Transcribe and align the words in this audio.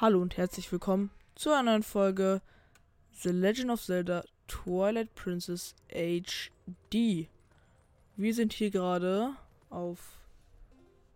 Hallo 0.00 0.22
und 0.22 0.38
herzlich 0.38 0.72
willkommen 0.72 1.10
zu 1.34 1.50
einer 1.50 1.72
neuen 1.72 1.82
Folge 1.82 2.40
The 3.12 3.28
Legend 3.28 3.70
of 3.70 3.82
Zelda 3.82 4.24
Twilight 4.48 5.14
Princess 5.14 5.74
HD. 5.90 7.28
Wir 8.16 8.34
sind 8.34 8.54
hier 8.54 8.70
gerade 8.70 9.34
auf 9.68 9.98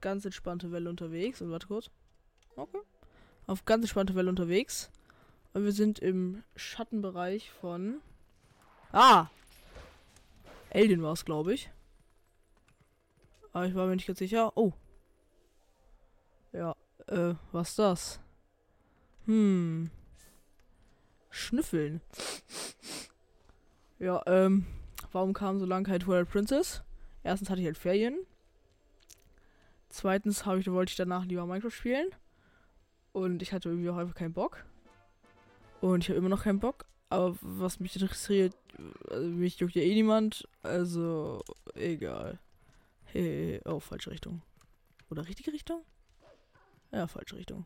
ganz 0.03 0.27
entspannte 0.27 0.71
Welle 0.71 0.91
unterwegs. 0.91 1.41
Und 1.41 1.51
warte 1.51 1.67
kurz. 1.67 1.89
Okay. 2.57 2.77
Auf 3.47 3.65
ganz 3.65 3.85
entspannte 3.85 4.15
Welle 4.17 4.29
unterwegs. 4.29 4.91
Und 5.55 5.65
wir 5.65 5.73
sind 5.73 5.99
im 6.01 6.45
Schattenbereich 6.55 7.51
von. 7.53 8.03
Ah! 8.93 9.29
Elden 10.69 11.03
war 11.03 11.15
es, 11.15 11.25
glaube 11.25 11.55
ich. 11.55 11.71
Aber 13.55 13.65
ich 13.65 13.75
war 13.75 13.87
mir 13.87 13.97
nicht 13.97 14.07
ganz 14.07 14.19
sicher. 14.19 14.55
Oh. 14.59 14.75
Ja, 16.53 16.77
äh, 17.07 17.33
was 17.51 17.71
ist 17.71 17.79
das? 17.79 18.21
Hm. 19.27 19.91
Schnüffeln. 21.31 22.01
Ja, 23.99 24.23
ähm, 24.27 24.67
warum 25.13 25.33
kam 25.33 25.59
so 25.59 25.67
lange 25.67 25.87
kein 25.87 26.01
Twilight 26.01 26.29
Princess? 26.29 26.83
Erstens 27.23 27.49
hatte 27.49 27.61
ich 27.61 27.67
halt 27.67 27.79
Ferien. 27.79 28.19
Zweitens 29.89 30.41
ich, 30.41 30.71
wollte 30.71 30.91
ich 30.91 30.97
danach 30.97 31.25
lieber 31.25 31.47
Minecraft 31.47 31.71
spielen. 31.71 32.09
Und 33.13 33.43
ich 33.43 33.53
hatte 33.53 33.69
irgendwie 33.69 33.91
auch 33.91 33.97
einfach 33.97 34.15
keinen 34.15 34.33
Bock. 34.33 34.65
Und 35.81 36.03
ich 36.03 36.09
habe 36.11 36.19
immer 36.19 36.29
noch 36.29 36.43
keinen 36.43 36.61
Bock. 36.61 36.85
Aber 37.11 37.37
was 37.41 37.81
mich 37.81 37.95
interessiert, 37.95 38.55
also 39.09 39.29
mich 39.29 39.59
juckt 39.59 39.75
ja 39.75 39.83
eh 39.83 39.95
niemand. 39.95 40.49
Also, 40.63 41.43
egal. 41.75 42.41
Hey, 43.05 43.61
oh, 43.65 43.81
falsche 43.81 44.11
Richtung. 44.11 44.43
Oder 45.11 45.29
richtige 45.29 45.53
Richtung? 45.53 45.83
Ja, 46.91 47.07
falsche 47.07 47.37
Richtung. 47.37 47.65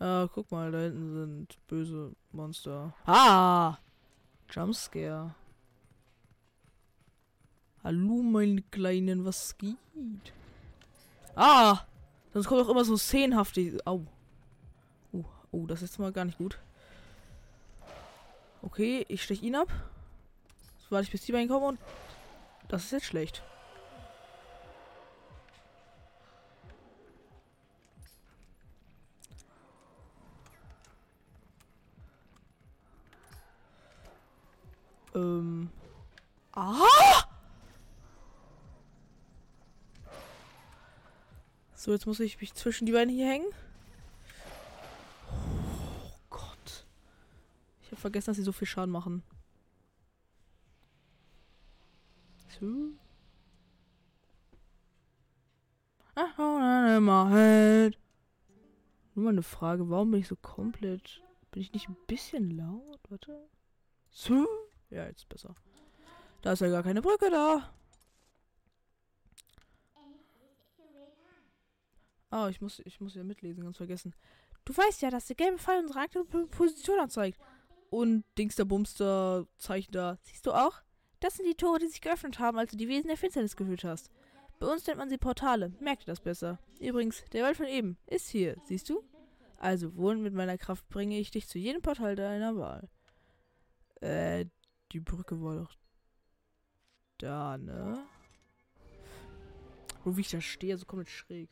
Ah, 0.00 0.28
guck 0.32 0.50
mal, 0.52 0.70
da 0.70 0.78
hinten 0.78 1.12
sind 1.12 1.66
böse 1.66 2.12
Monster. 2.30 2.94
Ah! 3.04 3.78
Jumpscare. 4.48 5.34
Hallo, 7.82 8.22
meine 8.22 8.62
Kleinen, 8.62 9.24
was 9.24 9.58
geht? 9.58 9.76
Ah! 11.34 11.80
Sonst 12.32 12.46
kommt 12.46 12.60
auch 12.60 12.68
immer 12.68 12.84
so 12.84 12.96
szenenhaftig. 12.96 13.84
Au. 13.86 14.06
Oh, 15.12 15.24
oh, 15.50 15.66
das 15.66 15.82
ist 15.82 15.98
mal 15.98 16.12
gar 16.12 16.24
nicht 16.24 16.38
gut. 16.38 16.58
Okay, 18.62 19.04
ich 19.08 19.22
stech 19.24 19.42
ihn 19.42 19.56
ab. 19.56 19.68
So 20.80 20.92
warte 20.92 21.04
ich 21.04 21.10
bis 21.10 21.22
die 21.22 21.32
beiden 21.32 21.48
kommen 21.48 21.64
und. 21.64 21.80
Das 22.68 22.84
ist 22.84 22.92
jetzt 22.92 23.06
schlecht. 23.06 23.42
Ähm. 35.18 35.70
Aha! 36.52 37.24
So, 41.74 41.92
jetzt 41.92 42.06
muss 42.06 42.20
ich 42.20 42.40
mich 42.40 42.54
zwischen 42.54 42.86
die 42.86 42.92
beiden 42.92 43.12
hier 43.12 43.28
hängen. 43.28 43.46
Oh 45.30 46.12
Gott. 46.30 46.86
Ich 47.82 47.88
habe 47.90 48.00
vergessen, 48.00 48.30
dass 48.30 48.36
sie 48.36 48.42
so 48.42 48.52
viel 48.52 48.66
Schaden 48.66 48.90
machen. 48.90 49.22
So. 52.58 52.66
Nur 59.14 59.24
mal 59.24 59.30
eine 59.30 59.42
Frage, 59.42 59.88
warum 59.88 60.10
bin 60.10 60.20
ich 60.20 60.28
so 60.28 60.36
komplett... 60.36 61.22
Bin 61.50 61.62
ich 61.62 61.72
nicht 61.72 61.88
ein 61.88 61.96
bisschen 62.06 62.56
laut? 62.56 63.00
Warte. 63.08 63.48
So. 64.10 64.46
Ja, 64.90 65.06
jetzt 65.06 65.28
besser. 65.28 65.54
Da 66.42 66.52
ist 66.52 66.60
ja 66.60 66.68
gar 66.68 66.82
keine 66.82 67.02
Brücke 67.02 67.30
da. 67.30 67.72
Oh, 72.30 72.46
ich 72.48 72.60
muss, 72.60 72.80
ich 72.84 73.00
muss 73.00 73.14
ja 73.14 73.24
mitlesen, 73.24 73.64
ganz 73.64 73.78
vergessen. 73.78 74.14
Du 74.64 74.76
weißt 74.76 75.00
ja, 75.02 75.10
dass 75.10 75.26
der 75.26 75.36
gelbe 75.36 75.58
Pfeil 75.58 75.80
unsere 75.80 76.00
aktuelle 76.00 76.26
Position 76.46 77.00
anzeigt. 77.00 77.40
Und 77.90 78.24
Dings 78.36 78.56
der 78.56 78.66
Bumster 78.66 79.46
Zeichen 79.56 79.92
da. 79.92 80.18
Siehst 80.22 80.44
du 80.46 80.52
auch? 80.52 80.82
Das 81.20 81.34
sind 81.34 81.46
die 81.46 81.54
Tore, 81.54 81.78
die 81.78 81.88
sich 81.88 82.02
geöffnet 82.02 82.38
haben, 82.38 82.58
als 82.58 82.70
du 82.70 82.76
die 82.76 82.88
Wesen 82.88 83.08
der 83.08 83.16
Finsternis 83.16 83.56
geführt 83.56 83.84
hast. 83.84 84.10
Bei 84.58 84.66
uns 84.66 84.86
nennt 84.86 84.98
man 84.98 85.08
sie 85.08 85.16
Portale. 85.16 85.72
Merkt 85.80 86.06
das 86.06 86.20
besser. 86.20 86.58
Übrigens, 86.80 87.24
der 87.32 87.44
Wald 87.44 87.56
von 87.56 87.66
eben 87.66 87.96
ist 88.06 88.28
hier, 88.28 88.56
siehst 88.64 88.90
du? 88.90 89.02
Also, 89.56 89.96
wohl 89.96 90.16
mit 90.16 90.34
meiner 90.34 90.58
Kraft 90.58 90.88
bringe 90.88 91.18
ich 91.18 91.30
dich 91.30 91.48
zu 91.48 91.58
jedem 91.58 91.80
Portal 91.80 92.14
deiner 92.14 92.56
Wahl. 92.56 92.88
Äh, 94.00 94.46
die 94.92 95.00
Brücke 95.00 95.40
war 95.42 95.56
doch 95.56 95.74
da, 97.18 97.58
ne? 97.58 98.06
Wo 100.04 100.16
wie 100.16 100.22
ich 100.22 100.30
da 100.30 100.40
stehe, 100.40 100.76
so 100.78 100.86
komplett 100.86 101.10
schräg. 101.10 101.50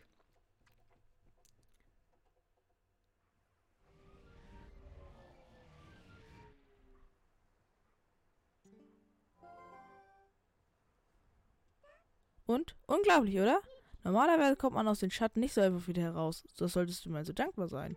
Und? 12.46 12.76
Unglaublich, 12.86 13.38
oder? 13.38 13.60
Normalerweise 14.04 14.56
kommt 14.56 14.74
man 14.76 14.86
aus 14.86 15.00
den 15.00 15.10
Schatten 15.10 15.40
nicht 15.40 15.52
so 15.52 15.60
einfach 15.60 15.88
wieder 15.88 16.02
heraus. 16.02 16.44
Das 16.56 16.72
solltest 16.72 17.04
du 17.04 17.10
mal 17.10 17.24
so 17.24 17.32
dankbar 17.32 17.68
sein. 17.68 17.96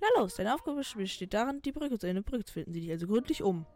Na 0.00 0.06
los, 0.16 0.36
deine 0.36 0.54
Aufgabe 0.54 0.84
besteht 0.96 1.34
darin, 1.34 1.60
die 1.62 1.72
Brücke 1.72 1.98
zu 1.98 2.06
eine 2.06 2.22
Brücke 2.22 2.44
zu 2.44 2.52
finden. 2.52 2.72
Sieh 2.72 2.80
dich 2.82 2.90
also 2.92 3.08
gründlich 3.08 3.42
um. 3.42 3.66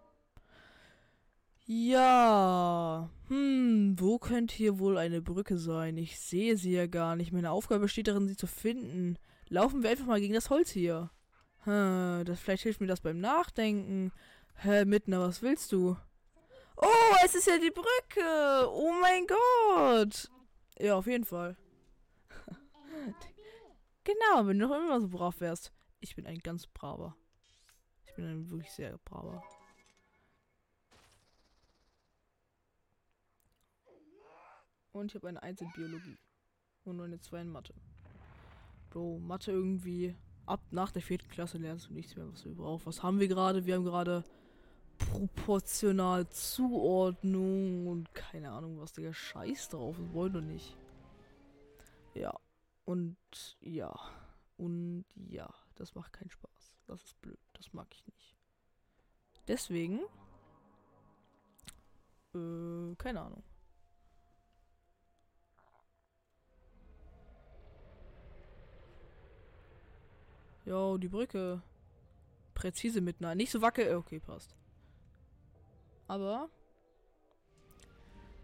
Ja. 1.74 3.08
Hm, 3.28 3.96
wo 3.98 4.18
könnte 4.18 4.54
hier 4.54 4.78
wohl 4.78 4.98
eine 4.98 5.22
Brücke 5.22 5.56
sein? 5.56 5.96
Ich 5.96 6.20
sehe 6.20 6.58
sie 6.58 6.72
ja 6.72 6.86
gar 6.86 7.16
nicht. 7.16 7.32
Meine 7.32 7.50
Aufgabe 7.50 7.80
besteht 7.80 8.08
darin, 8.08 8.28
sie 8.28 8.36
zu 8.36 8.46
finden. 8.46 9.16
Laufen 9.48 9.82
wir 9.82 9.88
einfach 9.88 10.04
mal 10.04 10.20
gegen 10.20 10.34
das 10.34 10.50
Holz 10.50 10.70
hier. 10.70 11.10
Hm, 11.60 12.24
das 12.26 12.40
vielleicht 12.40 12.64
hilft 12.64 12.82
mir 12.82 12.88
das 12.88 13.00
beim 13.00 13.20
Nachdenken. 13.20 14.12
Hä, 14.56 14.84
Mittner, 14.84 15.20
was 15.20 15.40
willst 15.40 15.72
du? 15.72 15.96
Oh, 16.76 17.14
es 17.24 17.34
ist 17.34 17.46
ja 17.46 17.56
die 17.56 17.70
Brücke. 17.70 18.68
Oh 18.70 18.92
mein 19.00 19.26
Gott. 19.26 20.30
Ja, 20.78 20.96
auf 20.96 21.06
jeden 21.06 21.24
Fall. 21.24 21.56
genau, 24.04 24.46
wenn 24.46 24.58
du 24.58 24.68
noch 24.68 24.76
immer 24.76 25.00
so 25.00 25.08
brav 25.08 25.40
wärst. 25.40 25.72
Ich 26.00 26.16
bin 26.16 26.26
ein 26.26 26.40
ganz 26.40 26.66
braver. 26.66 27.16
Ich 28.04 28.14
bin 28.14 28.26
ein 28.26 28.50
wirklich 28.50 28.72
sehr 28.72 28.98
braver. 29.06 29.42
Und 34.92 35.10
ich 35.10 35.14
habe 35.14 35.28
eine 35.28 35.42
1 35.42 35.60
in 35.60 35.72
Biologie. 35.72 36.18
Und 36.84 36.96
nur 36.96 37.06
eine 37.06 37.20
2 37.20 37.40
in 37.40 37.48
Mathe. 37.48 37.74
Bro, 38.90 39.18
Mathe 39.18 39.52
irgendwie. 39.52 40.14
Ab 40.44 40.60
nach 40.70 40.90
der 40.90 41.02
vierten 41.02 41.28
Klasse 41.28 41.58
lernst 41.58 41.88
du 41.88 41.94
nichts 41.94 42.16
mehr, 42.16 42.28
was 42.30 42.42
du 42.42 42.54
brauchst. 42.54 42.86
Was 42.86 43.02
haben 43.02 43.20
wir 43.20 43.28
gerade? 43.28 43.64
Wir 43.64 43.76
haben 43.76 43.84
gerade 43.84 44.24
proportional 44.98 46.28
Zuordnung 46.28 47.86
und 47.86 48.14
keine 48.14 48.50
Ahnung, 48.50 48.80
was 48.80 48.92
der 48.92 49.12
Scheiß 49.12 49.70
drauf 49.70 49.98
ist. 49.98 50.12
Wollen 50.12 50.34
wir 50.34 50.40
nicht. 50.40 50.76
Ja. 52.14 52.34
Und 52.84 53.16
ja. 53.60 53.94
Und 54.56 55.04
ja. 55.14 55.48
Das 55.76 55.94
macht 55.94 56.12
keinen 56.12 56.30
Spaß. 56.30 56.74
Das 56.86 57.02
ist 57.02 57.20
blöd. 57.22 57.38
Das 57.54 57.72
mag 57.72 57.86
ich 57.92 58.06
nicht. 58.06 58.36
Deswegen. 59.48 60.00
Äh, 62.34 62.94
keine 62.96 63.22
Ahnung. 63.22 63.42
Jo, 70.64 70.96
die 70.98 71.08
Brücke. 71.08 71.62
Präzise 72.54 73.00
mit. 73.00 73.20
Nicht 73.20 73.50
so 73.50 73.62
wackel. 73.62 73.94
Okay, 73.96 74.20
passt. 74.20 74.54
Aber. 76.06 76.50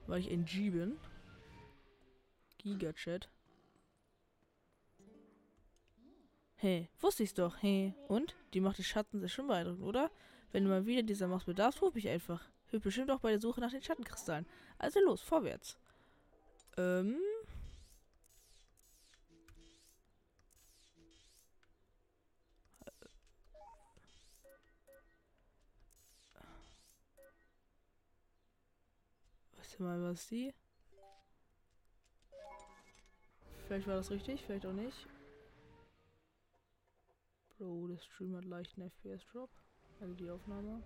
Weil 0.07 0.21
ich 0.21 0.31
ein 0.31 0.45
G 0.45 0.71
bin. 0.71 0.97
Gigachat. 2.59 3.29
Hey, 6.57 6.89
wusste 6.99 7.23
ich's 7.23 7.35
doch. 7.35 7.63
Hey. 7.63 7.95
Und? 8.09 8.35
Die 8.53 8.61
macht 8.61 8.79
die 8.79 8.85
Schatten 8.85 9.21
sehr 9.21 9.29
schön 9.29 9.47
beeindruckend, 9.47 9.85
oder? 9.85 10.11
Wenn 10.51 10.65
du 10.65 10.71
mal 10.71 10.87
wieder 10.87 11.03
dieser 11.03 11.29
Macht 11.29 11.47
bedarfst, 11.47 11.83
ruf 11.83 11.95
mich 11.95 12.09
einfach. 12.09 12.43
Hilft 12.67 12.85
bestimmt 12.85 13.11
auch 13.11 13.21
bei 13.21 13.31
der 13.31 13.41
Suche 13.41 13.61
nach 13.61 13.71
den 13.71 13.83
Schattenkristallen. 13.83 14.47
Also 14.79 14.99
los, 15.01 15.21
vorwärts. 15.21 15.79
Ähm. 16.77 17.21
Warte 29.79 30.01
mal, 30.01 30.11
was 30.11 30.27
die? 30.27 30.53
Vielleicht 33.67 33.87
war 33.87 33.95
das 33.95 34.11
richtig, 34.11 34.43
vielleicht 34.45 34.67
auch 34.67 34.73
nicht. 34.73 35.07
Bro, 37.59 37.87
der 37.87 37.99
Stream 37.99 38.35
hat 38.35 38.45
leichten 38.45 38.83
FPS-Drop. 38.83 39.51
Also 40.01 40.15
die 40.15 40.31
Aufnahme. 40.31 40.83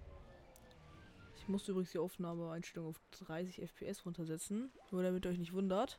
Ich 1.36 1.48
musste 1.48 1.72
übrigens 1.72 1.92
die 1.92 1.98
Aufnahmeeinstellung 1.98 2.88
auf 2.88 3.00
30 3.26 3.62
FPS 3.62 4.04
runtersetzen. 4.04 4.70
Nur 4.90 5.02
damit 5.02 5.24
ihr 5.24 5.30
euch 5.30 5.38
nicht 5.38 5.54
wundert. 5.54 5.98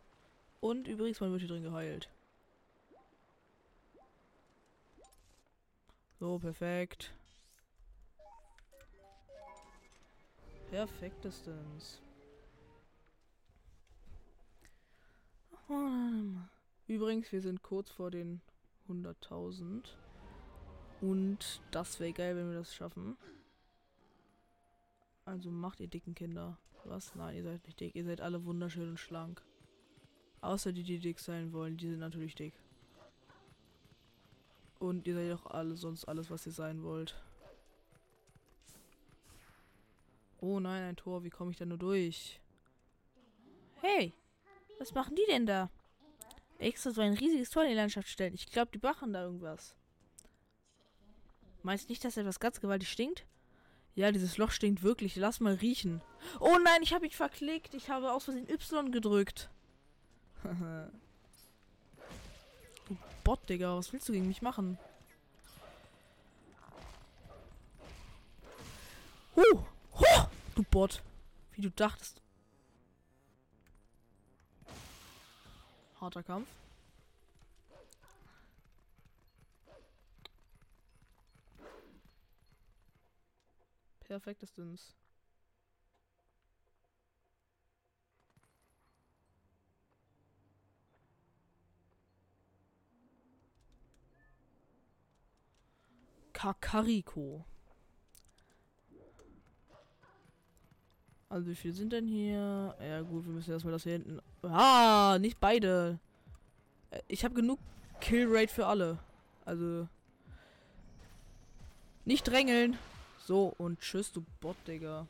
Und 0.61 0.87
übrigens, 0.87 1.19
man 1.19 1.31
wird 1.31 1.41
hier 1.41 1.49
drin 1.49 1.63
geheilt. 1.63 2.09
So, 6.19 6.37
perfekt. 6.37 7.11
Perfektestens. 10.69 12.02
Übrigens, 16.87 17.31
wir 17.31 17.41
sind 17.41 17.63
kurz 17.63 17.89
vor 17.89 18.11
den 18.11 18.41
100.000. 18.89 19.83
Und 21.01 21.61
das 21.71 21.99
wäre 21.99 22.13
geil, 22.13 22.35
wenn 22.35 22.49
wir 22.49 22.57
das 22.57 22.73
schaffen. 22.73 23.17
Also 25.25 25.51
macht 25.51 25.79
ihr 25.79 25.87
dicken 25.87 26.15
Kinder. 26.15 26.57
Was? 26.85 27.15
Nein, 27.15 27.35
ihr 27.37 27.43
seid 27.43 27.65
nicht 27.65 27.79
dick. 27.79 27.95
Ihr 27.95 28.03
seid 28.03 28.21
alle 28.21 28.43
wunderschön 28.45 28.89
und 28.89 28.99
schlank. 28.99 29.41
Außer 30.41 30.73
die, 30.73 30.83
die 30.83 30.99
dick 30.99 31.19
sein 31.19 31.53
wollen. 31.53 31.77
Die 31.77 31.89
sind 31.89 31.99
natürlich 31.99 32.35
dick. 32.35 32.53
Und 34.79 35.07
ihr 35.07 35.15
seid 35.15 35.31
auch 35.31 35.45
alle 35.51 35.77
sonst 35.77 36.05
alles, 36.05 36.29
was 36.29 36.45
ihr 36.45 36.51
sein 36.51 36.83
wollt. 36.83 37.15
Oh 40.41 40.59
nein, 40.59 40.83
ein 40.83 40.95
Tor. 40.97 41.23
Wie 41.23 41.29
komme 41.29 41.51
ich 41.51 41.57
da 41.57 41.65
nur 41.65 41.77
durch? 41.77 42.41
Hey, 43.79 44.13
was 44.79 44.93
machen 44.93 45.15
die 45.15 45.25
denn 45.27 45.45
da? 45.45 45.69
Extra 46.59 46.91
so 46.91 47.01
ein 47.01 47.13
riesiges 47.13 47.49
Tor 47.49 47.63
in 47.63 47.69
die 47.69 47.75
Landschaft 47.75 48.07
stellen. 48.07 48.33
Ich 48.33 48.51
glaube, 48.51 48.71
die 48.73 48.85
machen 48.85 49.13
da 49.13 49.23
irgendwas. 49.23 49.75
Meinst 51.61 51.89
nicht, 51.89 52.03
dass 52.03 52.17
etwas 52.17 52.39
ganz 52.39 52.59
gewaltig 52.59 52.89
stinkt? 52.89 53.25
Ja, 53.95 54.11
dieses 54.11 54.37
Loch 54.37 54.51
stinkt 54.51 54.83
wirklich. 54.83 55.15
Lass 55.15 55.39
mal 55.39 55.53
riechen. 55.53 56.01
Oh 56.39 56.57
nein, 56.63 56.81
ich 56.81 56.93
habe 56.93 57.05
mich 57.05 57.15
verklickt. 57.15 57.73
Ich 57.73 57.89
habe 57.89 58.11
aus 58.11 58.25
Versehen 58.25 58.49
Y 58.49 58.91
gedrückt. 58.91 59.49
du 60.43 60.87
Bot, 63.23 63.47
Digga. 63.47 63.77
Was 63.77 63.93
willst 63.93 64.09
du 64.09 64.13
gegen 64.13 64.27
mich 64.27 64.41
machen? 64.41 64.77
Huh. 69.35 69.59
huh. 69.93 70.25
Du 70.55 70.63
Bot. 70.63 71.01
Wie 71.53 71.61
du 71.61 71.69
dachtest. 71.69 72.22
Harter 76.03 76.21
Kampf. 76.21 76.49
Perfektestens. 84.01 84.97
Kakariko. 96.33 97.45
Also 101.33 101.47
wie 101.47 101.55
viele 101.55 101.73
sind 101.73 101.91
denn 101.91 102.05
hier? 102.05 102.75
Ja 102.79 103.01
gut, 103.01 103.25
wir 103.25 103.33
müssen 103.33 103.49
erstmal 103.49 103.71
das 103.71 103.81
hier 103.81 103.93
hinten. 103.93 104.19
Ah, 104.43 105.17
nicht 105.19 105.39
beide. 105.39 105.97
Äh, 106.91 107.01
ich 107.07 107.25
habe 107.25 107.33
genug 107.33 107.57
Killrate 107.99 108.53
für 108.53 108.67
alle. 108.67 108.99
Also. 109.43 109.87
Nicht 112.05 112.27
drängeln. 112.27 112.77
So, 113.17 113.51
und 113.57 113.79
tschüss, 113.79 114.11
du 114.11 114.23
Bot, 114.41 114.57
Digga. 114.67 115.07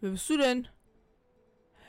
Wer 0.00 0.10
bist 0.10 0.28
du 0.28 0.38
denn? 0.38 0.66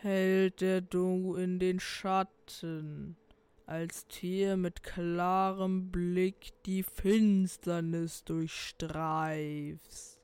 Hält 0.01 0.61
der 0.61 0.81
du 0.81 1.33
in 1.33 1.57
den 1.57 1.79
Schatten, 1.79 3.17
als 3.65 4.07
Tier 4.07 4.57
mit 4.57 4.83
klarem 4.83 5.91
Blick 5.91 6.53
die 6.65 6.83
Finsternis 6.83 8.23
durchstreifst. 8.23 10.19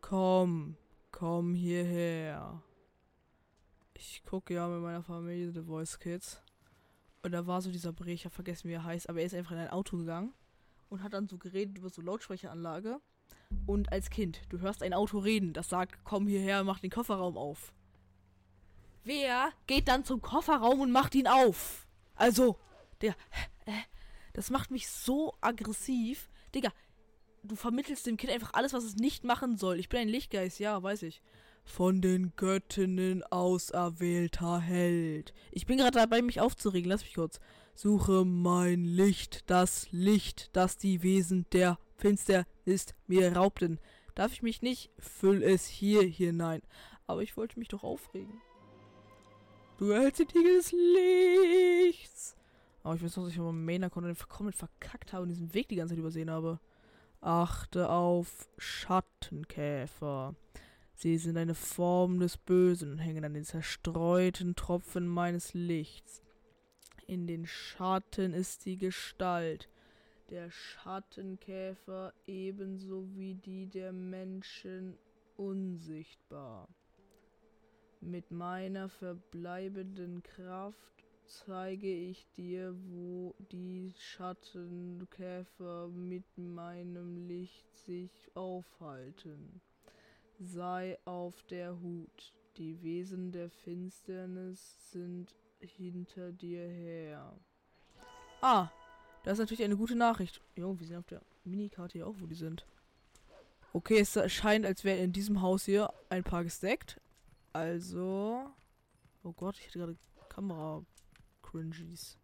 Komm, 0.00 0.76
komm 1.10 1.54
hierher. 1.54 2.62
Ich 3.94 4.22
gucke 4.24 4.54
ja 4.54 4.66
mit 4.68 4.80
meiner 4.82 5.02
Familie 5.02 5.52
The 5.52 5.62
Voice 5.62 5.98
Kids. 5.98 6.40
Und 7.22 7.32
da 7.32 7.46
war 7.46 7.60
so 7.60 7.70
dieser 7.70 7.92
Bre, 7.92 8.12
ich 8.12 8.24
habe 8.24 8.34
vergessen, 8.34 8.68
wie 8.68 8.74
er 8.74 8.84
heißt, 8.84 9.08
aber 9.08 9.20
er 9.20 9.26
ist 9.26 9.34
einfach 9.34 9.52
in 9.52 9.58
ein 9.58 9.70
Auto 9.70 9.98
gegangen 9.98 10.32
und 10.88 11.02
hat 11.02 11.12
dann 11.12 11.28
so 11.28 11.36
geredet 11.38 11.76
über 11.78 11.90
so 11.90 12.00
Lautsprecheranlage. 12.00 13.00
Und 13.66 13.92
als 13.92 14.10
Kind, 14.10 14.40
du 14.48 14.60
hörst 14.60 14.82
ein 14.82 14.94
Auto 14.94 15.18
reden, 15.18 15.52
das 15.52 15.68
sagt, 15.68 15.98
komm 16.04 16.26
hierher, 16.26 16.64
mach 16.64 16.78
den 16.78 16.90
Kofferraum 16.90 17.36
auf. 17.36 17.72
Wer 19.04 19.50
geht 19.66 19.88
dann 19.88 20.04
zum 20.04 20.22
Kofferraum 20.22 20.80
und 20.80 20.92
macht 20.92 21.14
ihn 21.14 21.26
auf? 21.26 21.86
Also, 22.20 22.58
der, 23.00 23.14
äh, 23.66 23.72
das 24.32 24.50
macht 24.50 24.70
mich 24.70 24.88
so 24.88 25.34
aggressiv. 25.40 26.28
Digga, 26.54 26.70
du 27.42 27.56
vermittelst 27.56 28.06
dem 28.06 28.16
Kind 28.16 28.32
einfach 28.32 28.52
alles, 28.54 28.72
was 28.72 28.84
es 28.84 28.96
nicht 28.96 29.24
machen 29.24 29.56
soll. 29.56 29.78
Ich 29.78 29.88
bin 29.88 30.00
ein 30.00 30.08
Lichtgeist, 30.08 30.58
ja, 30.58 30.82
weiß 30.82 31.02
ich 31.02 31.22
von 31.64 32.00
den 32.00 32.32
Göttinnen 32.36 33.22
auserwählter 33.24 34.60
Held. 34.60 35.32
Ich 35.52 35.66
bin 35.66 35.78
gerade 35.78 35.98
dabei, 35.98 36.22
mich 36.22 36.40
aufzuregen. 36.40 36.90
Lass 36.90 37.04
mich 37.04 37.14
kurz. 37.14 37.40
Suche 37.74 38.24
mein 38.24 38.84
Licht, 38.84 39.48
das 39.48 39.88
Licht, 39.90 40.50
das 40.54 40.76
die 40.76 41.02
Wesen 41.02 41.46
der 41.52 41.78
Finsternis 41.96 42.94
mir 43.06 43.34
raubten. 43.36 43.78
Darf 44.14 44.32
ich 44.32 44.42
mich 44.42 44.62
nicht? 44.62 44.90
Füll 44.98 45.42
es 45.42 45.66
hier 45.66 46.02
hinein. 46.02 46.62
Aber 47.06 47.22
ich 47.22 47.36
wollte 47.36 47.58
mich 47.58 47.68
doch 47.68 47.84
aufregen. 47.84 48.40
Du 49.80 49.88
Tiegel 50.10 50.58
des 50.58 50.72
Lichts. 50.72 52.36
Aber 52.82 52.96
ich 52.96 53.02
weiß 53.02 53.16
noch, 53.16 53.24
dass 53.24 53.32
ich 53.32 53.38
meinen 53.38 53.64
Main-Account 53.64 54.28
komplett 54.28 54.54
verkackt 54.54 55.14
habe 55.14 55.22
und 55.22 55.30
diesen 55.30 55.54
Weg 55.54 55.70
die 55.70 55.76
ganze 55.76 55.94
Zeit 55.94 56.00
übersehen 56.00 56.28
habe. 56.28 56.60
Achte 57.22 57.88
auf 57.88 58.50
Schattenkäfer. 58.58 60.34
Sie 60.92 61.16
sind 61.16 61.38
eine 61.38 61.54
Form 61.54 62.20
des 62.20 62.36
Bösen 62.36 62.92
und 62.92 62.98
hängen 62.98 63.24
an 63.24 63.32
den 63.32 63.46
zerstreuten 63.46 64.54
Tropfen 64.54 65.08
meines 65.08 65.54
Lichts. 65.54 66.20
In 67.06 67.26
den 67.26 67.46
Schatten 67.46 68.34
ist 68.34 68.66
die 68.66 68.76
Gestalt 68.76 69.70
der 70.28 70.50
Schattenkäfer 70.50 72.12
ebenso 72.26 73.08
wie 73.16 73.34
die 73.34 73.66
der 73.66 73.94
Menschen 73.94 74.98
unsichtbar. 75.38 76.68
Mit 78.00 78.30
meiner 78.30 78.88
verbleibenden 78.88 80.22
Kraft 80.22 81.04
zeige 81.26 81.92
ich 81.92 82.26
dir, 82.36 82.74
wo 82.88 83.34
die 83.52 83.92
Schattenkäfer 83.98 85.88
mit 85.88 86.24
meinem 86.36 87.28
Licht 87.28 87.76
sich 87.76 88.30
aufhalten. 88.34 89.60
Sei 90.38 90.98
auf 91.04 91.42
der 91.44 91.78
Hut. 91.80 92.32
Die 92.56 92.82
Wesen 92.82 93.32
der 93.32 93.50
Finsternis 93.50 94.90
sind 94.90 95.34
hinter 95.60 96.32
dir 96.32 96.66
her. 96.66 97.38
Ah, 98.40 98.70
das 99.24 99.34
ist 99.34 99.40
natürlich 99.40 99.62
eine 99.62 99.76
gute 99.76 99.94
Nachricht. 99.94 100.40
Jo, 100.56 100.78
wir 100.78 100.86
sehen 100.86 100.98
auf 100.98 101.06
der 101.06 101.20
Minikarte 101.44 101.98
hier 101.98 102.06
auch, 102.06 102.16
wo 102.18 102.26
die 102.26 102.34
sind. 102.34 102.66
Okay, 103.74 103.98
es 103.98 104.18
scheint, 104.32 104.64
als 104.64 104.84
wären 104.84 105.04
in 105.04 105.12
diesem 105.12 105.42
Haus 105.42 105.66
hier 105.66 105.92
ein 106.08 106.24
paar 106.24 106.42
gesteckt. 106.42 106.98
Also. 107.52 108.54
Oh 109.22 109.32
Gott, 109.32 109.58
ich 109.58 109.66
hatte 109.66 109.78
gerade 109.78 109.98
Kamera-Cringies. 110.28 112.16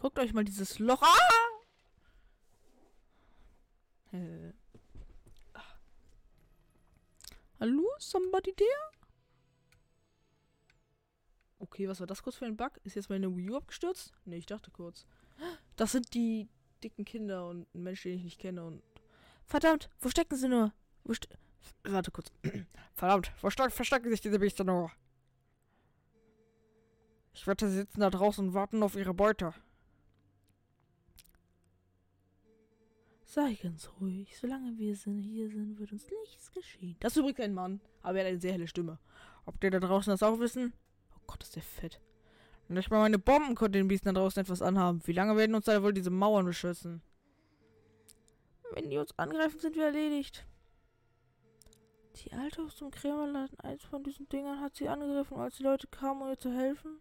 Guckt 0.00 0.18
euch 0.18 0.32
mal 0.32 0.44
dieses 0.44 0.80
Loch. 0.80 1.00
Ah! 1.00 1.16
Hallo? 7.60 7.88
Somebody 7.98 8.52
there? 8.56 9.01
Okay, 11.62 11.88
was 11.88 12.00
war 12.00 12.08
das 12.08 12.24
kurz 12.24 12.34
für 12.34 12.44
ein 12.44 12.56
Bug? 12.56 12.72
Ist 12.82 12.96
jetzt 12.96 13.08
meine 13.08 13.36
Wii 13.36 13.50
U 13.50 13.56
abgestürzt? 13.56 14.12
Ne, 14.24 14.36
ich 14.36 14.46
dachte 14.46 14.72
kurz. 14.72 15.06
Das 15.76 15.92
sind 15.92 16.12
die 16.12 16.48
dicken 16.82 17.04
Kinder 17.04 17.48
und 17.48 17.72
ein 17.72 17.84
Mensch, 17.84 18.02
den 18.02 18.16
ich 18.16 18.24
nicht 18.24 18.40
kenne 18.40 18.64
und. 18.64 18.82
Verdammt, 19.46 19.88
wo 20.00 20.08
stecken 20.08 20.36
sie 20.36 20.48
nur? 20.48 20.72
Ste 21.12 21.28
Warte 21.84 22.10
kurz. 22.10 22.32
Verdammt, 22.94 23.32
wo 23.40 23.48
verstecken 23.48 24.10
sich 24.10 24.20
diese 24.20 24.40
Biester 24.40 24.64
nur? 24.64 24.90
Ich 27.32 27.46
wette, 27.46 27.68
sie 27.68 27.76
sitzen 27.76 28.00
da 28.00 28.10
draußen 28.10 28.48
und 28.48 28.54
warten 28.54 28.82
auf 28.82 28.96
ihre 28.96 29.14
Beute. 29.14 29.54
Sei 33.24 33.54
ganz 33.62 33.88
ruhig. 34.00 34.36
Solange 34.36 34.76
wir 34.78 34.94
hier 34.96 35.48
sind, 35.48 35.78
wird 35.78 35.92
uns 35.92 36.06
nichts 36.10 36.50
geschehen. 36.50 36.96
Das 36.98 37.12
ist 37.12 37.18
übrigens 37.18 37.40
ein 37.40 37.54
Mann, 37.54 37.80
aber 38.02 38.18
er 38.18 38.24
hat 38.24 38.30
eine 38.30 38.40
sehr 38.40 38.52
helle 38.52 38.66
Stimme. 38.66 38.98
Ob 39.46 39.60
die 39.60 39.70
da 39.70 39.78
draußen 39.78 40.10
das 40.10 40.24
auch 40.24 40.40
wissen? 40.40 40.72
Gott, 41.26 41.42
ist 41.42 41.56
der 41.56 41.62
fett. 41.62 42.00
Nicht 42.68 42.90
mal 42.90 43.00
meine 43.00 43.18
Bomben 43.18 43.54
konnten 43.54 43.74
den 43.74 43.88
Biester 43.88 44.12
da 44.12 44.20
draußen 44.20 44.42
etwas 44.42 44.62
anhaben. 44.62 45.00
Wie 45.04 45.12
lange 45.12 45.36
werden 45.36 45.54
uns 45.54 45.66
da 45.66 45.82
wohl 45.82 45.92
diese 45.92 46.10
Mauern 46.10 46.46
beschützen? 46.46 47.02
Wenn 48.72 48.88
die 48.88 48.96
uns 48.98 49.18
angreifen, 49.18 49.60
sind 49.60 49.76
wir 49.76 49.84
erledigt. 49.84 50.46
Die 52.16 52.32
Alte 52.32 52.62
aus 52.62 52.76
dem 52.76 52.90
Krämerladen, 52.90 53.58
eins 53.60 53.82
von 53.84 54.02
diesen 54.02 54.28
Dingern, 54.28 54.60
hat 54.60 54.76
sie 54.76 54.88
angegriffen, 54.88 55.38
als 55.38 55.56
die 55.56 55.62
Leute 55.62 55.86
kamen, 55.86 56.22
um 56.22 56.28
ihr 56.28 56.38
zu 56.38 56.50
helfen. 56.50 57.00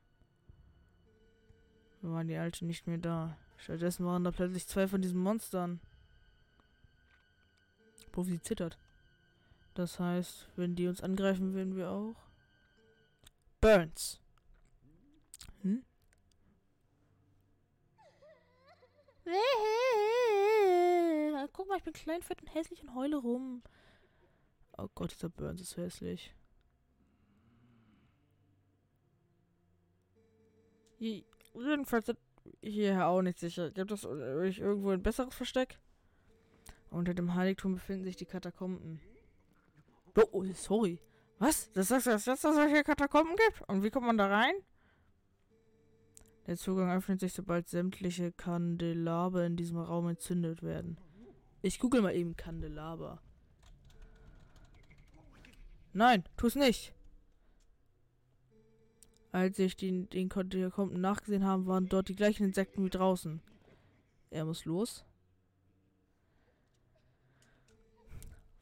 Da 2.01 2.09
waren 2.09 2.27
die 2.27 2.37
Alte 2.37 2.65
nicht 2.65 2.87
mehr 2.87 2.97
da. 2.97 3.37
Stattdessen 3.57 4.05
waren 4.05 4.23
da 4.23 4.31
plötzlich 4.31 4.67
zwei 4.67 4.87
von 4.87 5.01
diesen 5.01 5.21
Monstern. 5.21 5.79
Wo 8.13 8.23
sie 8.23 8.41
zittert. 8.41 8.77
Das 9.73 9.99
heißt, 9.99 10.49
wenn 10.55 10.75
die 10.75 10.87
uns 10.87 11.01
angreifen, 11.01 11.53
werden 11.53 11.75
wir 11.75 11.91
auch. 11.91 12.15
Burns. 13.62 14.20
Hm? 15.62 15.86
Guck 21.53 21.68
mal, 21.68 21.77
ich 21.77 21.84
bin 21.84 21.94
klein, 21.94 22.22
fett 22.24 22.41
und 22.41 22.53
hässlich 22.53 22.82
und 22.82 22.96
heule 22.96 23.18
rum. 23.18 23.62
Oh 24.77 24.88
Gott, 24.96 25.12
dieser 25.12 25.30
Burns 25.30 25.62
ist 25.62 25.77
hässlich. 25.77 26.34
Jedenfalls 30.98 32.08
sind 32.08 32.20
hier 32.62 33.06
auch 33.06 33.22
nicht 33.22 33.39
sicher. 33.39 33.72
Gibt 33.72 33.91
es 33.91 34.03
irgendwo 34.03 34.89
ein 34.89 35.03
besseres 35.03 35.36
Versteck? 35.36 35.80
Unter 36.89 37.13
dem 37.13 37.36
Heiligtum 37.36 37.75
befinden 37.75 38.06
sich 38.06 38.15
die 38.15 38.25
Katakomben. 38.25 39.00
Oh, 40.15 40.27
oh 40.32 40.46
sorry. 40.53 41.00
Was? 41.41 41.71
Das 41.74 41.88
du 41.88 41.95
erst 41.95 42.05
jetzt, 42.05 42.27
dass 42.27 42.43
es 42.43 42.55
solche 42.55 42.83
Katakomben 42.83 43.36
gibt? 43.36 43.67
Und 43.67 43.81
wie 43.81 43.89
kommt 43.89 44.05
man 44.05 44.19
da 44.19 44.27
rein? 44.27 44.53
Der 46.45 46.55
Zugang 46.55 46.95
öffnet 46.95 47.19
sich, 47.19 47.33
sobald 47.33 47.67
sämtliche 47.67 48.31
Kandelaber 48.31 49.48
in 49.48 49.57
diesem 49.57 49.79
Raum 49.79 50.07
entzündet 50.07 50.62
werden. 50.62 50.98
Ich 51.63 51.79
google 51.79 52.03
mal 52.03 52.15
eben 52.15 52.38
Kandelaber. 52.38 53.24
Nein, 55.93 56.24
tu's 56.38 56.53
nicht. 56.53 56.93
Als 59.31 59.57
ich 59.57 59.75
den, 59.75 60.07
den 60.12 60.29
Katakomben 60.29 61.01
nachgesehen 61.01 61.43
habe, 61.43 61.65
waren 61.65 61.89
dort 61.89 62.10
die 62.10 62.15
gleichen 62.15 62.43
Insekten 62.43 62.86
wie 62.86 62.91
draußen. 62.91 63.41
Er 64.29 64.45
muss 64.45 64.65
los. 64.65 65.05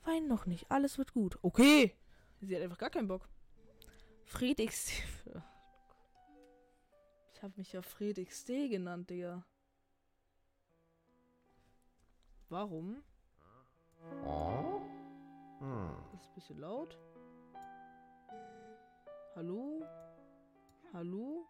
Wein 0.05 0.29
noch 0.29 0.45
nicht, 0.45 0.71
alles 0.71 0.97
wird 0.97 1.11
gut. 1.11 1.37
Okay. 1.41 1.98
Sie 2.41 2.55
hat 2.55 2.63
einfach 2.63 2.77
gar 2.77 2.89
keinen 2.89 3.07
Bock. 3.07 3.27
Fred 4.25 4.57
XD. 4.57 5.03
Ich 7.31 7.43
habe 7.43 7.53
mich 7.55 7.71
ja 7.71 7.81
Fred 7.81 8.17
XD 8.17 8.69
genannt, 8.69 9.09
Digga. 9.09 9.45
Warum? 12.49 13.01
Das 16.11 16.21
ist 16.21 16.29
ein 16.29 16.33
bisschen 16.35 16.57
laut. 16.59 16.99
Hallo? 19.35 19.85
Hallo? 20.91 21.47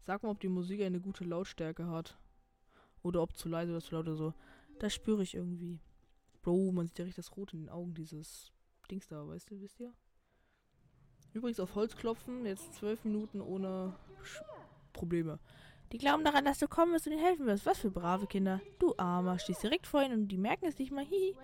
Sag 0.00 0.22
mal, 0.22 0.30
ob 0.30 0.40
die 0.40 0.48
Musik 0.48 0.80
eine 0.80 1.00
gute 1.00 1.24
Lautstärke 1.24 1.86
hat. 1.86 2.19
Oder 3.02 3.22
ob 3.22 3.36
zu 3.36 3.48
leise 3.48 3.72
oder 3.72 3.80
zu 3.80 3.94
laut 3.94 4.06
oder 4.06 4.16
so. 4.16 4.34
Das 4.78 4.94
spüre 4.94 5.22
ich 5.22 5.34
irgendwie. 5.34 5.80
Bro, 6.42 6.72
man 6.72 6.86
sieht 6.86 6.98
ja 6.98 7.04
richtig 7.04 7.24
das 7.24 7.36
Rot 7.36 7.52
in 7.52 7.60
den 7.60 7.68
Augen 7.68 7.94
dieses 7.94 8.52
Dings 8.90 9.06
da, 9.08 9.26
weißt 9.26 9.50
du, 9.50 9.60
wisst 9.60 9.80
ihr? 9.80 9.92
Übrigens 11.32 11.60
auf 11.60 11.74
Holz 11.74 11.94
klopfen, 11.96 12.44
jetzt 12.44 12.74
zwölf 12.74 13.04
Minuten 13.04 13.40
ohne 13.40 13.94
Sch 14.22 14.42
Probleme. 14.92 15.38
Die 15.92 15.98
glauben 15.98 16.24
daran, 16.24 16.44
dass 16.44 16.58
du 16.58 16.68
kommen 16.68 16.92
wirst 16.92 17.06
und 17.06 17.12
ihnen 17.12 17.22
helfen 17.22 17.46
wirst. 17.46 17.66
Was 17.66 17.78
für 17.78 17.90
brave 17.90 18.26
Kinder. 18.26 18.60
Du 18.78 18.94
Armer, 18.96 19.38
stehst 19.38 19.62
direkt 19.62 19.86
vor 19.86 20.02
ihnen 20.02 20.22
und 20.22 20.28
die 20.28 20.38
merken 20.38 20.66
es 20.66 20.78
nicht 20.78 20.92
mal. 20.92 21.04
Hihi. 21.04 21.36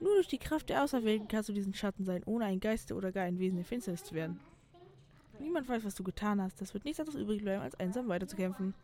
Nur 0.00 0.14
durch 0.14 0.28
die 0.28 0.38
Kraft 0.38 0.68
der 0.68 0.82
Auserwählten 0.82 1.28
kannst 1.28 1.48
du 1.48 1.52
diesen 1.52 1.74
Schatten 1.74 2.04
sein, 2.04 2.22
ohne 2.24 2.46
ein 2.46 2.60
Geist 2.60 2.92
oder 2.92 3.12
gar 3.12 3.24
ein 3.24 3.38
Wesen 3.38 3.56
der 3.56 3.64
Finsternis 3.64 4.04
zu 4.04 4.14
werden. 4.14 4.40
Niemand 5.38 5.68
weiß, 5.68 5.84
was 5.84 5.94
du 5.94 6.04
getan 6.04 6.40
hast. 6.40 6.60
Das 6.60 6.74
wird 6.74 6.84
nichts 6.84 7.00
anderes 7.00 7.20
übrig 7.20 7.42
bleiben, 7.42 7.62
als 7.62 7.74
einsam 7.76 8.08
weiterzukämpfen. 8.08 8.74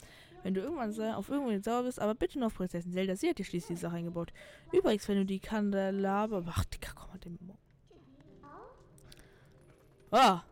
Wenn 0.42 0.54
du 0.54 0.60
irgendwann 0.62 1.14
auf 1.14 1.28
irgendwen 1.28 1.62
sauer 1.62 1.82
bist, 1.82 2.00
aber 2.00 2.14
bitte 2.14 2.38
nur 2.38 2.46
auf 2.46 2.54
Prinzessin 2.54 2.92
Zelda. 2.92 3.14
Sie 3.14 3.28
hat 3.28 3.38
dir 3.38 3.44
schließlich 3.44 3.78
die 3.78 3.80
Sache 3.80 3.96
eingebaut. 3.96 4.32
Übrigens, 4.72 5.06
wenn 5.08 5.18
du 5.18 5.26
die 5.26 5.40
Kandelaber... 5.40 6.42
Ach, 6.48 6.64
Digga, 6.64 6.92
komm 6.94 7.10
mal 7.10 7.18
dem... 7.18 7.38
Ah! 10.10 10.42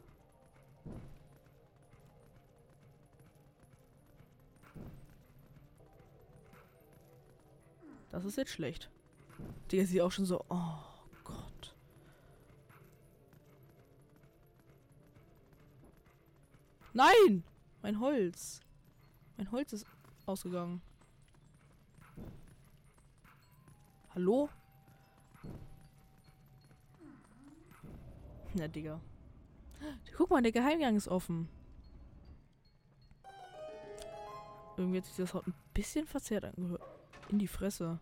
Das 8.10 8.24
ist 8.24 8.36
jetzt 8.36 8.50
schlecht. 8.50 8.90
Digga, 9.72 9.84
sie 9.84 10.02
auch 10.02 10.12
schon 10.12 10.26
so... 10.26 10.44
Oh 10.50 10.74
Gott. 11.24 11.74
Nein! 16.92 17.42
Mein 17.80 18.00
Holz. 18.00 18.60
Mein 19.38 19.52
Holz 19.52 19.72
ist 19.72 19.86
ausgegangen. 20.26 20.82
Hallo? 24.12 24.48
Na, 28.54 28.66
Digga. 28.66 29.00
Guck 30.16 30.30
mal, 30.30 30.42
der 30.42 30.50
Geheimgang 30.50 30.96
ist 30.96 31.06
offen. 31.06 31.48
Irgendwie 34.76 34.98
hat 34.98 35.06
sich 35.06 35.16
das 35.16 35.32
Haut 35.32 35.46
ein 35.46 35.54
bisschen 35.72 36.08
verzerrt 36.08 36.44
angehört. 36.44 36.82
In 37.28 37.38
die 37.38 37.46
Fresse. 37.46 38.00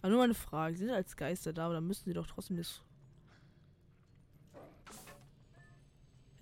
Aber 0.00 0.08
nur 0.08 0.18
mal 0.18 0.24
eine 0.24 0.34
Frage. 0.34 0.76
Sie 0.76 0.84
sind 0.84 0.94
als 0.94 1.16
Geister 1.16 1.52
da, 1.52 1.66
aber 1.66 1.74
dann 1.74 1.86
müssen 1.86 2.06
sie 2.06 2.12
doch 2.12 2.26
trotzdem 2.26 2.56
das. 2.56 2.82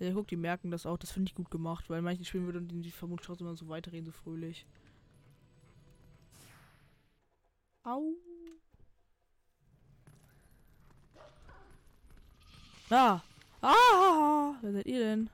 Ja, 0.01 0.11
guck, 0.13 0.27
die 0.27 0.35
merken 0.35 0.71
das 0.71 0.87
auch. 0.87 0.97
Das 0.97 1.11
finde 1.11 1.29
ich 1.29 1.35
gut 1.35 1.51
gemacht, 1.51 1.87
weil 1.87 2.01
manche 2.01 2.25
Spielen 2.25 2.47
würden 2.47 2.81
die 2.81 2.89
vermutlich 2.89 3.27
trotzdem 3.27 3.45
immer 3.45 3.55
so 3.55 3.69
weiterreden, 3.69 4.05
so 4.07 4.11
fröhlich. 4.11 4.65
Au. 7.83 8.15
Ah. 12.89 13.21
Ah. 13.61 14.55
Wer 14.61 14.71
seid 14.73 14.85
ihr 14.87 14.99
denn? 14.99 15.29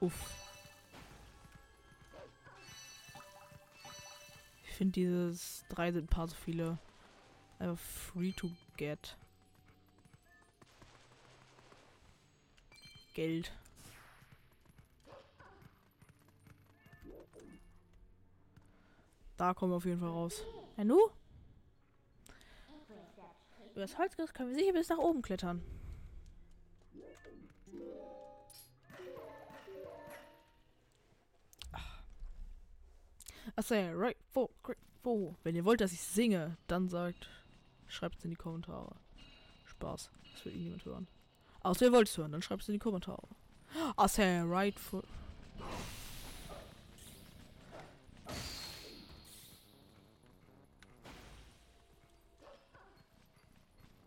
Uff. 0.00 0.33
Finde 4.84 5.00
dieses 5.00 5.64
drei 5.70 5.92
sind 5.92 6.04
ein 6.04 6.08
paar 6.08 6.28
so 6.28 6.36
viele. 6.36 6.78
Einfach 7.58 7.78
free 7.78 8.32
to 8.32 8.50
get. 8.76 9.16
Geld. 13.14 13.52
Da 19.36 19.54
kommen 19.54 19.72
wir 19.72 19.76
auf 19.76 19.84
jeden 19.84 20.00
Fall 20.00 20.10
raus. 20.10 20.42
Ja, 20.76 20.84
nu? 20.84 20.98
Über 23.70 23.80
das 23.80 23.96
Holzgriff 23.98 24.32
können 24.32 24.50
wir 24.50 24.56
sicher 24.56 24.72
bis 24.72 24.88
nach 24.88 24.98
oben 24.98 25.22
klettern. 25.22 25.62
Achso, 33.56 33.74
ja, 33.74 33.92
right, 33.92 34.16
four, 34.32 34.50
great, 34.62 34.78
four. 35.02 35.36
Wenn 35.44 35.54
ihr 35.54 35.64
wollt, 35.64 35.80
dass 35.80 35.92
ich 35.92 36.00
singe, 36.00 36.56
dann 36.66 36.88
sagt, 36.88 37.28
schreibt 37.86 38.18
es 38.18 38.24
in 38.24 38.30
die 38.30 38.36
Kommentare. 38.36 38.96
Spaß, 39.66 40.10
das 40.32 40.44
will 40.44 40.52
niemand 40.54 40.84
hören. 40.84 41.06
Außer 41.60 41.86
ihr 41.86 41.92
wollt 41.92 42.08
es 42.08 42.18
hören, 42.18 42.32
dann 42.32 42.42
schreibt 42.42 42.62
es 42.62 42.68
in 42.68 42.74
die 42.74 42.78
Kommentare. 42.80 43.28
Achso, 43.96 44.22
ja, 44.22 44.44
right, 44.44 44.78
four. 44.78 45.04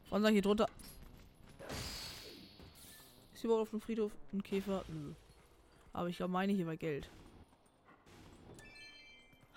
Wann 0.09 0.21
sag 0.21 0.29
ich 0.29 0.35
hier 0.35 0.41
drunter? 0.41 0.67
Ist 3.33 3.43
überhaupt 3.43 3.63
auf 3.63 3.69
dem 3.69 3.81
Friedhof 3.81 4.11
ein 4.33 4.41
Käfer? 4.41 4.83
Nö. 4.87 5.13
Aber 5.93 6.09
ich 6.09 6.17
glaube, 6.17 6.31
meine 6.33 6.53
hier 6.53 6.65
war 6.65 6.77
Geld. 6.77 7.09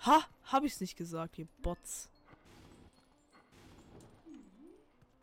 Ha! 0.05 0.27
Hab 0.45 0.63
ich's 0.63 0.81
nicht 0.81 0.97
gesagt, 0.97 1.37
ihr 1.37 1.47
Bots. 1.61 2.09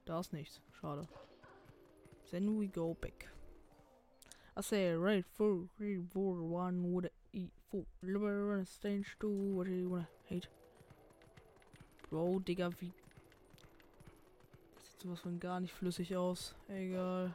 Da 0.04 0.20
ist 0.20 0.32
nichts. 0.32 0.60
Schade. 0.80 1.06
Then 2.30 2.58
we 2.58 2.68
go 2.68 2.94
back. 2.94 3.28
I 4.56 4.62
say 4.62 4.94
right 4.94 5.24
four, 5.36 5.68
three, 5.76 5.98
four, 6.12 6.42
one, 6.42 7.04
a 7.04 7.10
eat 7.32 7.50
four, 7.70 7.84
liver, 8.02 8.64
stage 8.64 9.16
two, 9.20 9.56
what 9.56 9.66
do 9.66 9.72
you 9.72 9.90
wanna 9.90 10.08
hate? 10.24 10.48
Bro, 12.08 12.40
Digga, 12.40 12.70
wie. 12.80 12.92
Das 14.74 14.86
sieht 14.86 15.00
sowas 15.00 15.20
von 15.20 15.38
gar 15.38 15.60
nicht 15.60 15.74
flüssig 15.74 16.16
aus. 16.16 16.54
Egal. 16.68 17.34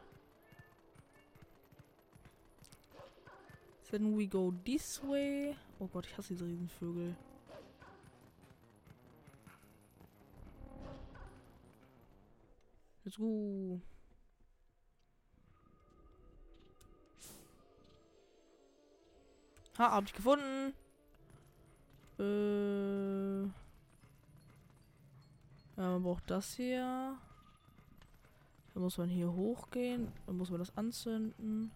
Then 3.91 4.17
we 4.17 4.25
go 4.25 4.51
this 4.65 5.01
way. 5.03 5.55
Oh 5.79 5.87
Gott, 5.87 6.07
ich 6.07 6.17
hasse 6.17 6.29
diese 6.29 6.45
Riesenvögel. 6.45 7.15
Let's 13.03 13.17
go. 13.17 13.81
Ha, 19.77 19.91
hab 19.91 20.05
ich 20.05 20.13
gefunden. 20.13 20.73
Äh. 22.19 23.43
Ja, 25.75 25.89
man 25.89 26.03
braucht 26.03 26.29
das 26.29 26.53
hier. 26.53 27.17
Dann 28.73 28.83
muss 28.83 28.97
man 28.97 29.09
hier 29.09 29.33
hochgehen. 29.33 30.11
Dann 30.25 30.37
muss 30.37 30.49
man 30.49 30.59
das 30.59 30.77
anzünden. 30.77 31.71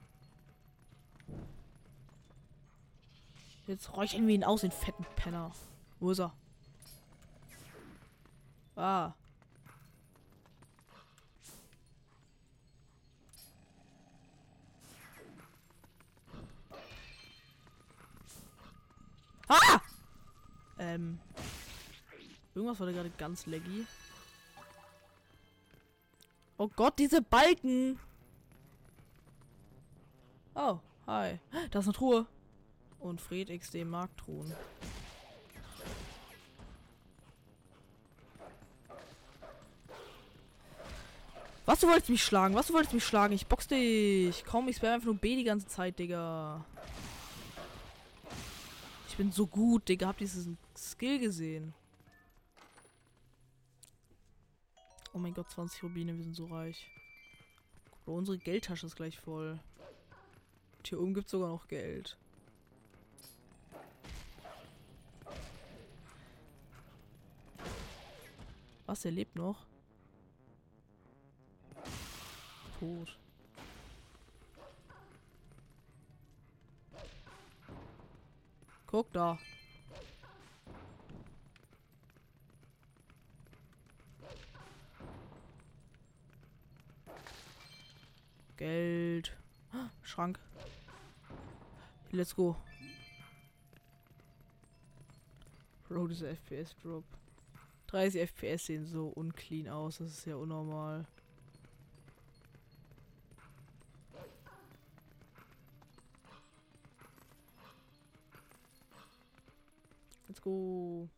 Jetzt 3.66 3.92
räuchern 3.98 4.28
wir 4.28 4.36
ihn 4.36 4.46
aus, 4.46 4.62
den 4.62 4.72
fetten 4.72 5.06
Penner. 5.16 5.52
Wo 6.00 6.12
ist 6.12 6.20
er? 6.20 6.34
Ah. 8.76 9.14
Ah! 19.48 19.82
Ähm. 20.80 21.20
Irgendwas 22.54 22.80
war 22.80 22.88
da 22.88 22.94
gerade 22.94 23.12
ganz 23.18 23.46
laggy. 23.46 23.86
Oh 26.58 26.68
Gott, 26.76 26.98
diese 26.98 27.22
Balken! 27.22 28.00
Oh, 30.56 30.80
hi. 31.06 31.40
Da 31.70 31.80
ist 31.80 31.86
eine 31.86 31.94
Truhe. 31.94 32.26
Und 33.00 33.22
Fred 33.22 33.50
XD 33.50 33.86
Marktruhen. 33.86 34.52
Was, 41.68 41.82
du 41.82 41.88
wolltest 41.88 42.10
mich 42.10 42.24
schlagen? 42.24 42.56
Was, 42.56 42.68
du 42.68 42.74
wolltest 42.74 42.94
mich 42.94 43.04
schlagen? 43.04 43.34
Ich 43.34 43.46
box 43.46 43.68
dich. 43.68 44.44
Komm, 44.46 44.68
ich 44.70 44.78
spam 44.78 44.94
einfach 44.94 45.06
nur 45.08 45.18
B 45.18 45.36
die 45.36 45.44
ganze 45.44 45.68
Zeit, 45.68 46.00
Digga. 46.00 46.66
Ich 49.18 49.24
bin 49.24 49.32
so 49.32 49.48
gut, 49.48 49.90
Digga. 49.90 50.10
Hab 50.10 50.20
diesen 50.20 50.60
Skill 50.78 51.18
gesehen. 51.18 51.74
Oh 55.12 55.18
mein 55.18 55.34
Gott, 55.34 55.50
20 55.50 55.82
Rubine, 55.82 56.16
wir 56.16 56.24
sind 56.24 56.36
so 56.36 56.46
reich. 56.46 56.88
Bro, 58.06 58.18
unsere 58.18 58.38
Geldtasche 58.38 58.86
ist 58.86 58.96
gleich 58.96 59.18
voll. 59.18 59.60
Und 60.78 60.88
hier 60.88 61.02
oben 61.02 61.16
gibt 61.16 61.26
es 61.26 61.32
sogar 61.32 61.50
noch 61.50 61.68
Geld. 61.68 62.16
Was, 68.86 69.04
er 69.04 69.10
lebt 69.10 69.36
noch? 69.36 69.66
Tot. 72.80 73.18
Guck 78.88 79.12
da. 79.12 79.38
Geld. 88.56 89.38
Schrank. 90.02 90.40
Let's 92.12 92.34
go. 92.36 92.56
Bro, 95.88 96.08
dieser 96.08 96.30
FPS-Drop. 96.30 97.04
30 97.88 98.22
FPS 98.30 98.66
sehen 98.66 98.86
so 98.86 99.10
unclean 99.10 99.68
aus. 99.68 99.98
Das 100.00 100.08
ist 100.08 100.26
ja 100.26 100.36
unnormal. 100.36 101.06
Let's 110.28 110.42
go. 110.42 111.10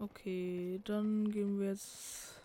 Okay, 0.00 0.80
dann 0.84 1.28
gehen 1.30 1.58
wir 1.58 1.70
jetzt. 1.70 2.40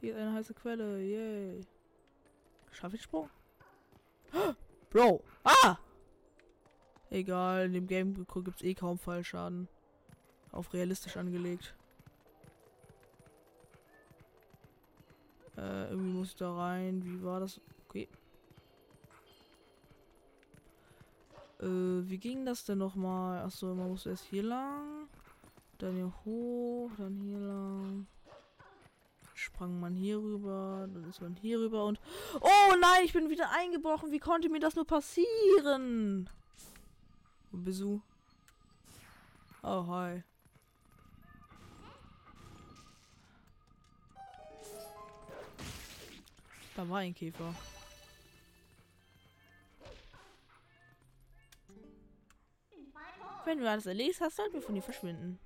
Hier 0.00 0.14
ist 0.14 0.20
eine 0.20 0.32
heiße 0.32 0.54
Quelle, 0.54 1.00
yay. 1.00 1.60
Schaffe 2.72 2.96
ich 2.96 3.02
Sprung? 3.02 3.30
Bro! 4.90 5.22
Ah! 5.44 5.76
Egal, 7.10 7.66
in 7.66 7.72
dem 7.72 7.86
Game 7.86 8.14
gibt 8.14 8.56
es 8.56 8.62
eh 8.62 8.74
kaum 8.74 8.98
Fallschaden. 8.98 9.68
Auf 10.50 10.72
realistisch 10.72 11.16
angelegt. 11.16 11.74
Äh, 15.58 15.90
irgendwie 15.90 16.12
muss 16.12 16.28
ich 16.28 16.36
da 16.36 16.54
rein. 16.54 17.04
Wie 17.04 17.22
war 17.22 17.40
das? 17.40 17.60
Okay. 17.88 18.08
Äh, 21.60 21.66
wie 22.08 22.18
ging 22.18 22.46
das 22.46 22.64
denn 22.64 22.78
nochmal? 22.78 23.42
Achso, 23.42 23.74
man 23.74 23.88
muss 23.88 24.06
erst 24.06 24.24
hier 24.26 24.44
lang. 24.44 25.08
Dann 25.78 25.94
hier 25.94 26.12
hoch, 26.24 26.90
dann 26.96 27.20
hier 27.20 27.38
lang. 27.40 28.06
Sprang 29.34 29.78
man 29.78 29.94
hier 29.94 30.18
rüber, 30.18 30.88
dann 30.92 31.08
ist 31.08 31.22
man 31.22 31.36
hier 31.36 31.60
rüber 31.60 31.84
und... 31.84 32.00
Oh 32.40 32.74
nein, 32.80 33.04
ich 33.04 33.12
bin 33.12 33.30
wieder 33.30 33.50
eingebrochen. 33.52 34.10
Wie 34.10 34.18
konnte 34.18 34.48
mir 34.48 34.58
das 34.58 34.74
nur 34.74 34.84
passieren? 34.84 36.28
Du? 37.52 38.02
Oh, 39.62 39.86
hi. 39.86 40.24
Da 46.78 46.88
war 46.88 46.98
ein 46.98 47.12
Käfer. 47.12 47.52
Wenn 53.44 53.58
du 53.58 53.68
alles 53.68 53.86
erledigt 53.86 54.20
hast, 54.20 54.36
sollten 54.36 54.54
wir 54.54 54.62
von 54.62 54.76
dir 54.76 54.82
verschwinden. 54.82 55.40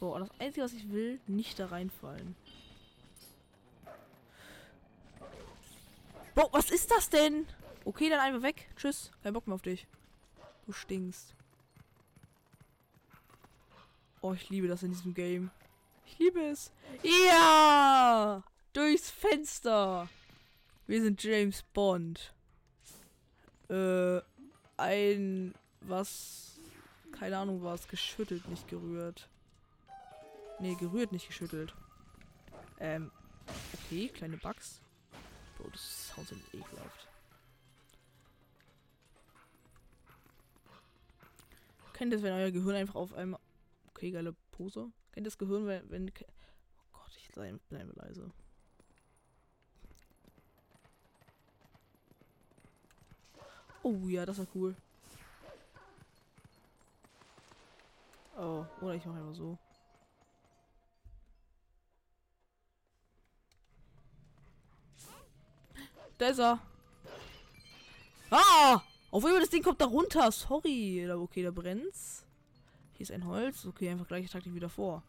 Boah, 0.00 0.20
das 0.20 0.30
Einzige, 0.40 0.64
was 0.64 0.72
ich 0.72 0.90
will, 0.90 1.20
nicht 1.26 1.58
da 1.58 1.66
reinfallen. 1.66 2.34
Boah, 6.34 6.48
was 6.50 6.70
ist 6.70 6.90
das 6.90 7.10
denn? 7.10 7.46
Okay, 7.84 8.08
dann 8.08 8.20
einfach 8.20 8.42
weg. 8.42 8.70
Tschüss. 8.76 9.10
Kein 9.22 9.34
Bock 9.34 9.46
mehr 9.46 9.56
auf 9.56 9.60
dich. 9.60 9.86
Du 10.66 10.72
stinkst. 10.72 11.34
Oh, 14.20 14.32
ich 14.32 14.48
liebe 14.50 14.68
das 14.68 14.82
in 14.82 14.90
diesem 14.90 15.14
Game. 15.14 15.50
Ich 16.04 16.18
liebe 16.18 16.40
es. 16.40 16.72
Ja! 17.02 18.42
Durchs 18.72 19.10
Fenster. 19.10 20.08
Wir 20.86 21.02
sind 21.02 21.22
James 21.22 21.62
Bond. 21.72 22.34
Äh, 23.68 24.20
ein 24.76 25.54
was 25.80 26.46
keine 27.18 27.38
Ahnung 27.38 27.62
was 27.62 27.88
geschüttelt, 27.88 28.48
nicht 28.48 28.68
gerührt. 28.68 29.28
Nee, 30.58 30.74
gerührt, 30.74 31.12
nicht 31.12 31.26
geschüttelt. 31.26 31.74
Ähm, 32.78 33.10
okay, 33.72 34.08
kleine 34.08 34.36
Bugs. 34.36 34.80
Bro, 35.56 35.70
das 35.70 36.08
Sound 36.08 36.28
sind 36.28 36.42
ekelhaft. 36.54 37.08
Kennt 41.96 42.12
das, 42.12 42.20
wenn 42.20 42.34
euer 42.34 42.50
Gehirn 42.50 42.74
einfach 42.74 42.96
auf 42.96 43.14
einmal... 43.14 43.40
Okay, 43.88 44.10
geile 44.10 44.34
Pose. 44.52 44.92
Kennt 45.12 45.26
das 45.26 45.38
Gehirn, 45.38 45.66
wenn... 45.66 45.90
wenn 45.90 46.10
oh 46.10 46.84
Gott, 46.92 47.16
ich 47.16 47.30
bleibe 47.30 47.92
leise. 47.94 48.30
Oh 53.82 53.96
ja, 54.08 54.26
das 54.26 54.36
war 54.36 54.46
cool. 54.54 54.76
Oh, 58.36 58.66
oder 58.82 58.94
ich 58.94 59.06
mache 59.06 59.16
einfach 59.18 59.34
so. 59.34 59.56
Da 66.18 66.26
ist 66.26 66.40
er. 66.40 66.60
Ah! 68.30 68.82
Auf 69.16 69.24
einmal 69.24 69.40
das 69.40 69.48
Ding 69.48 69.62
kommt 69.62 69.80
da 69.80 69.86
runter. 69.86 70.30
Sorry. 70.30 71.10
Okay, 71.10 71.42
da 71.42 71.50
brennt's. 71.50 72.26
Hier 72.98 73.04
ist 73.04 73.10
ein 73.10 73.24
Holz. 73.24 73.64
Okay, 73.64 73.88
einfach 73.88 74.06
gleiche 74.06 74.28
Taktik 74.28 74.54
wieder 74.54 74.68
vor. 74.68 75.02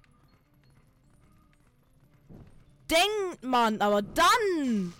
Denkt 2.89 3.43
man, 3.43 3.81
aber 3.81 4.01
dann 4.01 4.93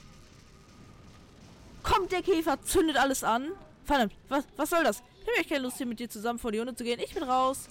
kommt 1.83 2.11
der 2.11 2.21
Käfer, 2.21 2.61
zündet 2.63 2.97
alles 2.97 3.23
an. 3.23 3.53
Verdammt, 3.85 4.13
was, 4.27 4.45
was 4.57 4.71
soll 4.71 4.83
das? 4.83 5.01
Ich 5.21 5.27
habe 5.27 5.37
echt 5.37 5.49
keine 5.51 5.61
Lust, 5.61 5.77
hier 5.77 5.85
mit 5.85 6.01
dir 6.01 6.09
zusammen 6.09 6.37
vor 6.37 6.51
die 6.51 6.59
Hunde 6.59 6.75
zu 6.75 6.83
gehen. 6.83 6.99
Ich 6.99 7.13
bin 7.13 7.23
raus. 7.23 7.69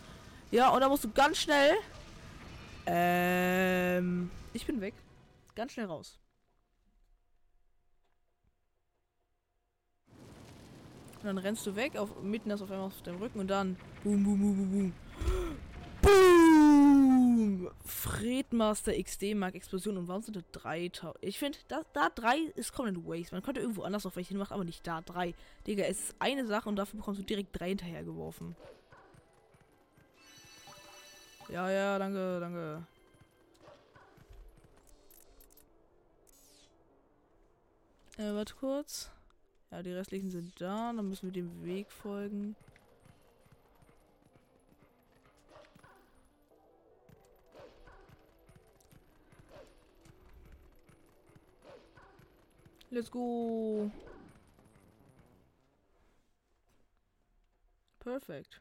Ja, 0.50 0.70
und 0.70 0.80
da 0.80 0.88
musst 0.88 1.04
du 1.04 1.10
ganz 1.10 1.36
schnell. 1.36 1.74
Ähm, 2.86 4.30
ich 4.54 4.64
bin 4.64 4.80
weg. 4.80 4.94
Ganz 5.54 5.72
schnell 5.72 5.84
raus. 5.84 6.18
Und 11.16 11.24
dann 11.24 11.38
rennst 11.38 11.66
du 11.66 11.74
weg, 11.76 11.96
auf, 11.96 12.22
mitten 12.22 12.50
das 12.50 12.62
auf 12.62 12.70
einmal 12.70 12.86
auf 12.86 13.02
deinem 13.02 13.18
Rücken 13.18 13.40
und 13.40 13.48
dann. 13.48 13.76
Boom, 14.04 14.22
boom, 14.22 14.38
boom, 14.38 14.56
boom, 14.56 14.70
boom. 14.70 14.92
Boom! 16.02 17.70
Fredmaster 17.84 18.92
XD 19.02 19.34
mag 19.34 19.54
Explosion 19.54 19.96
und 19.96 20.08
warum 20.08 20.22
sind 20.22 20.36
da 20.36 20.42
drei? 20.52 20.90
Ich 21.20 21.38
finde, 21.38 21.58
da, 21.68 21.82
da 21.92 22.10
drei 22.10 22.38
ist 22.54 22.72
komplett 22.72 23.04
waste. 23.04 23.34
Man 23.34 23.42
könnte 23.42 23.60
irgendwo 23.60 23.82
anders 23.82 24.06
auf 24.06 24.16
welche 24.16 24.30
hinmachen, 24.30 24.54
aber 24.54 24.64
nicht 24.64 24.86
da 24.86 25.00
drei. 25.00 25.34
Digga, 25.66 25.84
es 25.84 26.00
ist 26.00 26.16
eine 26.18 26.46
Sache 26.46 26.68
und 26.68 26.76
dafür 26.76 26.98
bekommst 26.98 27.20
du 27.20 27.24
direkt 27.24 27.58
drei 27.58 27.70
hinterhergeworfen. 27.70 28.54
Ja, 31.48 31.70
ja, 31.70 31.98
danke, 31.98 32.40
danke. 32.40 32.86
Äh, 38.18 38.34
warte 38.34 38.54
kurz. 38.54 39.10
Ja, 39.70 39.82
die 39.82 39.92
restlichen 39.92 40.30
sind 40.30 40.60
da. 40.60 40.92
Dann 40.92 41.08
müssen 41.08 41.26
wir 41.26 41.32
dem 41.32 41.64
Weg 41.64 41.90
folgen. 41.90 42.56
Let's 52.90 53.10
go. 53.10 53.90
Perfect. 57.98 58.60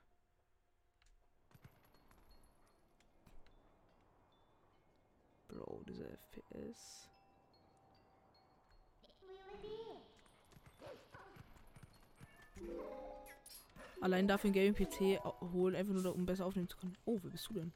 Bro, 5.47 5.83
diese 5.87 6.03
FPS. 6.09 7.04
Allein 14.01 14.27
dafür 14.27 14.49
ein 14.49 14.53
Gaming-PC 14.53 15.19
holen, 15.53 15.75
einfach 15.75 15.93
nur 15.93 16.15
um 16.15 16.25
besser 16.25 16.45
aufnehmen 16.45 16.67
zu 16.67 16.77
können. 16.77 16.95
Oh, 17.05 17.17
wer 17.23 17.31
bist 17.31 17.49
du 17.49 17.53
denn? 17.53 17.71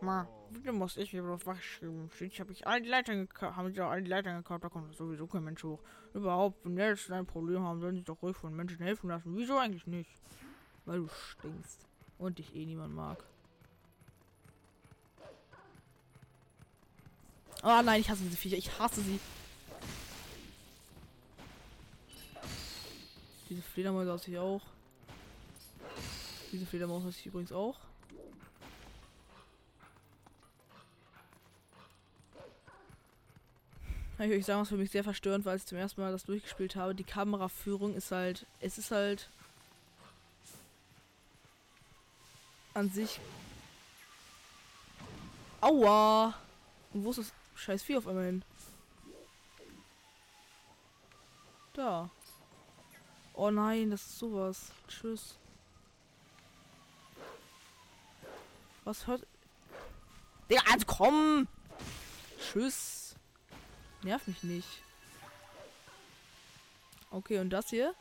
Ma, 0.00 0.28
du 0.50 0.72
musst 0.72 0.98
ich 0.98 1.10
hier 1.10 1.22
bloß 1.22 1.46
wachschreiben. 1.46 2.10
Ich 2.20 2.40
habe 2.40 2.52
ich 2.52 2.66
alle 2.66 2.86
Leitern 2.88 3.26
gekauft, 3.26 3.56
haben 3.56 3.72
sie 3.72 3.80
alle 3.80 4.06
Leitern 4.06 4.36
gekauft, 4.36 4.64
da 4.64 4.68
kommt 4.68 4.96
sowieso 4.96 5.26
kein 5.26 5.44
Mensch 5.44 5.62
hoch. 5.62 5.80
Überhaupt, 6.12 6.64
wenn 6.64 6.74
Menschen 6.74 7.14
ein 7.14 7.26
Problem 7.26 7.62
haben, 7.62 7.80
sollen 7.80 7.96
sie 7.96 8.02
doch 8.02 8.20
ruhig 8.20 8.36
von 8.36 8.54
Menschen 8.54 8.78
helfen 8.78 9.08
lassen. 9.08 9.36
Wieso 9.36 9.56
eigentlich 9.58 9.86
nicht? 9.86 10.10
Weil 10.84 10.98
du 10.98 11.08
stinkst. 11.08 11.86
Und 12.18 12.38
dich 12.38 12.54
eh 12.54 12.66
niemand 12.66 12.94
mag. 12.94 13.24
Oh 17.64 17.80
nein, 17.84 18.00
ich 18.00 18.10
hasse 18.10 18.24
diese 18.24 18.36
Viecher. 18.36 18.56
Ich 18.56 18.78
hasse 18.78 19.00
sie. 19.00 19.20
Diese 23.52 23.60
Fledermaus 23.60 24.08
aus 24.08 24.26
ich 24.28 24.38
auch. 24.38 24.62
Diese 26.52 26.64
Fledermaus 26.64 27.04
aus 27.04 27.18
ich 27.18 27.26
übrigens 27.26 27.52
auch. 27.52 27.76
Kann 34.16 34.30
ich 34.30 34.38
euch 34.38 34.46
sagen, 34.46 34.62
was 34.62 34.70
für 34.70 34.78
mich 34.78 34.90
sehr 34.90 35.04
verstörend 35.04 35.44
war, 35.44 35.52
als 35.52 35.64
ich 35.64 35.68
zum 35.68 35.76
ersten 35.76 36.00
Mal 36.00 36.12
das 36.12 36.24
durchgespielt 36.24 36.76
habe. 36.76 36.94
Die 36.94 37.04
Kameraführung 37.04 37.94
ist 37.94 38.10
halt. 38.10 38.46
Es 38.60 38.78
ist 38.78 38.90
halt. 38.90 39.28
An 42.72 42.88
sich. 42.88 43.20
Aua! 45.60 46.32
Und 46.94 47.04
wo 47.04 47.10
ist 47.10 47.18
das 47.18 47.32
scheiß 47.56 47.82
Vieh 47.82 47.98
auf 47.98 48.06
einmal 48.06 48.24
hin? 48.24 48.44
Da. 51.74 52.08
Oh 53.34 53.50
nein, 53.50 53.90
das 53.90 54.02
ist 54.02 54.18
sowas. 54.18 54.72
Tschüss. 54.88 55.38
Was 58.84 59.06
hört. 59.06 59.26
Digga, 60.50 60.62
also 60.70 60.86
komm! 60.86 61.48
Tschüss. 62.38 63.14
Nerv 64.02 64.26
mich 64.26 64.42
nicht. 64.42 64.68
Okay, 67.10 67.38
und 67.38 67.50
das 67.50 67.70
hier 67.70 67.94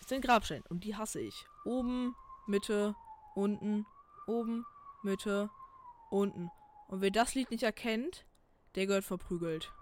ist 0.00 0.12
ein 0.12 0.20
Grabstein. 0.20 0.62
Und 0.68 0.84
die 0.84 0.96
hasse 0.96 1.20
ich. 1.20 1.46
Oben, 1.64 2.14
Mitte, 2.46 2.94
unten, 3.34 3.86
oben, 4.26 4.64
Mitte, 5.02 5.50
unten. 6.10 6.50
Und 6.88 7.00
wer 7.00 7.10
das 7.10 7.34
Lied 7.34 7.50
nicht 7.50 7.62
erkennt, 7.62 8.24
der 8.74 8.86
gehört 8.86 9.04
verprügelt. 9.04 9.72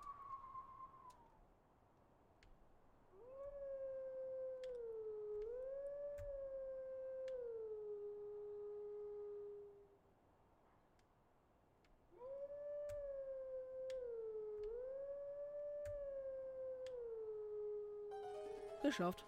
Geschafft. 18.84 19.24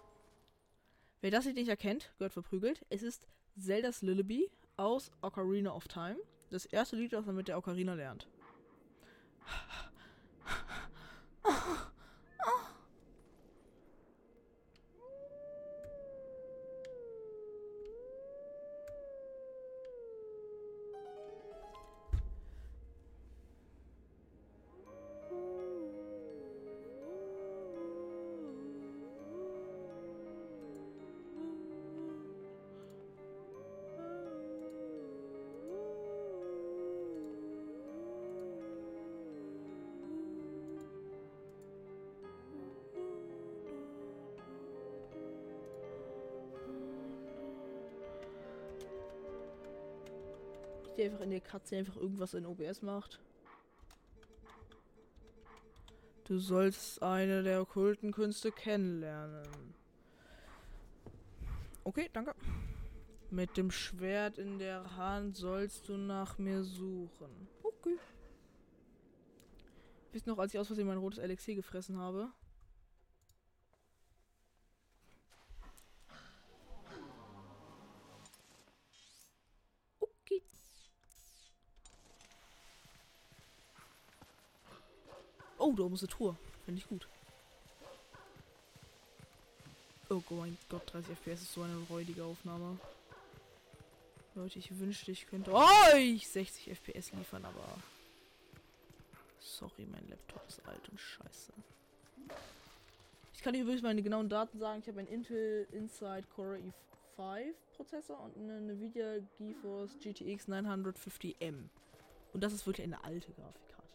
Wer 1.19 1.31
das 1.31 1.45
nicht 1.45 1.67
erkennt, 1.67 2.13
gehört 2.19 2.33
verprügelt. 2.33 2.85
Es 2.89 3.01
ist 3.01 3.25
Zelda's 3.57 4.03
Lullaby 4.03 4.51
aus 4.75 5.11
Ocarina 5.23 5.73
of 5.73 5.87
Time. 5.87 6.17
Das 6.51 6.67
erste 6.67 6.95
Lied, 6.95 7.11
das 7.11 7.25
man 7.25 7.35
mit 7.35 7.47
der 7.47 7.57
Ocarina 7.57 7.95
lernt. 7.95 8.27
Katze 51.47 51.77
einfach 51.77 51.95
irgendwas 51.95 52.33
in 52.33 52.45
OBS 52.45 52.81
macht. 52.81 53.19
Du 56.25 56.39
sollst 56.39 57.01
eine 57.01 57.41
der 57.41 57.61
okkulten 57.61 58.11
Künste 58.11 58.51
kennenlernen. 58.51 59.47
Okay, 61.85 62.09
danke. 62.11 62.35
Mit 63.29 63.55
dem 63.55 63.71
Schwert 63.71 64.37
in 64.37 64.59
der 64.59 64.97
Hand 64.97 65.37
sollst 65.37 65.87
du 65.87 65.95
nach 65.95 66.37
mir 66.37 66.63
suchen. 66.63 67.47
Okay. 67.63 67.97
Wisst 70.11 70.27
noch, 70.27 70.37
als 70.37 70.53
ich 70.53 70.59
aus 70.59 70.67
Versehen 70.67 70.87
mein 70.87 70.97
rotes 70.97 71.19
Elixier 71.19 71.55
gefressen 71.55 71.97
habe? 71.97 72.29
Da 85.77 85.83
oben 85.83 85.93
ist 85.93 86.01
eine 86.01 86.09
Tour. 86.09 86.35
Finde 86.65 86.81
ich 86.81 86.87
gut. 86.87 87.07
Oh 90.09 90.21
mein 90.31 90.57
Gott, 90.69 90.81
30 90.91 91.11
FPS 91.17 91.41
ist 91.43 91.53
so 91.53 91.61
eine 91.61 91.77
räudige 91.89 92.23
Aufnahme. 92.23 92.79
Leute, 94.33 94.57
ich 94.57 94.79
wünschte, 94.79 95.11
ich 95.11 95.27
könnte 95.27 95.53
euch 95.53 96.27
60 96.27 96.71
FPS 96.71 97.11
liefern, 97.11 97.45
aber. 97.45 97.63
Sorry, 99.39 99.85
mein 99.91 100.07
Laptop 100.09 100.41
ist 100.47 100.65
alt 100.67 100.89
und 100.89 100.99
scheiße. 100.99 101.53
Ich 103.33 103.41
kann 103.43 103.53
übrigens 103.53 103.83
meine 103.83 104.01
genauen 104.01 104.29
Daten 104.29 104.57
sagen. 104.57 104.81
Ich 104.81 104.87
habe 104.87 104.99
einen 104.99 105.09
Intel 105.09 105.67
Inside 105.71 106.25
Core 106.35 106.59
i5 107.17 107.53
Prozessor 107.75 108.19
und 108.19 108.35
eine 108.37 108.57
Nvidia 108.71 109.19
GeForce 109.37 109.99
GTX 109.99 110.47
950M. 110.47 111.69
Und 112.33 112.43
das 112.43 112.53
ist 112.53 112.65
wirklich 112.65 112.85
eine 112.85 113.03
alte 113.03 113.31
Grafikkarte. 113.33 113.93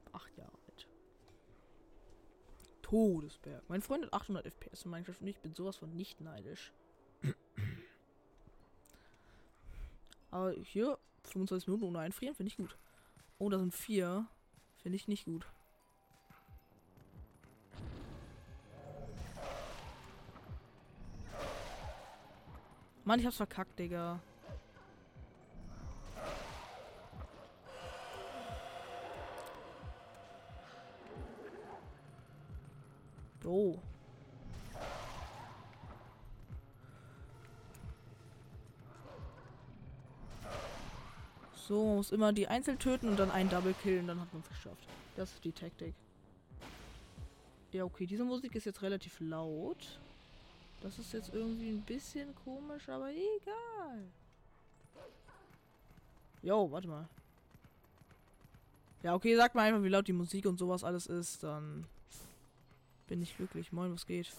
Die 0.00 0.06
ist 0.06 0.14
acht 0.14 0.36
Jahre. 0.36 0.51
Todesberg. 2.92 3.62
Mein 3.68 3.80
Freund 3.80 4.04
hat 4.04 4.12
800 4.12 4.44
FPS 4.44 4.84
in 4.84 4.90
Minecraft 4.90 5.16
und 5.18 5.26
ich 5.26 5.38
bin 5.38 5.54
sowas 5.54 5.76
von 5.76 5.96
nicht 5.96 6.20
neidisch. 6.20 6.74
Aber 10.30 10.52
hier 10.52 10.98
25 11.22 11.68
Minuten 11.68 11.86
ohne 11.86 12.00
einfrieren 12.00 12.34
finde 12.34 12.48
ich 12.48 12.58
gut. 12.58 12.76
Oh, 13.38 13.48
da 13.48 13.58
sind 13.58 13.72
vier. 13.72 14.26
Finde 14.76 14.96
ich 14.96 15.08
nicht 15.08 15.24
gut. 15.24 15.46
Mann, 23.04 23.20
ich 23.20 23.24
hab's 23.24 23.38
verkackt, 23.38 23.78
Digga. 23.78 24.20
Oh. 33.44 33.78
So, 41.54 41.86
man 41.86 41.96
muss 41.96 42.12
immer 42.12 42.32
die 42.32 42.48
einzeln 42.48 42.78
töten 42.78 43.08
und 43.08 43.18
dann 43.18 43.30
einen 43.30 43.48
Double 43.48 43.74
killen, 43.82 44.06
dann 44.06 44.20
hat 44.20 44.32
man 44.32 44.42
es 44.42 44.48
geschafft. 44.48 44.86
Das 45.16 45.32
ist 45.32 45.44
die 45.44 45.52
Taktik. 45.52 45.94
Ja, 47.72 47.84
okay, 47.84 48.06
diese 48.06 48.24
Musik 48.24 48.54
ist 48.54 48.66
jetzt 48.66 48.82
relativ 48.82 49.18
laut. 49.20 49.98
Das 50.82 50.98
ist 50.98 51.12
jetzt 51.12 51.32
irgendwie 51.32 51.70
ein 51.70 51.82
bisschen 51.82 52.34
komisch, 52.44 52.88
aber 52.88 53.10
egal. 53.10 54.04
Jo, 56.42 56.70
warte 56.70 56.88
mal. 56.88 57.08
Ja, 59.02 59.14
okay, 59.14 59.36
sag 59.36 59.54
mal 59.54 59.62
einfach, 59.62 59.82
wie 59.82 59.88
laut 59.88 60.06
die 60.06 60.12
Musik 60.12 60.46
und 60.46 60.58
sowas 60.58 60.84
alles 60.84 61.06
ist, 61.06 61.42
dann 61.42 61.86
bin 63.12 63.20
ich 63.20 63.36
glücklich. 63.36 63.70
Moin, 63.72 63.92
was 63.92 64.06
geht? 64.06 64.32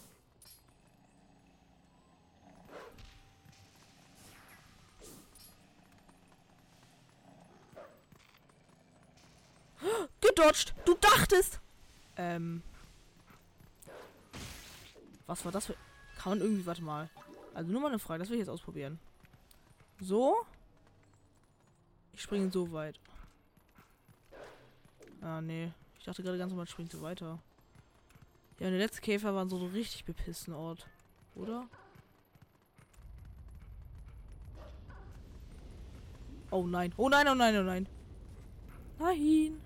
Gedodged! 10.21 10.73
Du 10.85 10.95
dachtest! 10.95 11.59
Ähm. 12.17 12.63
Was 15.27 15.45
war 15.45 15.51
das 15.51 15.67
für. 15.67 15.75
Kann 16.17 16.31
man 16.31 16.41
irgendwie. 16.41 16.65
Warte 16.65 16.81
mal. 16.81 17.11
Also 17.53 17.71
nur 17.71 17.79
mal 17.79 17.89
eine 17.89 17.99
Frage, 17.99 18.21
das 18.21 18.29
will 18.29 18.37
ich 18.37 18.41
jetzt 18.41 18.49
ausprobieren. 18.49 18.97
So. 19.99 20.47
Ich 22.13 22.23
springe 22.23 22.49
so 22.49 22.71
weit. 22.71 22.99
Ah, 25.21 25.41
nee. 25.41 25.71
Ich 25.99 26.05
dachte 26.05 26.23
gerade 26.23 26.39
ganz 26.39 26.49
normal, 26.49 26.67
springt 26.67 26.91
so 26.91 27.03
weiter. 27.03 27.37
Ja, 28.59 28.69
der 28.69 28.79
letzte 28.79 29.01
Käfer 29.01 29.33
war 29.33 29.47
so 29.47 29.57
ein 29.57 29.71
richtig 29.71 30.05
bepissten 30.05 30.53
Ort. 30.53 30.85
Oder? 31.35 31.67
Oh 36.51 36.65
nein. 36.67 36.93
Oh 36.97 37.09
nein, 37.09 37.27
oh 37.27 37.35
nein, 37.35 37.57
oh 37.57 37.63
nein. 37.63 37.87
Nein. 38.99 39.59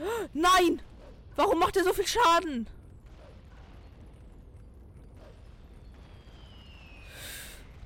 Nein! 0.32 0.80
Warum 1.36 1.58
macht 1.58 1.76
er 1.76 1.84
so 1.84 1.92
viel 1.92 2.06
Schaden? 2.06 2.66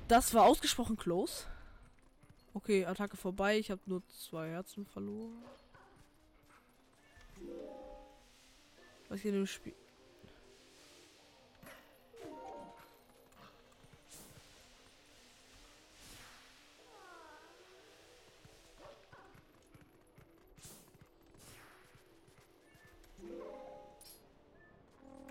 Das 0.07 0.35
war 0.35 0.45
ausgesprochen 0.45 0.97
close. 0.97 1.45
Okay, 2.53 2.85
Attacke 2.85 3.17
vorbei. 3.17 3.57
Ich 3.57 3.71
habe 3.71 3.81
nur 3.85 4.01
zwei 4.07 4.49
Herzen 4.49 4.85
verloren. 4.85 5.43
Was 9.09 9.21
hier 9.21 9.33
im 9.33 9.47
Spiel. 9.47 9.73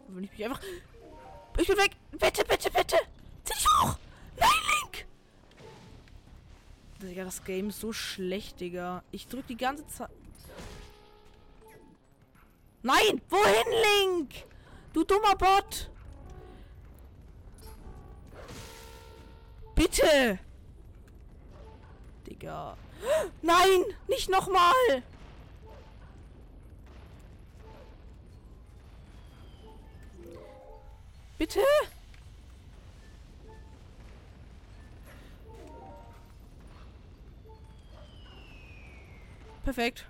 Wenn 0.08 0.24
ich 0.24 0.30
mich 0.30 0.44
einfach. 0.44 0.60
Ich 1.58 1.66
bin 1.66 1.76
weg! 1.76 1.92
Bitte, 2.12 2.44
bitte, 2.44 2.70
bitte! 2.70 2.96
Zieh 3.44 3.54
dich 3.54 3.68
hoch! 3.68 3.96
Digga, 7.08 7.24
das 7.24 7.44
Game 7.44 7.68
ist 7.68 7.80
so 7.80 7.92
schlecht, 7.92 8.60
Digga. 8.60 9.02
Ich 9.10 9.26
drück 9.26 9.46
die 9.46 9.56
ganze 9.56 9.86
Zeit. 9.86 10.10
Nein! 12.82 13.22
Wohin, 13.30 14.10
Link? 14.10 14.30
Du 14.92 15.04
dummer 15.04 15.34
Bot! 15.36 15.90
Bitte! 19.74 20.38
Digga. 22.26 22.76
Nein! 23.42 23.84
Nicht 24.06 24.28
nochmal! 24.28 25.02
Bitte? 31.38 31.60
Perfekt. 39.64 40.06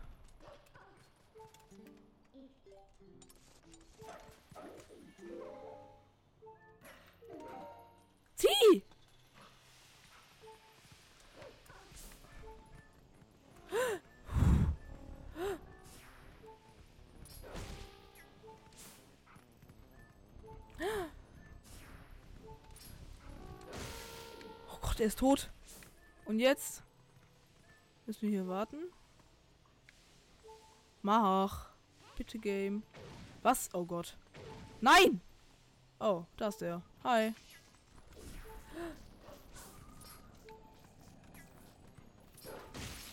Zieh! 8.34 8.82
Oh 24.68 24.78
Gott, 24.80 24.98
er 24.98 25.06
ist 25.06 25.20
tot. 25.20 25.48
Und 26.24 26.40
jetzt 26.40 26.82
müssen 28.06 28.22
wir 28.22 28.30
hier 28.30 28.48
warten. 28.48 28.90
Mach. 31.04 31.66
Bitte 32.16 32.38
Game. 32.38 32.82
Was? 33.42 33.68
Oh 33.74 33.84
Gott. 33.84 34.16
Nein! 34.80 35.20
Oh, 36.00 36.24
da 36.38 36.48
ist 36.48 36.62
der. 36.62 36.80
Hi. 37.04 37.34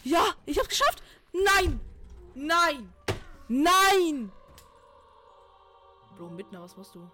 Ja, 0.06 0.24
ich 0.46 0.58
hab's 0.58 0.70
geschafft. 0.70 1.04
Nein! 1.34 1.82
Nein! 2.34 2.94
Nein! 3.50 4.32
Bro, 6.16 6.30
Mittner, 6.30 6.62
was 6.62 6.78
machst 6.78 6.96
du? 6.96 7.12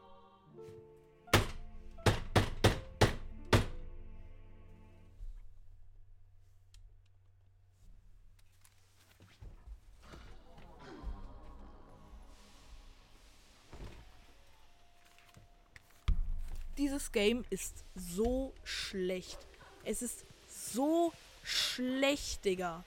Dieses 16.77 17.11
Game 17.11 17.43
ist 17.49 17.83
so 17.95 18.53
schlecht. 18.63 19.39
Es 19.83 20.01
ist 20.01 20.25
so 20.47 21.11
schlecht, 21.43 22.45
Digga. 22.45 22.83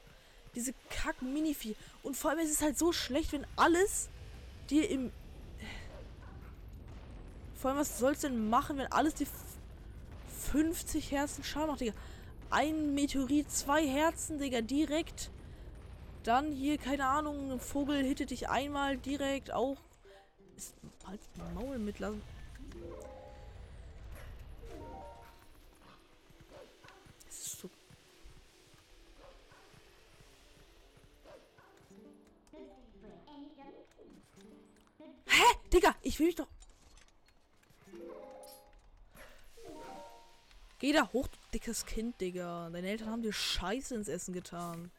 Diese 0.55 0.75
kack 0.91 1.23
Minivieh. 1.23 1.77
Und 2.03 2.17
vor 2.17 2.31
allem 2.31 2.41
ist 2.41 2.51
es 2.51 2.63
halt 2.63 2.79
so 2.79 2.93
schlecht, 2.93 3.33
wenn 3.33 3.47
alles 3.57 4.09
dir 4.69 4.89
im. 4.89 5.13
Vor 7.55 7.71
allem, 7.71 7.81
was 7.81 7.99
sollst 7.99 8.25
du 8.25 8.29
denn 8.29 8.49
machen, 8.49 8.79
wenn 8.79 8.91
alles 8.93 9.15
dir 9.15 9.27
50 10.51 11.11
Herzen 11.11 11.45
Schaden 11.45 11.69
macht, 11.69 11.81
Digga? 11.81 11.95
ein 12.51 12.95
Meteorit, 12.95 13.51
zwei 13.51 13.87
Herzen, 13.87 14.39
Digga, 14.39 14.61
direkt. 14.61 15.31
Dann 16.25 16.53
hier, 16.53 16.77
keine 16.77 17.07
Ahnung, 17.07 17.53
ein 17.53 17.61
Vogel 17.61 18.05
hittet 18.05 18.31
dich 18.31 18.49
einmal 18.49 18.99
direkt 18.99 19.53
auch. 19.53 19.79
Ist 20.57 20.75
halt 21.07 21.21
Maul 21.55 21.79
mitlassen. 21.79 22.21
Digga, 35.73 35.95
ich 36.03 36.19
will 36.19 36.27
mich 36.27 36.37
doch. 36.37 36.49
Geh 40.81 40.93
da 40.93 41.11
hoch, 41.13 41.29
du 41.29 41.39
dickes 41.53 41.85
Kind, 41.85 42.21
Digga. 42.21 42.71
Deine 42.71 42.89
Eltern 42.89 43.11
haben 43.11 43.23
dir 43.23 43.33
Scheiße 43.33 43.95
ins 43.95 44.09
Essen 44.09 44.33
getan. 44.33 44.91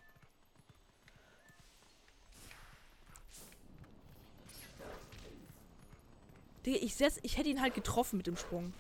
Digga, 6.66 6.78
ich 6.82 6.96
setz, 6.96 7.20
ich 7.24 7.38
hätte 7.38 7.50
ihn 7.50 7.62
halt 7.62 7.74
getroffen 7.74 8.18
mit 8.18 8.28
dem 8.28 8.38
Sprung. 8.38 8.74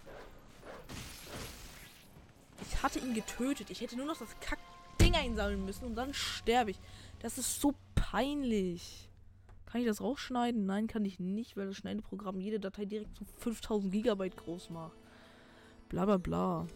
Ich 2.61 2.83
hatte 2.83 2.99
ihn 2.99 3.13
getötet. 3.13 3.69
Ich 3.69 3.81
hätte 3.81 3.97
nur 3.97 4.05
noch 4.05 4.17
das 4.17 4.39
Kack-Ding 4.39 5.15
einsammeln 5.15 5.65
müssen 5.65 5.85
und 5.85 5.95
dann 5.95 6.13
sterbe 6.13 6.71
ich. 6.71 6.79
Das 7.19 7.37
ist 7.37 7.59
so 7.59 7.73
peinlich. 7.95 9.09
Kann 9.71 9.79
ich 9.79 9.87
das 9.87 10.01
rausschneiden? 10.01 10.65
Nein, 10.65 10.87
kann 10.87 11.05
ich 11.05 11.17
nicht, 11.19 11.55
weil 11.55 11.67
das 11.67 11.77
Schneideprogramm 11.77 12.41
jede 12.41 12.59
Datei 12.59 12.83
direkt 12.83 13.15
zu 13.15 13.23
5000 13.37 13.93
Gigabyte 13.93 14.35
groß 14.35 14.69
macht. 14.69 14.97
Bla 15.87 16.03
bla 16.03 16.17
bla. 16.17 16.67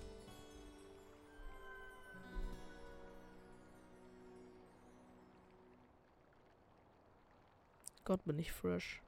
Gott, 8.06 8.24
bin 8.24 8.40
ich 8.40 8.54
fresh. 8.54 9.02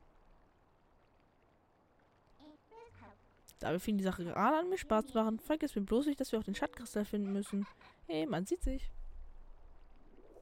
Dabei 3.59 3.79
fing 3.79 3.97
die 3.97 4.03
Sache 4.03 4.25
gerade 4.25 4.57
an, 4.57 4.69
mir 4.69 4.77
Spaß 4.77 5.07
zu 5.07 5.17
machen. 5.17 5.39
Vergiss 5.39 5.75
mir 5.75 5.81
bloß 5.81 6.07
nicht, 6.07 6.19
dass 6.19 6.33
wir 6.33 6.39
auch 6.39 6.43
den 6.43 6.55
Schattkristall 6.55 7.05
finden 7.05 7.31
müssen. 7.31 7.65
Hey, 8.05 8.25
man 8.25 8.45
sieht 8.45 8.63
sich. 8.63 8.91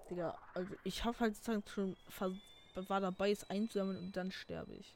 Digga, 0.09 0.35
also 0.55 0.73
ich 0.83 1.03
habe 1.05 1.19
halt 1.19 1.37
schon 1.69 1.95
war 2.89 2.99
dabei, 2.99 3.31
es 3.31 3.49
einzusammeln 3.49 3.97
und 3.97 4.17
dann 4.17 4.31
sterbe 4.31 4.73
ich. 4.73 4.93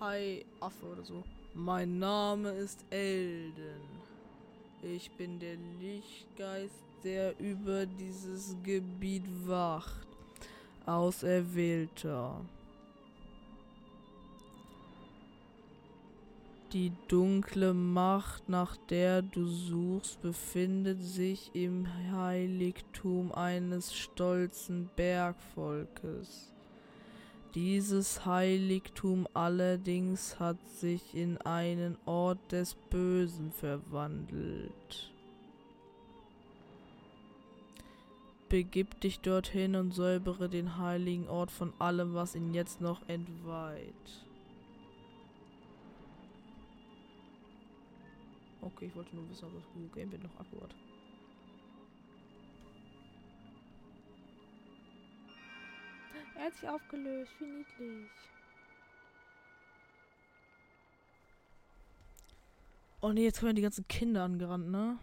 Hi 0.00 0.44
Affe 0.60 0.86
oder 0.86 1.04
so. 1.04 1.22
Mein 1.54 1.98
Name 1.98 2.48
ist 2.52 2.82
Elden. 2.88 3.82
Ich 4.82 5.10
bin 5.12 5.38
der 5.38 5.56
Lichtgeist, 5.80 6.82
der 7.04 7.38
über 7.38 7.84
dieses 7.84 8.56
Gebiet 8.62 9.24
wacht. 9.46 10.06
Auserwählter. 10.86 12.40
Die 16.72 16.90
dunkle 17.08 17.74
Macht, 17.74 18.48
nach 18.48 18.78
der 18.88 19.20
du 19.20 19.46
suchst, 19.46 20.22
befindet 20.22 21.02
sich 21.02 21.50
im 21.54 21.86
Heiligtum 22.12 23.30
eines 23.30 23.94
stolzen 23.94 24.88
Bergvolkes. 24.96 26.50
Dieses 27.54 28.24
Heiligtum 28.24 29.28
allerdings 29.34 30.40
hat 30.40 30.56
sich 30.68 31.14
in 31.14 31.36
einen 31.38 31.98
Ort 32.06 32.38
des 32.50 32.74
Bösen 32.88 33.52
verwandelt. 33.52 35.12
Begib 38.48 38.98
dich 39.02 39.20
dorthin 39.20 39.76
und 39.76 39.92
säubere 39.92 40.48
den 40.48 40.78
heiligen 40.78 41.28
Ort 41.28 41.50
von 41.50 41.74
allem, 41.78 42.14
was 42.14 42.34
ihn 42.34 42.54
jetzt 42.54 42.80
noch 42.80 43.06
entweiht. 43.06 44.24
Okay, 48.62 48.86
ich 48.86 48.96
wollte 48.96 49.14
nur 49.14 49.28
wissen, 49.28 49.44
ob 49.44 49.54
das 49.54 49.64
Google 49.74 49.90
Gamepad 49.94 50.22
noch 50.22 50.40
Akku 50.40 50.56
Er 56.42 56.46
hat 56.46 56.56
sich 56.56 56.68
aufgelöst. 56.68 57.30
Wie 57.38 57.44
niedlich. 57.44 58.10
Oh 63.00 63.12
ne, 63.12 63.20
jetzt 63.20 63.38
kommen 63.38 63.54
die 63.54 63.62
ganzen 63.62 63.86
Kinder 63.86 64.24
angerannt, 64.24 64.68
ne? 64.68 64.98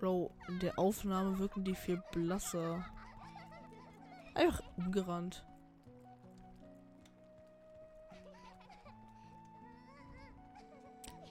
Bro, 0.00 0.34
in 0.48 0.58
der 0.58 0.76
Aufnahme 0.76 1.38
wirken 1.38 1.62
die 1.62 1.76
viel 1.76 2.02
blasser. 2.10 2.84
Einfach 4.34 4.64
umgerannt. 4.76 5.47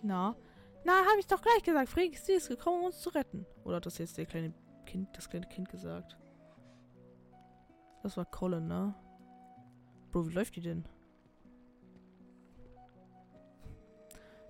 Na? 0.04 0.36
Na, 0.84 0.94
habe 0.94 1.20
ich 1.20 1.28
doch 1.28 1.42
gleich 1.42 1.64
gesagt. 1.64 1.90
Freak, 1.90 2.18
sie 2.18 2.34
ist 2.34 2.48
gekommen, 2.48 2.80
um 2.80 2.86
uns 2.86 3.00
zu 3.00 3.10
retten. 3.10 3.46
Oder 3.64 3.78
hat 3.78 3.86
das 3.86 3.98
jetzt 3.98 4.18
der 4.18 4.26
kleine 4.26 4.54
Kind, 4.86 5.10
das 5.16 5.30
kleine 5.30 5.48
Kind 5.48 5.70
gesagt? 5.70 6.18
Das 8.04 8.16
war 8.16 8.26
Colin, 8.26 8.68
ne? 8.68 8.96
Bro, 10.12 10.30
wie 10.30 10.34
läuft 10.34 10.56
die 10.56 10.62
denn? 10.62 10.88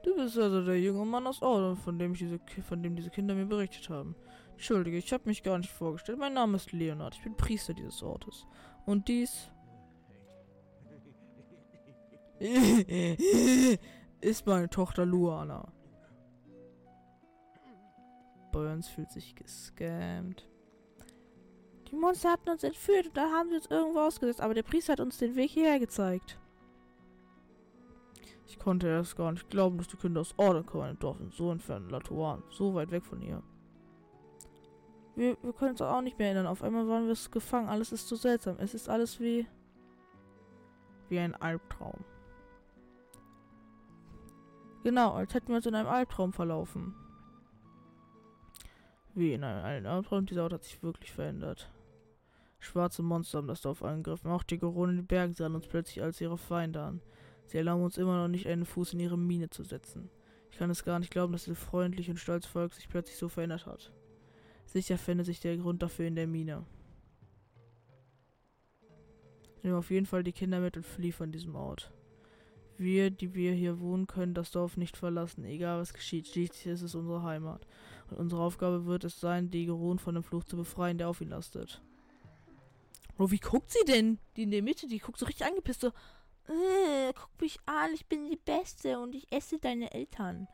Du 0.04 0.16
bist 0.16 0.38
also 0.38 0.64
der 0.64 0.80
junge 0.80 1.06
Mann 1.06 1.28
aus 1.28 1.42
Orden, 1.42 1.76
von 1.76 1.98
dem, 1.98 2.14
ich 2.14 2.20
diese, 2.20 2.40
von 2.62 2.84
dem 2.84 2.96
diese 2.96 3.10
Kinder 3.10 3.34
mir 3.34 3.46
berichtet 3.46 3.90
haben. 3.90 4.16
Entschuldige, 4.52 4.98
ich 4.98 5.12
habe 5.12 5.24
mich 5.26 5.44
gar 5.44 5.58
nicht 5.58 5.72
vorgestellt. 5.72 6.20
Mein 6.20 6.34
Name 6.34 6.56
ist 6.58 6.72
Leonard. 6.72 7.16
Ich 7.16 7.24
bin 7.24 7.36
Priester 7.36 7.74
dieses 7.74 8.04
Ortes. 8.04 8.46
Und 8.86 9.08
dies 9.08 9.50
ist 14.22 14.46
meine 14.46 14.70
Tochter 14.70 15.06
Luana. 15.06 15.72
Burns 18.52 18.88
fühlt 18.88 19.12
sich 19.12 19.36
gescammt. 19.36 20.48
Die 21.90 21.96
Monster 21.96 22.32
hatten 22.32 22.50
uns 22.50 22.64
entführt 22.64 23.08
und 23.08 23.18
da 23.18 23.32
haben 23.32 23.50
sie 23.50 23.56
uns 23.56 23.68
irgendwo 23.68 24.00
ausgesetzt, 24.00 24.42
aber 24.42 24.54
der 24.54 24.64
Priester 24.64 24.94
hat 24.94 25.00
uns 25.00 25.18
den 25.18 25.36
Weg 25.36 25.52
hierher 25.52 25.80
gezeigt. 25.80 26.40
Ich 28.46 28.60
konnte 28.60 28.88
erst 28.88 29.18
gar 29.18 29.32
nicht 29.32 29.50
glauben, 29.50 29.78
dass 29.78 29.88
die 29.88 29.98
Kinder 29.98 30.22
aus 30.22 30.34
Orden 30.38 30.66
kommen, 30.66 30.86
ein 30.86 31.00
Dorf 31.00 31.20
in 31.20 31.32
so 31.32 31.52
entfernten 31.52 31.90
Latuan, 31.90 32.44
so 32.50 32.74
weit 32.74 32.92
weg 32.92 33.06
von 33.06 33.20
hier. 33.20 33.44
Wir, 35.16 35.36
wir 35.42 35.54
können 35.54 35.72
uns 35.72 35.82
auch 35.82 36.02
nicht 36.02 36.20
mehr 36.20 36.28
erinnern. 36.28 36.46
Auf 36.46 36.62
einmal 36.62 36.88
waren 36.88 37.08
wir 37.08 37.18
gefangen. 37.32 37.68
Alles 37.68 37.92
ist 37.92 38.08
so 38.08 38.16
seltsam. 38.16 38.58
Es 38.60 38.76
ist 38.76 38.88
alles 38.88 39.20
wie... 39.20 39.48
wie 41.10 41.18
ein 41.18 41.34
Albtraum. 41.34 42.06
Genau, 44.88 45.12
als 45.12 45.34
hätten 45.34 45.50
wir 45.50 45.58
uns 45.58 45.66
in 45.66 45.76
einem 45.76 45.90
Albtraum 45.90 46.32
verlaufen. 46.32 46.96
Wie 49.14 49.34
in 49.34 49.44
einem 49.44 49.86
Albtraum, 49.86 50.26
dieser 50.26 50.44
Ort 50.44 50.54
hat 50.54 50.64
sich 50.64 50.82
wirklich 50.82 51.12
verändert. 51.12 51.70
Schwarze 52.60 53.04
Monster 53.04 53.40
haben 53.40 53.50
das 53.50 53.60
Dorf 53.60 53.84
angegriffen. 53.84 54.32
Auch 54.32 54.44
die 54.44 54.58
Geronen 54.58 54.92
in 54.92 55.02
den 55.02 55.08
Bergen 55.08 55.34
sahen 55.34 55.56
uns 55.56 55.68
plötzlich 55.68 56.02
als 56.02 56.22
ihre 56.22 56.38
Feinde 56.38 56.82
an. 56.82 57.02
Sie 57.48 57.58
erlauben 57.58 57.84
uns 57.84 57.98
immer 57.98 58.16
noch 58.16 58.30
nicht, 58.30 58.48
einen 58.48 58.64
Fuß 58.64 58.94
in 58.94 59.02
ihre 59.02 59.18
Mine 59.18 59.50
zu 59.50 59.66
setzen. 59.66 60.10
Ich 60.52 60.58
kann 60.58 60.70
es 60.70 60.86
gar 60.86 61.00
nicht 61.00 61.12
glauben, 61.12 61.34
dass 61.34 61.44
dieses 61.44 61.62
freundliche 61.62 62.12
und 62.12 62.18
stolze 62.18 62.48
Volk 62.48 62.72
sich 62.72 62.88
plötzlich 62.88 63.18
so 63.18 63.28
verändert 63.28 63.66
hat. 63.66 63.92
Sicher 64.68 64.98
findet 64.98 65.26
sich 65.26 65.42
der 65.42 65.58
Grund 65.58 65.84
dafür 65.84 66.08
in 66.08 66.16
der 66.16 66.28
Mine. 66.28 66.66
Nehmen 69.64 69.76
auf 69.76 69.92
jeden 69.92 70.06
Fall 70.06 70.24
die 70.24 70.32
Kinder 70.32 70.62
mit 70.62 70.78
und 70.78 70.86
flieh 70.86 71.12
von 71.12 71.34
diesem 71.34 71.58
Ort 71.58 71.92
wir, 72.80 73.10
die 73.12 73.34
wir 73.34 73.54
hier 73.54 73.80
wohnen, 73.80 74.08
können 74.08 74.34
das 74.34 74.52
Dorf 74.52 74.78
nicht 74.78 74.98
verlassen, 74.98 75.44
egal 75.46 75.80
was 75.80 75.94
geschieht. 75.94 76.28
Schließlich 76.28 76.68
ist 76.68 76.82
es 76.82 76.96
unsere 76.96 77.24
Heimat. 77.24 77.66
Und 78.10 78.18
unsere 78.18 78.42
Aufgabe 78.42 78.86
wird 78.86 79.04
es 79.04 79.20
sein, 79.20 79.50
die 79.50 79.66
Geron 79.66 80.00
von 80.00 80.16
dem 80.16 80.24
Fluch 80.24 80.44
zu 80.44 80.56
befreien, 80.56 80.98
der 80.98 81.10
auf 81.10 81.22
ihn 81.22 81.30
lastet. 81.30 81.82
Bro, 83.18 83.32
wie 83.32 83.40
guckt 83.40 83.72
sie 83.72 83.86
denn? 83.88 84.20
Die 84.36 84.44
in 84.44 84.52
der 84.52 84.62
Mitte, 84.62 84.88
die 84.88 85.00
guckt 85.00 85.20
so 85.20 85.26
richtig 85.26 85.48
angepisst, 85.48 85.82
so, 85.82 85.88
äh, 85.88 87.14
guck 87.14 87.42
mich 87.42 87.60
an, 87.66 87.94
ich 87.94 88.06
bin 88.06 88.30
die 88.30 88.38
Beste 88.38 89.00
und 89.00 89.16
ich 89.16 89.32
esse 89.32 89.60
deine 89.60 89.92
Eltern. 89.92 90.48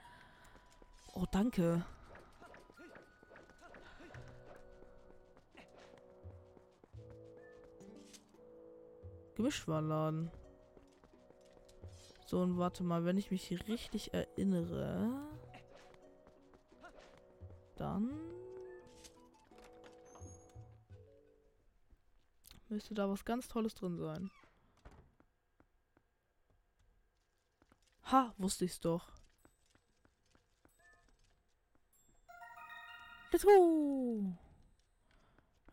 Oh, 1.14 1.26
danke. 1.32 1.86
Gemischtwarenladen. 9.36 10.32
So, 12.26 12.42
und 12.42 12.58
warte 12.58 12.84
mal, 12.84 13.06
wenn 13.06 13.18
ich 13.18 13.32
mich 13.32 13.52
richtig 13.68 14.14
erinnere. 14.14 15.12
Dann. 17.76 18.10
Müsste 22.70 22.94
da 22.94 23.10
was 23.10 23.24
ganz 23.26 23.48
Tolles 23.48 23.76
drin 23.76 23.98
sein. 23.98 24.32
Ha, 28.06 28.34
wusste 28.38 28.66
ich's 28.66 28.80
doch. 28.80 29.12
Let's 33.32 33.46
go! 33.46 34.38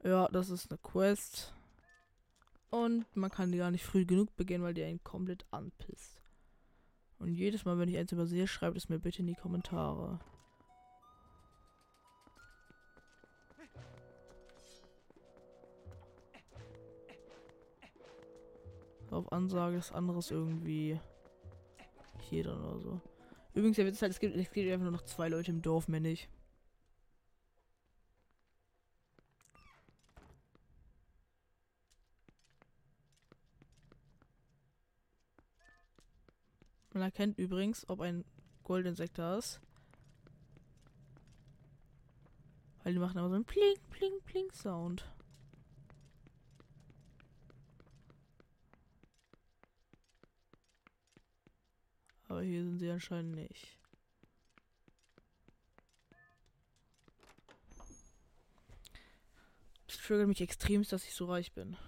Ja, 0.03 0.29
das 0.29 0.49
ist 0.49 0.71
eine 0.71 0.79
Quest. 0.79 1.55
Und 2.71 3.05
man 3.17 3.31
kann 3.31 3.53
die 3.53 3.59
gar 3.59 3.71
nicht 3.71 3.85
früh 3.85 4.07
genug 4.07 4.35
beginnen, 4.37 4.65
weil 4.65 4.75
die 4.75 4.85
einen 4.85 5.05
komplett 5.05 5.45
anpisst. 5.51 6.20
Und 7.21 7.35
jedes 7.35 7.67
Mal, 7.67 7.79
wenn 7.79 7.89
ich 7.89 7.99
eins 7.99 8.13
übersehe, 8.13 8.49
schreibt 8.49 8.79
es 8.79 8.89
mir 8.89 8.99
bitte 8.99 9.21
in 9.21 9.27
die 9.27 9.35
Kommentare. 9.35 10.19
Auf 19.11 19.31
Ansage 19.33 19.77
ist 19.77 19.93
anderes 19.93 20.31
irgendwie 20.31 20.99
hier 22.21 22.45
dann 22.45 22.65
oder 22.65 22.81
so. 22.81 23.01
Übrigens, 23.53 23.77
der 23.77 23.87
Witz 23.87 24.01
halt, 24.01 24.13
es 24.13 24.21
gibt, 24.21 24.37
es 24.37 24.51
gibt 24.51 24.71
einfach 24.71 24.85
nur 24.85 24.93
noch 24.93 25.03
zwei 25.03 25.29
Leute 25.29 25.51
im 25.51 25.61
Dorf, 25.61 25.89
mehr 25.89 26.01
nicht. 26.01 26.29
Man 37.01 37.07
erkennt 37.07 37.39
übrigens, 37.39 37.89
ob 37.89 38.03
ein 38.03 38.27
Goldensekt 38.63 39.17
da 39.17 39.39
ist. 39.39 39.59
Weil 42.83 42.93
die 42.93 42.99
machen 42.99 43.17
immer 43.17 43.31
so 43.31 43.37
einen 43.37 43.47
Pling, 43.47 43.79
Pling, 43.89 44.21
Pling 44.27 44.53
Sound. 44.53 45.11
Aber 52.29 52.43
hier 52.43 52.65
sind 52.65 52.81
sie 52.81 52.91
anscheinend 52.91 53.35
nicht. 53.35 53.79
Es 59.89 59.97
triggert 59.97 60.29
mich 60.29 60.43
extrem, 60.43 60.83
dass 60.83 61.05
ich 61.05 61.15
so 61.15 61.25
reich 61.25 61.55
bin. 61.55 61.79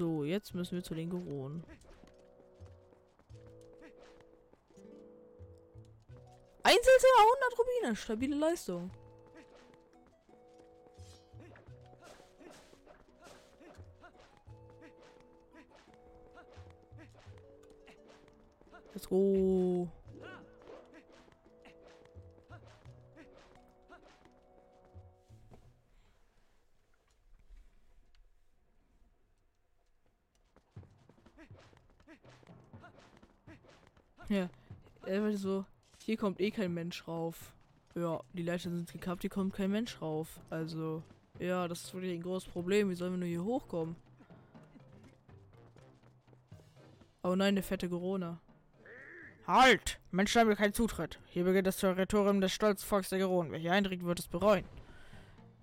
So, 0.00 0.24
jetzt 0.24 0.54
müssen 0.54 0.76
wir 0.76 0.82
zu 0.82 0.94
den 0.94 1.10
Geronen. 1.10 1.62
Einzelzimmer 6.62 7.20
100 7.20 7.58
Rubine. 7.58 7.96
Stabile 7.96 8.36
Leistung. 8.36 8.90
Let's 18.94 19.06
go. 19.06 19.86
Ja, 34.30 34.48
einfach 35.02 35.36
so, 35.36 35.64
hier 36.04 36.16
kommt 36.16 36.40
eh 36.40 36.52
kein 36.52 36.72
Mensch 36.72 37.08
rauf. 37.08 37.52
Ja, 37.96 38.20
die 38.32 38.44
Leiter 38.44 38.70
sind 38.70 38.92
gekappt, 38.92 39.22
hier 39.22 39.30
kommt 39.30 39.54
kein 39.54 39.72
Mensch 39.72 40.00
rauf. 40.00 40.38
Also, 40.50 41.02
ja, 41.40 41.66
das 41.66 41.82
ist 41.82 41.94
wirklich 41.94 42.12
ein 42.12 42.22
großes 42.22 42.48
Problem. 42.48 42.88
Wie 42.90 42.94
sollen 42.94 43.14
wir 43.14 43.18
nur 43.18 43.28
hier 43.28 43.42
hochkommen? 43.42 43.96
Oh 47.24 47.34
nein, 47.34 47.56
der 47.56 47.64
fette 47.64 47.88
Corona. 47.88 48.38
Halt! 49.48 49.98
Menschen 50.12 50.40
haben 50.40 50.54
keinen 50.54 50.74
Zutritt. 50.74 51.18
Hier 51.26 51.42
beginnt 51.42 51.66
das 51.66 51.78
Territorium 51.78 52.40
des 52.40 52.52
stolzen 52.52 52.86
Volks 52.86 53.08
der 53.08 53.18
Geronen. 53.18 53.50
Wer 53.50 53.58
hier 53.58 53.72
eindringt, 53.72 54.04
wird 54.04 54.20
es 54.20 54.28
bereuen. 54.28 54.64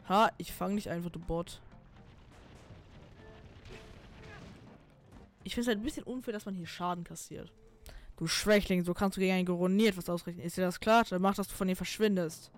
Ha, 0.09 0.29
ich 0.37 0.51
fange 0.51 0.75
nicht 0.75 0.89
einfach, 0.89 1.09
du 1.09 1.19
Bot. 1.19 1.61
Ich 5.45 5.55
finde 5.55 5.61
es 5.61 5.67
halt 5.69 5.79
ein 5.79 5.85
bisschen 5.85 6.03
unfair, 6.03 6.33
dass 6.33 6.45
man 6.45 6.55
hier 6.55 6.67
Schaden 6.67 7.05
kassiert. 7.05 7.49
Du 8.17 8.25
Schwächling, 8.25 8.83
so 8.83 8.95
kannst 8.95 9.15
du 9.15 9.21
gegen 9.21 9.33
einen 9.33 9.45
Geronen 9.45 9.75
nie 9.75 9.85
etwas 9.85 10.09
ausrichten. 10.09 10.41
Ist 10.41 10.57
dir 10.57 10.63
das 10.63 10.79
klar? 10.79 11.05
Dann 11.07 11.21
mach, 11.21 11.35
dass 11.35 11.47
du 11.47 11.53
von 11.53 11.69
ihr 11.69 11.75
verschwindest. 11.75 12.51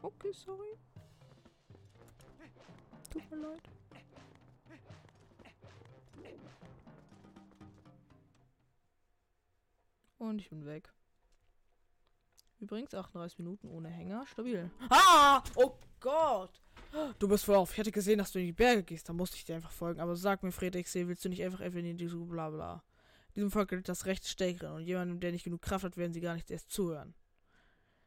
Okay, 0.00 0.32
sorry. 0.32 0.78
Tut 3.10 3.30
mir 3.30 3.36
leid. 3.38 3.62
Und 10.18 10.38
ich 10.38 10.48
bin 10.48 10.64
weg. 10.64 10.92
Übrigens 12.60 12.94
38 12.94 13.38
Minuten 13.40 13.68
ohne 13.68 13.88
Hänger. 13.88 14.24
Stabil. 14.26 14.70
Ah! 14.88 15.42
Oh 15.56 15.76
Gott! 15.98 16.62
Du 17.18 17.26
bist 17.26 17.44
voll 17.44 17.56
auf. 17.56 17.72
Ich 17.72 17.78
hätte 17.78 17.90
gesehen, 17.90 18.18
dass 18.18 18.30
du 18.30 18.38
in 18.38 18.46
die 18.46 18.52
Berge 18.52 18.84
gehst. 18.84 19.08
Da 19.08 19.12
musste 19.12 19.36
ich 19.36 19.44
dir 19.44 19.56
einfach 19.56 19.72
folgen. 19.72 20.00
Aber 20.00 20.14
sag 20.14 20.44
mir, 20.44 20.52
Friedrich, 20.52 20.86
willst 20.94 21.24
du 21.24 21.28
nicht 21.28 21.42
einfach 21.42 21.58
einfach 21.58 21.80
in 21.80 21.96
die 21.96 22.06
bla 22.06 22.50
bla? 22.50 22.84
Diesem 23.34 23.50
Volk 23.50 23.70
gilt 23.70 23.88
das 23.88 24.06
Recht 24.06 24.26
Stärkeren. 24.26 24.76
Und 24.76 24.82
jemandem, 24.82 25.20
der 25.20 25.32
nicht 25.32 25.44
genug 25.44 25.62
Kraft 25.62 25.84
hat, 25.84 25.96
werden 25.96 26.12
sie 26.12 26.20
gar 26.20 26.34
nicht 26.34 26.50
erst 26.50 26.70
zuhören. 26.70 27.14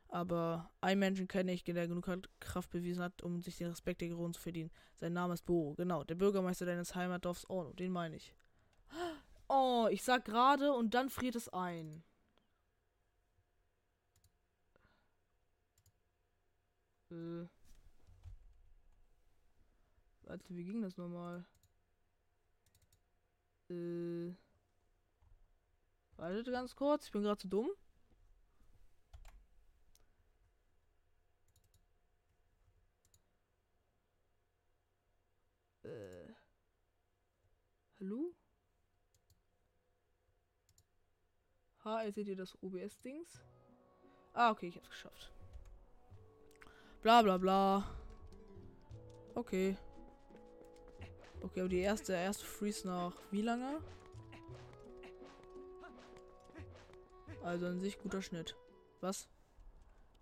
Aber 0.07 0.71
einen 0.82 0.99
Menschen 0.99 1.28
kenne 1.28 1.51
ich, 1.51 1.63
der 1.63 1.88
genug 1.88 2.07
Kraft 2.39 2.69
bewiesen 2.69 3.03
hat, 3.03 3.21
um 3.23 3.41
sich 3.41 3.57
den 3.57 3.67
Respekt 3.67 4.01
der 4.01 4.09
Geronen 4.09 4.34
zu 4.34 4.41
verdienen. 4.41 4.71
Sein 4.95 5.13
Name 5.13 5.34
ist 5.34 5.45
Bo. 5.45 5.73
Genau, 5.76 6.03
der 6.03 6.15
Bürgermeister 6.15 6.65
deines 6.65 6.95
Heimatdorfs 6.95 7.49
Orno. 7.49 7.73
Den 7.73 7.91
meine 7.91 8.15
ich. 8.15 8.34
Oh, 9.47 9.88
ich 9.91 10.03
sag 10.03 10.26
gerade 10.26 10.73
und 10.73 10.93
dann 10.93 11.09
friert 11.09 11.36
es 11.36 11.49
ein. 11.49 12.03
Äh. 17.11 17.47
Warte, 20.23 20.55
wie 20.55 20.63
ging 20.63 20.82
das 20.82 20.97
nochmal? 20.97 21.45
Äh. 23.69 24.34
Wartet 26.18 26.47
ganz 26.47 26.76
kurz, 26.76 27.05
ich 27.05 27.11
bin 27.11 27.24
gerade 27.24 27.38
zu 27.38 27.49
dumm. 27.49 27.70
Äh. 35.84 36.34
Hallo? 37.99 38.34
Ha, 41.84 42.03
ihr 42.03 42.13
seht 42.13 42.28
ihr 42.28 42.36
das 42.36 42.57
OBS-Dings? 42.63 43.41
Ah, 44.34 44.51
okay, 44.51 44.70
ich 44.70 44.78
hab's 44.78 44.89
geschafft. 44.89 45.32
Bla 47.01 47.22
bla 47.22 47.38
bla. 47.38 47.84
Okay. 49.36 49.78
Okay, 51.41 51.59
aber 51.59 51.70
die 51.70 51.80
erste, 51.80 52.13
erste 52.13 52.45
Freeze 52.45 52.88
nach 52.88 53.13
wie 53.32 53.41
lange? 53.41 53.82
Also 57.45 57.67
an 57.67 57.79
sich 57.79 57.99
guter 57.99 58.23
Schnitt. 58.23 58.55
Was? 59.01 59.29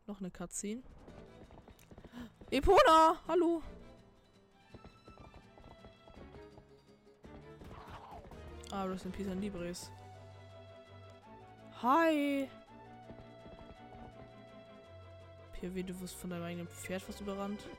Noch 0.08 0.20
eine 0.20 0.30
Cutscene? 0.30 0.84
Epona! 2.52 3.18
Hallo! 3.30 3.64
Ah, 8.72 8.86
das 8.88 9.04
sind 9.04 9.16
Pisa 9.16 9.32
Libres. 9.32 9.90
Hi! 11.82 12.50
PW, 15.54 15.84
du 15.84 16.02
wirst 16.02 16.16
von 16.16 16.30
deinem 16.30 16.44
eigenen 16.44 16.68
Pferd 16.68 17.08
was 17.08 17.22
überrannt. 17.22 17.70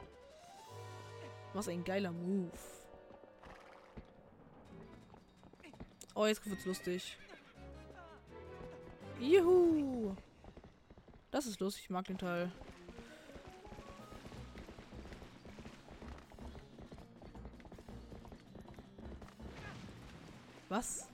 Was 1.53 1.69
ein 1.69 1.85
geiler 1.85 2.13
Move. 2.13 2.51
Oh, 6.15 6.25
jetzt 6.25 6.47
wird's 6.47 6.65
lustig. 6.65 7.19
Juhu! 9.21 10.15
Das 11.31 11.47
ist 11.47 11.61
lustig, 11.61 11.85
ich 11.85 11.91
mag 11.91 12.05
den 12.07 12.19
Teil. 12.19 12.51
Was? 20.69 21.09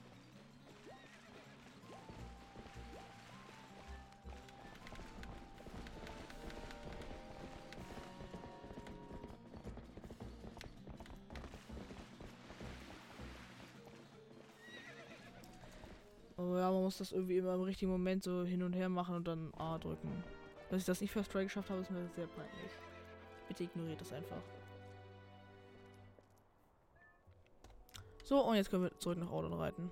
Das 17.01 17.11
irgendwie 17.11 17.37
immer 17.37 17.55
im 17.55 17.61
richtigen 17.61 17.91
Moment 17.91 18.23
so 18.23 18.43
hin 18.43 18.63
und 18.63 18.73
her 18.73 18.89
machen 18.89 19.15
und 19.15 19.27
dann 19.27 19.53
A 19.55 19.77
drücken. 19.77 20.23
Dass 20.69 20.81
ich 20.81 20.85
das 20.85 21.01
nicht 21.01 21.11
First 21.11 21.31
Try 21.31 21.43
geschafft 21.43 21.69
habe, 21.69 21.81
ist 21.81 21.91
mir 21.91 22.07
sehr 22.15 22.27
peinlich. 22.27 22.71
Bitte 23.47 23.63
ignoriert 23.63 23.99
das 23.99 24.13
einfach. 24.13 24.41
So, 28.23 28.39
und 28.45 28.55
jetzt 28.55 28.69
können 28.69 28.83
wir 28.83 28.97
zurück 28.99 29.17
nach 29.17 29.31
Orden 29.31 29.51
reiten. 29.51 29.91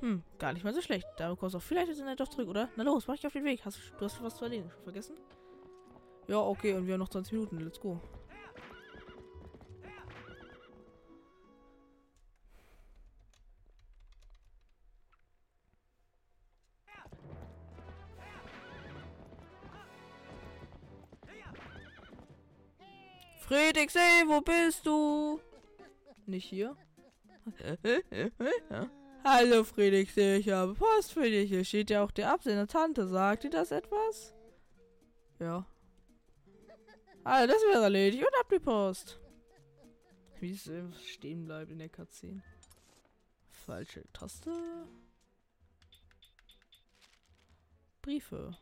Hm, 0.00 0.24
gar 0.38 0.52
nicht 0.52 0.64
mal 0.64 0.74
so 0.74 0.80
schlecht. 0.80 1.06
Da 1.16 1.32
kommst 1.36 1.54
du 1.54 1.58
auch 1.58 1.62
vielleicht 1.62 1.88
jetzt 1.88 2.00
in 2.00 2.06
der 2.06 2.16
doch 2.16 2.26
zurück, 2.26 2.48
oder? 2.48 2.68
Na 2.74 2.82
los, 2.82 3.06
mach 3.06 3.14
dich 3.14 3.26
auf 3.26 3.32
den 3.32 3.44
Weg. 3.44 3.64
Hast, 3.64 3.78
du 3.96 4.04
hast 4.04 4.20
was 4.20 4.36
zu 4.36 4.44
erledigen. 4.44 4.72
Vergessen? 4.82 5.14
Ja, 6.26 6.38
okay, 6.38 6.74
und 6.74 6.86
wir 6.86 6.94
haben 6.94 7.00
noch 7.00 7.08
20 7.08 7.32
Minuten. 7.34 7.60
Let's 7.60 7.78
go. 7.78 8.00
Friedrichsee, 23.82 24.28
wo 24.28 24.40
bist 24.40 24.86
du? 24.86 25.40
Nicht 26.26 26.44
hier? 26.44 26.76
Hallo 29.24 29.64
Friedrichsee, 29.64 30.36
ich 30.36 30.50
habe 30.50 30.74
Post 30.74 31.12
für 31.12 31.28
dich. 31.28 31.48
Hier 31.48 31.64
steht 31.64 31.90
ja 31.90 32.04
auch 32.04 32.12
der 32.12 32.32
Absender 32.32 32.68
Tante. 32.68 33.08
Sagt 33.08 33.42
dir 33.42 33.50
das 33.50 33.72
etwas? 33.72 34.34
Ja. 35.40 35.66
Also, 37.24 37.52
das 37.52 37.62
wäre 37.62 37.82
erledigt. 37.82 38.22
Und 38.22 38.40
ab 38.40 38.48
die 38.52 38.60
Post. 38.60 39.18
Wie 40.38 40.52
es 40.52 40.70
stehen 41.04 41.44
bleibt 41.44 41.72
in 41.72 41.80
der 41.80 41.88
Cutscene. 41.88 42.42
Falsche 43.48 44.04
Taste. 44.12 44.86
Briefe. 48.00 48.56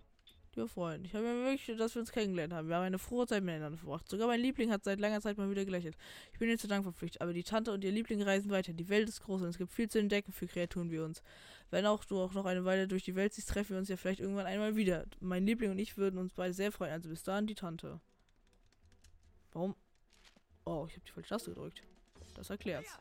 Lieber 0.57 0.66
Freund, 0.66 1.07
ich 1.07 1.14
habe 1.14 1.24
mir 1.24 1.44
wirklich, 1.44 1.76
dass 1.78 1.94
wir 1.94 2.01
uns 2.01 2.11
kennengelernt 2.11 2.53
haben. 2.53 2.68
Wir 2.68 2.74
haben 2.74 2.82
eine 2.82 2.98
frohe 2.98 3.24
Zeit 3.24 3.44
miteinander 3.44 3.78
verbracht. 3.78 4.09
Sogar 4.09 4.26
mein 4.26 4.40
Liebling 4.40 4.72
hat 4.72 4.82
seit 4.82 4.98
langer 4.98 5.20
Zeit 5.20 5.38
mal 5.38 5.48
wieder 5.48 5.64
gelächelt. 5.64 5.96
Ich 6.32 6.40
bin 6.40 6.48
dir 6.48 6.59
zu 6.59 6.66
Dank 6.66 6.82
verpflichtet, 6.82 7.22
aber 7.22 7.32
die 7.32 7.44
Tante 7.44 7.72
und 7.72 7.84
ihr 7.84 7.92
Liebling 7.92 8.20
reisen 8.20 8.51
weiter. 8.51 8.72
Die 8.72 8.88
Welt 8.88 9.09
ist 9.09 9.20
groß 9.20 9.42
und 9.42 9.48
es 9.48 9.59
gibt 9.59 9.70
viel 9.70 9.88
zu 9.88 10.01
entdecken 10.01 10.32
für 10.32 10.48
Kreaturen 10.48 10.90
wie 10.90 10.98
uns. 10.98 11.22
Wenn 11.70 11.86
auch 11.86 12.05
du 12.05 12.18
auch 12.18 12.32
noch 12.32 12.46
eine 12.46 12.64
Weile 12.64 12.88
durch 12.88 13.05
die 13.05 13.14
Welt 13.14 13.32
siehst, 13.32 13.48
treffen 13.48 13.70
wir 13.70 13.78
uns 13.78 13.88
ja 13.88 13.96
vielleicht 13.96 14.18
irgendwann 14.18 14.46
einmal 14.46 14.74
wieder. 14.74 15.07
Mein 15.20 15.46
Liebling 15.46 15.70
und 15.70 15.78
ich 15.78 15.96
würden 15.96 16.18
uns 16.18 16.32
beide 16.32 16.53
sehr 16.53 16.72
freuen. 16.72 16.92
Also 16.92 17.09
bis 17.09 17.22
dahin 17.22 17.46
die 17.46 17.55
Tante. 17.55 18.01
Warum? 19.53 19.76
Oh, 20.64 20.84
ich 20.88 20.94
habe 20.94 21.07
die 21.07 21.12
falsche 21.12 21.28
Taste 21.28 21.51
gedrückt. 21.51 21.84
Das 22.34 22.51
erklärt's. 22.51 22.98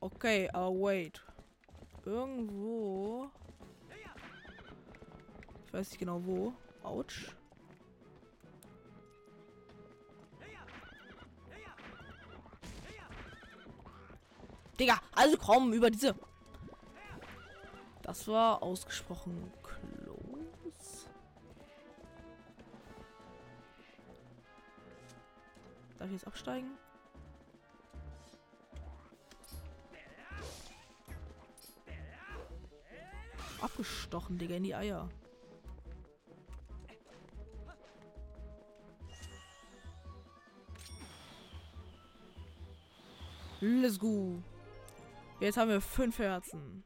Okay, 0.00 0.48
aber 0.52 0.74
wait. 0.74 1.22
Irgendwo 2.04 3.30
ich 5.70 5.74
weiß 5.74 5.90
nicht 5.90 6.00
genau 6.00 6.20
wo. 6.24 6.52
Autsch. 6.82 7.36
Digga, 14.80 15.00
also 15.12 15.36
komm, 15.36 15.72
über 15.72 15.90
diese... 15.90 16.16
Das 18.02 18.26
war 18.26 18.60
ausgesprochen 18.64 19.52
close. 19.62 21.06
Darf 25.98 26.08
ich 26.08 26.14
jetzt 26.14 26.26
absteigen? 26.26 26.72
Abgestochen, 33.60 34.36
Digga, 34.36 34.56
in 34.56 34.64
die 34.64 34.74
Eier. 34.74 35.08
Let's 43.62 43.98
go. 43.98 44.42
Jetzt 45.38 45.58
haben 45.58 45.68
wir 45.68 45.82
fünf 45.82 46.18
Herzen. 46.18 46.82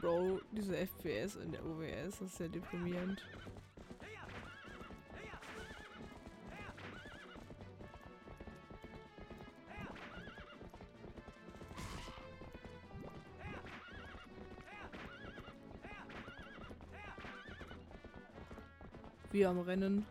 Bro, 0.00 0.40
diese 0.52 0.76
FPS 0.76 1.36
in 1.36 1.52
der 1.52 1.64
OWS 1.64 2.20
ist 2.20 2.36
sehr 2.36 2.48
deprimierend. 2.48 3.24
Wie 19.38 19.46
am 19.46 19.60
Rennen. 19.60 20.04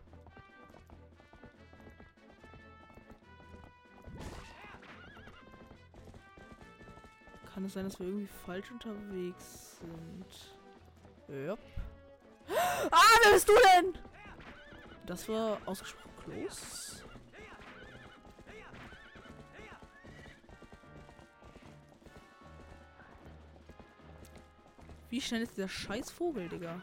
Kann 7.54 7.66
es 7.66 7.74
sein, 7.74 7.84
dass 7.84 8.00
wir 8.00 8.08
irgendwie 8.08 8.30
falsch 8.46 8.72
unterwegs 8.72 9.80
sind? 9.80 11.36
Yep. 11.36 11.60
Ah, 12.90 13.02
wer 13.24 13.34
bist 13.34 13.50
du 13.50 13.54
denn? 13.54 13.98
Das 15.06 15.28
war 15.28 15.60
ausgesprochen 15.66 16.12
close. 16.24 17.04
Wie 25.10 25.20
schnell 25.20 25.42
ist 25.42 25.58
dieser 25.58 25.68
scheiß 25.68 26.12
Vogel, 26.12 26.48
Digga? 26.48 26.82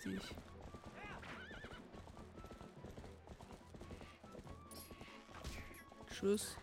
Dich. 0.00 0.34
Tschüss. 6.10 6.56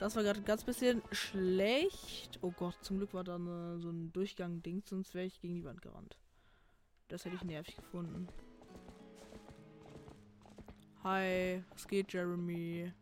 Das 0.00 0.16
war 0.16 0.22
gerade 0.22 0.42
ganz 0.42 0.64
bisschen 0.64 1.02
schlecht. 1.12 2.38
Oh 2.42 2.50
Gott, 2.50 2.76
zum 2.82 2.98
Glück 2.98 3.14
war 3.14 3.24
da 3.24 3.36
eine, 3.36 3.78
so 3.78 3.90
ein 3.90 4.12
Durchgang-Ding, 4.12 4.82
sonst 4.84 5.14
wäre 5.14 5.26
ich 5.26 5.40
gegen 5.40 5.54
die 5.54 5.64
Wand 5.64 5.80
gerannt. 5.82 6.18
Das 7.08 7.24
hätte 7.24 7.36
ich 7.36 7.44
nervig 7.44 7.76
gefunden. 7.76 8.28
Hi, 11.04 11.62
was 11.70 11.86
geht, 11.86 12.12
Jeremy? 12.12 12.92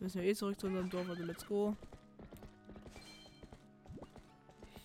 Müssen 0.00 0.18
ja 0.18 0.24
eh 0.24 0.34
zurück 0.34 0.58
zu 0.58 0.66
unserem 0.66 0.90
Dorf, 0.90 1.08
also 1.08 1.22
let's 1.24 1.46
go. 1.46 1.76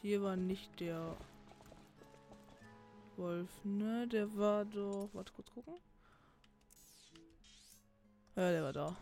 Hier 0.02 0.22
war 0.22 0.36
nicht 0.36 0.80
der 0.80 1.16
Wolf, 3.18 3.50
ne? 3.64 4.08
Der 4.08 4.36
war 4.38 4.66
doch. 4.66 5.10
Warte 5.14 5.34
kurz 5.34 5.50
gucken. 5.52 5.76
Ja, 8.36 8.52
der 8.52 8.64
war 8.64 8.74
da. 8.74 8.98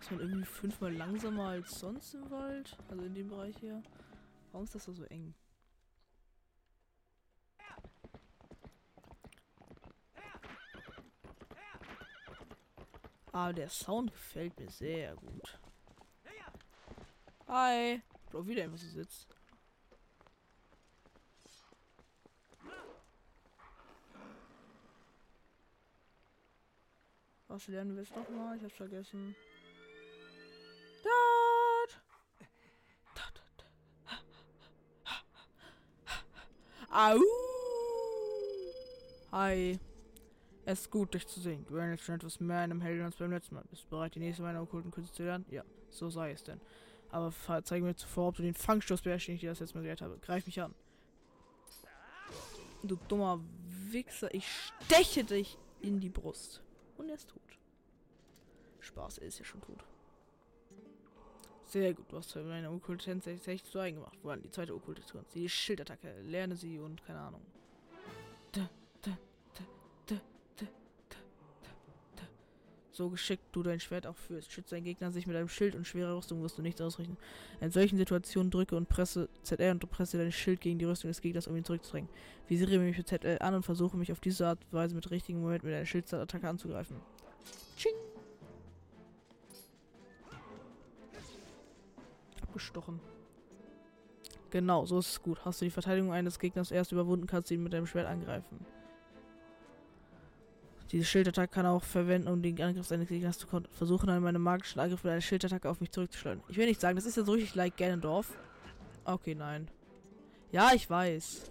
Ist 0.00 0.10
man 0.10 0.20
irgendwie 0.20 0.44
fünfmal 0.44 0.92
langsamer 0.92 1.48
als 1.48 1.78
sonst 1.78 2.14
im 2.14 2.28
Wald? 2.30 2.76
Also 2.88 3.04
in 3.04 3.14
dem 3.14 3.28
Bereich 3.28 3.56
hier. 3.58 3.82
Warum 4.50 4.64
ist 4.64 4.74
das 4.74 4.84
da 4.84 4.92
so 4.92 5.04
eng? 5.04 5.32
Aber 13.32 13.52
der 13.54 13.70
Sound 13.70 14.12
gefällt 14.12 14.58
mir 14.60 14.70
sehr 14.70 15.14
gut. 15.16 15.58
Hi. 17.48 18.02
Bro, 18.30 18.46
wieder 18.46 18.68
so 18.70 18.76
sitzt. 18.76 19.34
Was 27.48 27.68
lernen 27.68 27.94
wir 27.94 28.02
jetzt 28.02 28.16
noch 28.16 28.28
mal? 28.30 28.56
Ich 28.56 28.62
hab's 28.64 28.76
vergessen. 28.76 29.36
Dort. 31.02 32.00
Au! 36.90 37.18
Hi. 39.32 39.78
Es 40.64 40.82
ist 40.82 40.90
gut, 40.90 41.14
dich 41.14 41.26
zu 41.26 41.40
sehen. 41.40 41.64
Du 41.66 41.74
erinnerst 41.74 42.04
schon 42.04 42.14
etwas 42.14 42.38
mehr 42.38 42.58
einem 42.58 42.80
Helden 42.80 43.04
als 43.04 43.16
beim 43.16 43.32
letzten 43.32 43.56
Mal. 43.56 43.64
Bist 43.68 43.84
du 43.84 43.88
bereit, 43.88 44.14
die 44.14 44.20
nächste 44.20 44.42
meiner 44.42 44.62
okkulten 44.62 44.92
Künste 44.92 45.14
zu 45.14 45.24
lernen? 45.24 45.44
Ja, 45.50 45.64
so 45.90 46.08
sei 46.08 46.30
es 46.30 46.44
denn. 46.44 46.60
Aber 47.10 47.32
zeige 47.64 47.84
mir 47.84 47.96
zuvor, 47.96 48.28
ob 48.28 48.36
du 48.36 48.42
den 48.42 48.54
Fangstoß 48.54 49.02
beherrschst, 49.02 49.28
den 49.28 49.34
ich 49.34 49.40
dir 49.40 49.50
das 49.50 49.58
jetzt 49.58 49.74
mal 49.74 49.80
gelehrt 49.80 50.00
habe. 50.00 50.18
Greif 50.18 50.46
mich 50.46 50.60
an. 50.60 50.74
Du 52.84 52.96
dummer 53.08 53.40
Wichser, 53.90 54.32
ich 54.34 54.46
steche 54.48 55.24
dich 55.24 55.58
in 55.80 56.00
die 56.00 56.08
Brust. 56.08 56.62
Und 56.96 57.08
er 57.08 57.16
ist 57.16 57.28
tot. 57.28 57.42
Spaß, 58.80 59.18
er 59.18 59.26
ist 59.26 59.38
ja 59.38 59.44
schon 59.44 59.60
tot. 59.60 59.84
Sehr 61.66 61.94
gut, 61.94 62.10
du 62.10 62.18
hast 62.18 62.34
meine 62.36 62.70
okkulte 62.70 63.18
tatsächlich 63.18 63.64
zu 63.64 63.78
eigen 63.78 63.96
gemacht. 63.98 64.18
Woran 64.22 64.42
die 64.42 64.50
zweite 64.50 64.74
okkulte 64.74 65.02
Kunst? 65.02 65.34
Die 65.34 65.48
Schildattacke. 65.48 66.20
Lerne 66.22 66.56
sie 66.56 66.78
und 66.78 67.04
keine 67.04 67.20
Ahnung. 67.20 67.40
Da, 68.52 68.68
So 72.92 73.08
geschickt 73.08 73.44
du 73.52 73.62
dein 73.62 73.80
Schwert 73.80 74.06
auch 74.06 74.16
führst. 74.16 74.52
Schütze 74.52 74.74
deinen 74.74 74.84
Gegner 74.84 75.10
sich 75.10 75.26
mit 75.26 75.34
einem 75.34 75.48
Schild 75.48 75.74
und 75.74 75.86
schwerer 75.86 76.16
Rüstung 76.16 76.42
wirst 76.42 76.58
du 76.58 76.62
nichts 76.62 76.80
ausrichten. 76.80 77.16
In 77.60 77.70
solchen 77.70 77.96
Situationen 77.96 78.50
drücke 78.50 78.76
und 78.76 78.88
presse 78.88 79.28
ZL 79.42 79.72
und 79.72 79.90
presse 79.90 80.18
dein 80.18 80.30
Schild 80.30 80.60
gegen 80.60 80.78
die 80.78 80.84
Rüstung 80.84 81.08
des 81.08 81.20
Gegners, 81.20 81.46
um 81.46 81.56
ihn 81.56 81.64
zurückzudrängen. 81.64 82.10
Visiere 82.48 82.78
mich 82.78 82.96
mit 82.96 83.08
ZL 83.08 83.38
an 83.40 83.54
und 83.54 83.64
versuche 83.64 83.96
mich 83.96 84.12
auf 84.12 84.20
diese 84.20 84.46
Art 84.46 84.58
und 84.64 84.72
Weise 84.72 84.94
mit 84.94 85.10
richtigen 85.10 85.40
Moment 85.40 85.64
mit 85.64 85.74
einer 85.74 85.86
Schildattacke 85.86 86.48
anzugreifen. 86.48 86.96
Ching! 87.76 87.94
abgestochen. 92.52 93.00
Genau, 94.50 94.84
so 94.84 94.98
ist 94.98 95.08
es 95.08 95.22
gut. 95.22 95.42
Hast 95.44 95.62
du 95.62 95.64
die 95.64 95.70
Verteidigung 95.70 96.12
eines 96.12 96.38
Gegners 96.38 96.70
erst 96.70 96.92
überwunden, 96.92 97.26
kannst 97.26 97.48
du 97.48 97.54
ihn 97.54 97.62
mit 97.62 97.72
deinem 97.72 97.86
Schwert 97.86 98.06
angreifen. 98.06 98.64
Diese 100.92 101.06
Schildattacke 101.06 101.54
kann 101.54 101.64
auch 101.64 101.82
verwenden, 101.82 102.28
um 102.28 102.42
den 102.42 102.60
Angriff 102.60 102.86
seines 102.86 103.08
Gegners 103.08 103.38
zu 103.38 103.46
kontern. 103.46 103.72
Versuche 103.72 104.06
dann 104.06 104.22
meine 104.22 104.38
magischen 104.38 104.78
Angriff 104.78 105.02
mit 105.02 105.10
einer 105.10 105.22
Schildattacke 105.22 105.68
auf 105.68 105.80
mich 105.80 105.90
zurückzuschleudern. 105.90 106.44
Ich 106.48 106.58
will 106.58 106.66
nicht 106.66 106.82
sagen, 106.82 106.96
das 106.96 107.06
ist 107.06 107.16
ja 107.16 107.24
so 107.24 107.32
richtig 107.32 107.54
like 107.54 107.78
Ganondorf. 107.78 108.36
Okay, 109.04 109.34
nein. 109.34 109.68
Ja, 110.50 110.72
ich 110.74 110.88
weiß. 110.88 111.50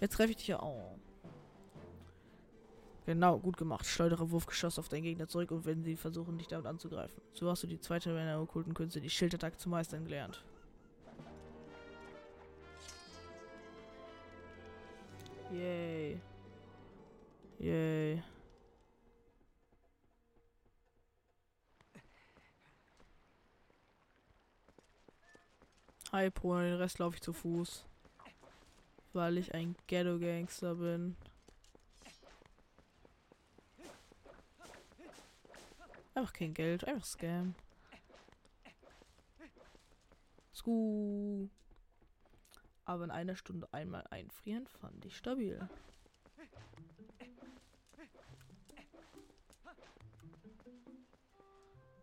Jetzt 0.00 0.14
treffe 0.14 0.32
ich 0.32 0.36
dich 0.36 0.48
ja. 0.48 0.62
Oh. 0.62 0.98
Genau, 3.06 3.38
gut 3.38 3.56
gemacht. 3.56 3.86
Schleudere 3.86 4.30
Wurfgeschoss 4.30 4.78
auf 4.78 4.90
deinen 4.90 5.04
Gegner 5.04 5.26
zurück 5.26 5.50
und 5.52 5.64
wenn 5.64 5.82
sie 5.82 5.96
versuchen, 5.96 6.36
dich 6.36 6.48
damit 6.48 6.66
anzugreifen. 6.66 7.22
So 7.32 7.48
hast 7.50 7.62
du 7.62 7.66
die 7.66 7.80
zweite 7.80 8.12
meiner 8.12 8.40
okkulten 8.40 8.74
Künste, 8.74 9.00
die 9.00 9.10
Schildattacke 9.10 9.56
zu 9.56 9.70
meistern 9.70 10.04
gelernt. 10.04 10.44
Yay. 15.52 16.18
Yay. 17.58 18.22
Hi, 26.10 26.30
Pro, 26.30 26.54
den 26.56 26.74
Rest 26.74 26.98
laufe 26.98 27.16
ich 27.16 27.22
zu 27.22 27.34
Fuß. 27.34 27.84
Weil 29.12 29.36
ich 29.36 29.54
ein 29.54 29.76
Ghetto-Gangster 29.88 30.74
bin. 30.76 31.16
Einfach 36.14 36.32
kein 36.32 36.54
Geld, 36.54 36.86
einfach 36.86 37.04
Scam. 37.04 37.54
Sku. 40.54 41.48
Aber 42.92 43.04
in 43.04 43.10
einer 43.10 43.36
Stunde 43.36 43.66
einmal 43.72 44.06
einfrieren 44.10 44.66
fand 44.66 45.02
ich 45.06 45.16
stabil. 45.16 45.66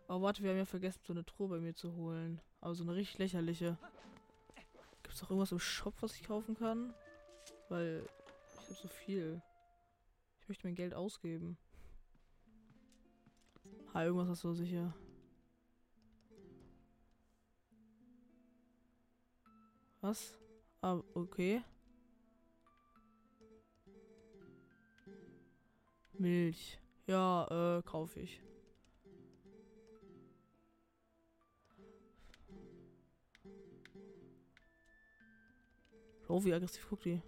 Oh, 0.08 0.20
warte, 0.20 0.42
wir 0.42 0.50
haben 0.50 0.56
ja 0.56 0.64
vergessen, 0.64 1.00
so 1.06 1.12
eine 1.12 1.24
Truhe 1.24 1.46
bei 1.46 1.58
mir 1.60 1.76
zu 1.76 1.94
holen. 1.94 2.40
Aber 2.60 2.74
so 2.74 2.82
eine 2.82 2.96
richtig 2.96 3.18
lächerliche. 3.18 3.78
Gibt 5.04 5.14
es 5.14 5.22
auch 5.22 5.30
irgendwas 5.30 5.52
im 5.52 5.60
Shop, 5.60 5.94
was 6.00 6.16
ich 6.16 6.24
kaufen 6.24 6.56
kann? 6.56 6.92
Weil 7.68 8.04
ich 8.48 8.56
habe 8.56 8.74
so 8.74 8.88
viel. 8.88 9.40
Ich 10.40 10.48
möchte 10.48 10.66
mein 10.66 10.74
Geld 10.74 10.92
ausgeben. 10.92 11.56
Ah, 13.92 14.02
irgendwas 14.02 14.28
hast 14.28 14.42
du 14.42 14.54
sicher. 14.54 14.92
Was? 20.00 20.34
Ah, 20.82 21.00
okay. 21.14 21.62
Milch. 26.14 26.78
Ja, 27.06 27.78
äh, 27.78 27.82
kaufe 27.82 28.20
ich. 28.20 28.40
Oh, 36.28 36.44
wie 36.44 36.54
aggressiv 36.54 36.88
guckt 36.88 37.04
die. 37.04 37.20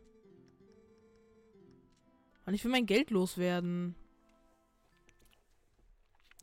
Mann, 2.47 2.55
ich 2.55 2.63
will 2.65 2.71
mein 2.71 2.87
Geld 2.87 3.11
loswerden. 3.11 3.97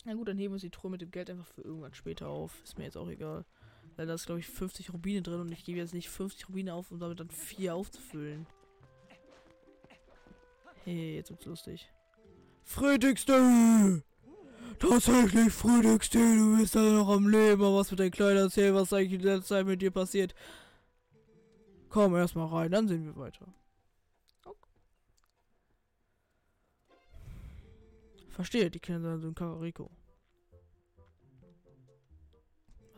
Na 0.05 0.13
gut, 0.13 0.27
dann 0.27 0.37
heben 0.37 0.51
wir 0.51 0.55
uns 0.55 0.61
die 0.63 0.69
Truhe 0.69 0.91
mit 0.91 1.01
dem 1.01 1.11
Geld 1.11 1.29
einfach 1.29 1.45
für 1.45 1.61
irgendwann 1.61 1.93
später 1.93 2.27
auf. 2.27 2.61
Ist 2.63 2.77
mir 2.77 2.83
jetzt 2.83 2.97
auch 2.97 3.07
egal. 3.09 3.45
Weil 3.99 4.07
da 4.07 4.13
ist, 4.13 4.27
glaube 4.27 4.39
ich, 4.39 4.47
50 4.47 4.93
Rubine 4.93 5.21
drin 5.21 5.41
und 5.41 5.51
ich 5.51 5.65
gebe 5.65 5.77
jetzt 5.77 5.93
nicht 5.93 6.07
50 6.07 6.47
Rubine 6.47 6.73
auf, 6.73 6.89
um 6.89 6.99
damit 6.99 7.19
dann 7.19 7.29
4 7.29 7.75
aufzufüllen. 7.75 8.47
Hey, 10.85 11.15
jetzt 11.15 11.31
wird's 11.31 11.43
lustig. 11.43 11.91
Frödigste! 12.63 14.01
Tatsächlich, 14.79 15.51
Frödigste, 15.51 16.17
du 16.17 16.55
bist 16.55 16.75
da 16.75 16.79
noch 16.79 17.09
am 17.09 17.27
Leben, 17.27 17.61
aber 17.61 17.75
was 17.75 17.91
mit 17.91 17.99
deinem 17.99 18.11
Kleid 18.11 18.37
erzählen, 18.37 18.73
was 18.73 18.93
eigentlich 18.93 19.19
in 19.19 19.21
der 19.21 19.41
Zeit 19.41 19.65
mit 19.65 19.81
dir 19.81 19.91
passiert. 19.91 20.33
Komm 21.89 22.15
erstmal 22.15 22.47
rein, 22.47 22.71
dann 22.71 22.87
sehen 22.87 23.03
wir 23.03 23.17
weiter. 23.17 23.53
Verstehe, 28.29 28.71
die 28.71 28.79
Kinder 28.79 29.19
sind 29.19 29.35
Kakariko. 29.35 29.91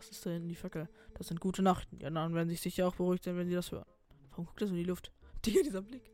Was 0.01 0.09
ist 0.09 0.23
hinten 0.23 0.49
die 0.49 0.55
Fackel? 0.55 0.89
Das 1.13 1.27
sind 1.27 1.39
gute 1.39 1.61
Nachrichten. 1.61 1.99
Die 1.99 2.05
anderen 2.07 2.33
werden 2.33 2.49
sich 2.49 2.59
sicher 2.59 2.87
auch 2.87 2.95
beruhigt 2.95 3.23
sein, 3.23 3.37
wenn 3.37 3.47
sie 3.47 3.53
das 3.53 3.71
hören. 3.71 3.85
Warum 4.31 4.47
guckt 4.47 4.59
er 4.59 4.67
so 4.67 4.73
in 4.73 4.79
die 4.79 4.85
Luft? 4.85 5.11
Digga, 5.45 5.61
dieser 5.61 5.83
Blick. 5.83 6.09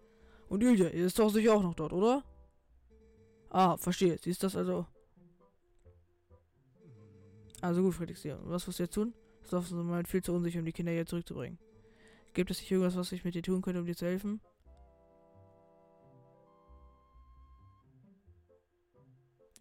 Und 0.50 0.62
Julia, 0.62 0.90
ihr 0.90 1.06
ist 1.06 1.18
doch 1.18 1.30
sicher 1.30 1.54
auch 1.54 1.64
noch 1.64 1.74
dort, 1.74 1.94
oder? 1.94 2.22
Ah, 3.50 3.78
verstehe. 3.78 4.18
Sie 4.18 4.30
ist 4.30 4.44
das 4.44 4.58
also. 4.58 4.86
Also 7.62 7.82
gut, 7.82 7.96
Felix, 7.96 8.24
ja. 8.24 8.38
Was 8.44 8.68
wirst 8.68 8.80
du 8.80 8.84
jetzt 8.84 8.94
tun? 8.94 9.14
Das 9.40 9.48
ist 9.48 9.54
auf 9.54 9.68
so 9.68 9.78
Moment 9.78 10.10
viel 10.10 10.22
zu 10.22 10.34
unsicher, 10.34 10.60
um 10.60 10.66
die 10.66 10.74
Kinder 10.74 10.92
hier 10.92 11.06
zurückzubringen. 11.06 11.58
Gibt 12.34 12.52
es 12.52 12.60
nicht 12.60 12.70
irgendwas, 12.70 12.98
was 12.98 13.14
ich 13.14 13.24
mit 13.24 13.36
dir 13.36 13.42
tun 13.42 13.62
könnte, 13.62 13.80
um 13.80 13.86
dir 13.86 13.96
zu 13.96 14.06
helfen? 14.06 14.42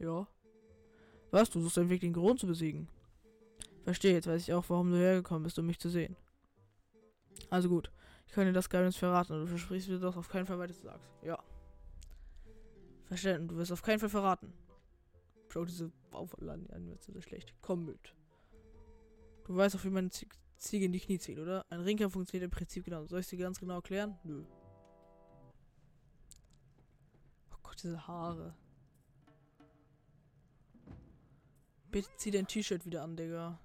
Ja. 0.00 0.26
Was? 1.30 1.48
Du 1.48 1.60
suchst 1.60 1.78
einen 1.78 1.90
Weg, 1.90 2.00
den 2.00 2.12
Grund 2.12 2.40
zu 2.40 2.48
besiegen. 2.48 2.88
Verstehe, 3.86 4.14
jetzt 4.14 4.26
weiß 4.26 4.42
ich 4.42 4.52
auch, 4.52 4.68
warum 4.68 4.90
du 4.90 4.96
hergekommen 4.96 5.44
bist, 5.44 5.56
um 5.60 5.66
mich 5.66 5.78
zu 5.78 5.88
sehen. 5.88 6.16
Also 7.50 7.68
gut. 7.68 7.92
Ich 8.26 8.32
kann 8.32 8.44
dir 8.44 8.52
das 8.52 8.68
Geheimnis 8.68 8.96
verraten 8.96 9.34
und 9.34 9.42
du 9.42 9.46
versprichst 9.46 9.88
mir 9.88 10.00
doch 10.00 10.16
auf 10.16 10.28
keinen 10.28 10.44
Fall 10.44 10.58
weiter 10.58 10.74
zu 10.74 10.82
sagst. 10.82 11.08
Ja. 11.22 11.38
Verstanden, 13.04 13.46
du 13.46 13.56
wirst 13.56 13.70
auf 13.70 13.82
keinen 13.82 14.00
Fall 14.00 14.08
verraten. 14.08 14.52
Schau 15.50 15.64
diese 15.64 15.92
Aufladen 16.10 16.68
an, 16.70 16.88
wird 16.88 17.00
so 17.00 17.20
schlecht. 17.20 17.54
Komm 17.62 17.86
mit. 17.86 18.12
Du 19.44 19.54
weißt 19.54 19.76
auch, 19.76 19.84
wie 19.84 19.90
man 19.90 20.10
Ziege 20.10 20.84
in 20.84 20.90
die 20.90 20.98
Knie 20.98 21.20
zieht, 21.20 21.38
oder? 21.38 21.64
Ein 21.70 21.82
Ringkampf 21.82 22.14
funktioniert 22.14 22.50
im 22.50 22.50
Prinzip 22.50 22.86
genau. 22.86 23.06
Soll 23.06 23.20
ich 23.20 23.28
dir 23.28 23.38
ganz 23.38 23.60
genau 23.60 23.76
erklären? 23.76 24.18
Nö. 24.24 24.44
Oh 27.52 27.58
Gott, 27.62 27.80
diese 27.80 28.04
Haare. 28.08 28.52
Bitte 31.92 32.08
zieh 32.16 32.32
dein 32.32 32.48
T-Shirt 32.48 32.84
wieder 32.84 33.04
an, 33.04 33.16
Digga. 33.16 33.60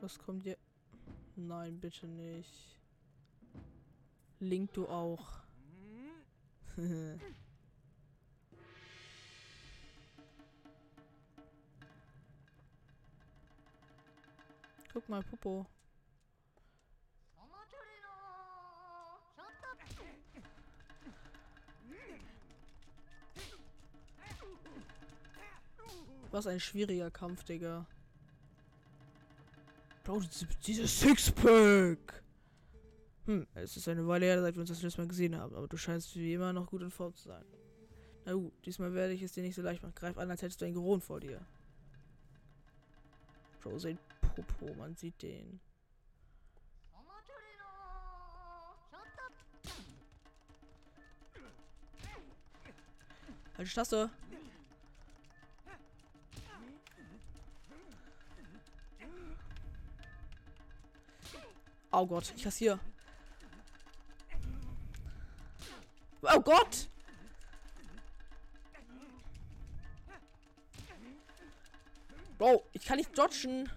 Was 0.00 0.18
kommt 0.18 0.42
hier? 0.42 0.58
Nein, 1.36 1.80
bitte 1.80 2.06
nicht. 2.06 2.78
Link 4.40 4.72
du 4.74 4.86
auch. 4.86 5.40
Guck 14.92 15.08
mal, 15.08 15.22
Popo. 15.22 15.66
Was 26.30 26.46
ein 26.46 26.60
schwieriger 26.60 27.10
Kampf, 27.10 27.44
Digga. 27.44 27.86
Bro, 30.06 30.22
dieses 30.64 31.00
Sixpack! 31.00 32.22
Hm, 33.24 33.44
es 33.54 33.76
ist 33.76 33.88
eine 33.88 34.06
Weile 34.06 34.26
her, 34.26 34.40
seit 34.40 34.54
wir 34.54 34.60
uns 34.60 34.70
das 34.70 34.80
letzte 34.80 35.00
Mal 35.00 35.08
gesehen 35.08 35.36
haben, 35.36 35.52
aber 35.56 35.66
du 35.66 35.76
scheinst 35.76 36.14
wie 36.14 36.32
immer 36.32 36.52
noch 36.52 36.68
gut 36.68 36.82
in 36.82 36.92
Form 36.92 37.12
zu 37.16 37.26
sein. 37.26 37.44
Na 38.24 38.34
gut, 38.34 38.52
diesmal 38.64 38.94
werde 38.94 39.14
ich 39.14 39.22
es 39.22 39.32
dir 39.32 39.42
nicht 39.42 39.56
so 39.56 39.62
leicht 39.62 39.82
machen. 39.82 39.96
Greif 39.96 40.16
an, 40.16 40.30
als 40.30 40.42
hättest 40.42 40.60
du 40.60 40.64
einen 40.64 40.74
Geron 40.74 41.00
vor 41.00 41.18
dir. 41.18 41.44
Bro, 43.60 43.80
sein 43.80 43.98
Popo, 44.36 44.72
man 44.74 44.94
sieht 44.94 45.20
den. 45.22 45.58
Halt 53.58 53.68
die 53.68 53.74
Taste. 53.74 54.08
Oh 61.98 62.04
Gott, 62.04 62.30
ich 62.36 62.42
kassiere. 62.42 62.78
Oh 66.20 66.40
Gott! 66.42 66.90
Bro, 72.36 72.66
ich 72.74 72.84
kann 72.84 72.98
nicht 72.98 73.16
dodgen. 73.16 73.70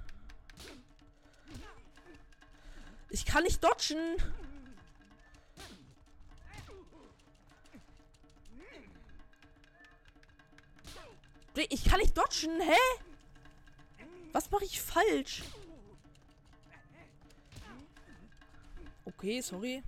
Ich 3.10 3.26
kann 3.26 3.44
nicht 3.44 3.64
dodgen. 3.64 4.18
Ich 11.70 11.86
kann 11.86 12.02
nicht 12.02 12.18
dodgen, 12.18 12.60
hä? 12.60 12.78
Was 14.34 14.52
mache 14.52 14.66
ich 14.66 14.82
falsch? 14.82 15.44
Okay, 19.20 19.42
sorry. 19.42 19.84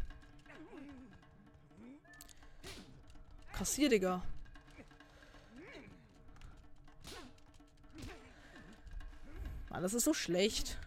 Kassier, 3.53 3.87
Digga. 3.87 4.21
Mann, 9.69 9.83
das 9.83 9.93
ist 9.93 10.03
so 10.03 10.13
schlecht. 10.13 10.77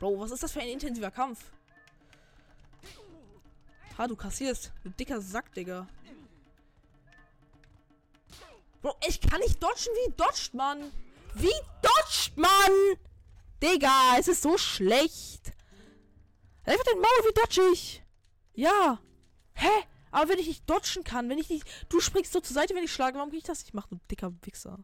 Bro, 0.00 0.18
was 0.18 0.32
ist 0.32 0.42
das 0.42 0.50
für 0.50 0.62
ein 0.62 0.68
intensiver 0.70 1.12
Kampf? 1.12 1.52
Ha, 3.98 4.08
du 4.08 4.16
kassierst. 4.16 4.72
Du 4.82 4.90
dicker 4.90 5.20
Sack, 5.20 5.54
Digga. 5.54 5.86
Bro, 8.80 8.96
ich 9.06 9.20
kann 9.20 9.38
nicht 9.38 9.62
dodgen. 9.62 9.94
Wie 9.94 10.12
dodgt 10.16 10.54
man? 10.54 10.90
Wie 11.34 11.54
dodgt 11.82 12.36
man? 12.36 12.98
Digga, 13.62 14.16
es 14.18 14.26
ist 14.28 14.42
so 14.42 14.58
schlecht. 14.58 15.52
Einfach 16.64 16.84
den 16.84 17.00
Maul, 17.00 17.08
wie 17.24 17.34
dodge 17.34 17.72
ich? 17.72 18.02
Ja. 18.54 19.00
Hä? 19.54 19.68
Aber 20.10 20.28
wenn 20.28 20.38
ich 20.38 20.48
nicht 20.48 20.68
dodgen 20.68 21.04
kann, 21.04 21.28
wenn 21.28 21.38
ich 21.38 21.48
nicht... 21.48 21.64
Du 21.88 22.00
springst 22.00 22.32
so 22.32 22.40
zur 22.40 22.54
Seite, 22.54 22.74
wenn 22.74 22.84
ich 22.84 22.92
schlage. 22.92 23.16
Warum 23.16 23.30
kann 23.30 23.38
ich 23.38 23.44
das 23.44 23.62
nicht 23.62 23.72
machen, 23.72 24.00
du 24.00 24.06
dicker 24.08 24.32
Wichser? 24.42 24.78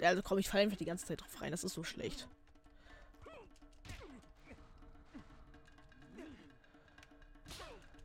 Also 0.00 0.22
komm, 0.22 0.38
ich 0.38 0.48
falle 0.48 0.64
einfach 0.64 0.76
die 0.76 0.84
ganze 0.84 1.06
Zeit 1.06 1.20
drauf 1.20 1.40
rein. 1.40 1.50
Das 1.50 1.64
ist 1.64 1.74
so 1.74 1.82
schlecht. 1.82 2.28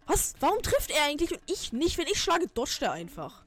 Was? 0.10 0.34
Warum 0.40 0.60
trifft 0.64 0.90
er 0.90 1.04
eigentlich 1.04 1.32
und 1.32 1.42
ich 1.46 1.72
nicht? 1.72 2.00
Wenn 2.00 2.08
ich 2.08 2.20
schlage, 2.20 2.48
dodgt 2.48 2.82
er 2.82 2.94
einfach. 2.94 3.44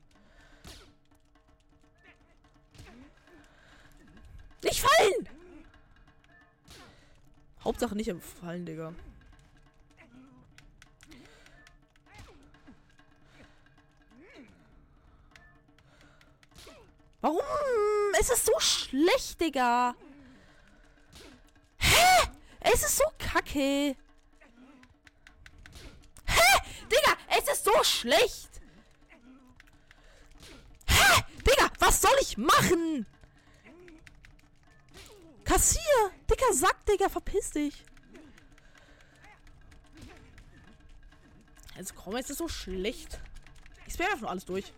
Nicht 4.62 4.80
fallen! 4.80 5.28
Hauptsache 7.64 7.96
nicht 7.96 8.06
im 8.06 8.20
Fallen, 8.20 8.64
Digga. 8.64 8.94
Warum? 17.22 17.40
Es 18.20 18.30
ist 18.30 18.46
so 18.46 18.52
schlecht, 18.60 19.40
Digga. 19.40 19.96
Hä? 21.78 22.28
Es 22.60 22.84
ist 22.84 22.98
so 22.98 23.04
kacke. 23.18 23.96
Es 27.39 27.49
ist 27.49 27.64
so 27.64 27.85
schlecht. 27.85 28.51
Hä? 30.87 31.22
Digga, 31.47 31.70
was 31.78 32.01
soll 32.01 32.16
ich 32.20 32.37
machen? 32.37 33.07
Kassier! 35.45 35.80
Dicker 36.30 36.53
Sack, 36.53 36.85
Digga, 36.87 37.09
verpiss 37.09 37.51
dich. 37.51 37.85
Jetzt 41.76 41.95
komm, 41.95 42.16
es 42.16 42.30
ist 42.30 42.39
so 42.39 42.49
schlecht. 42.49 43.18
Ich 43.87 43.95
spare 43.95 44.11
einfach 44.11 44.22
nur 44.22 44.30
alles 44.30 44.45
durch. 44.45 44.72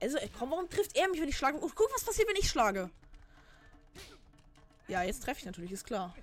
Also, 0.00 0.18
ey, 0.18 0.30
komm, 0.38 0.50
warum 0.50 0.68
trifft 0.68 0.96
er 0.96 1.08
mich, 1.08 1.20
wenn 1.20 1.28
ich 1.28 1.36
schlage? 1.36 1.58
Oh, 1.60 1.70
guck, 1.74 1.92
was 1.94 2.04
passiert, 2.04 2.28
wenn 2.28 2.36
ich 2.36 2.48
schlage. 2.48 2.90
Ja, 4.86 5.02
jetzt 5.02 5.22
treffe 5.22 5.40
ich 5.40 5.46
natürlich, 5.46 5.72
ist 5.72 5.86
klar. 5.86 6.14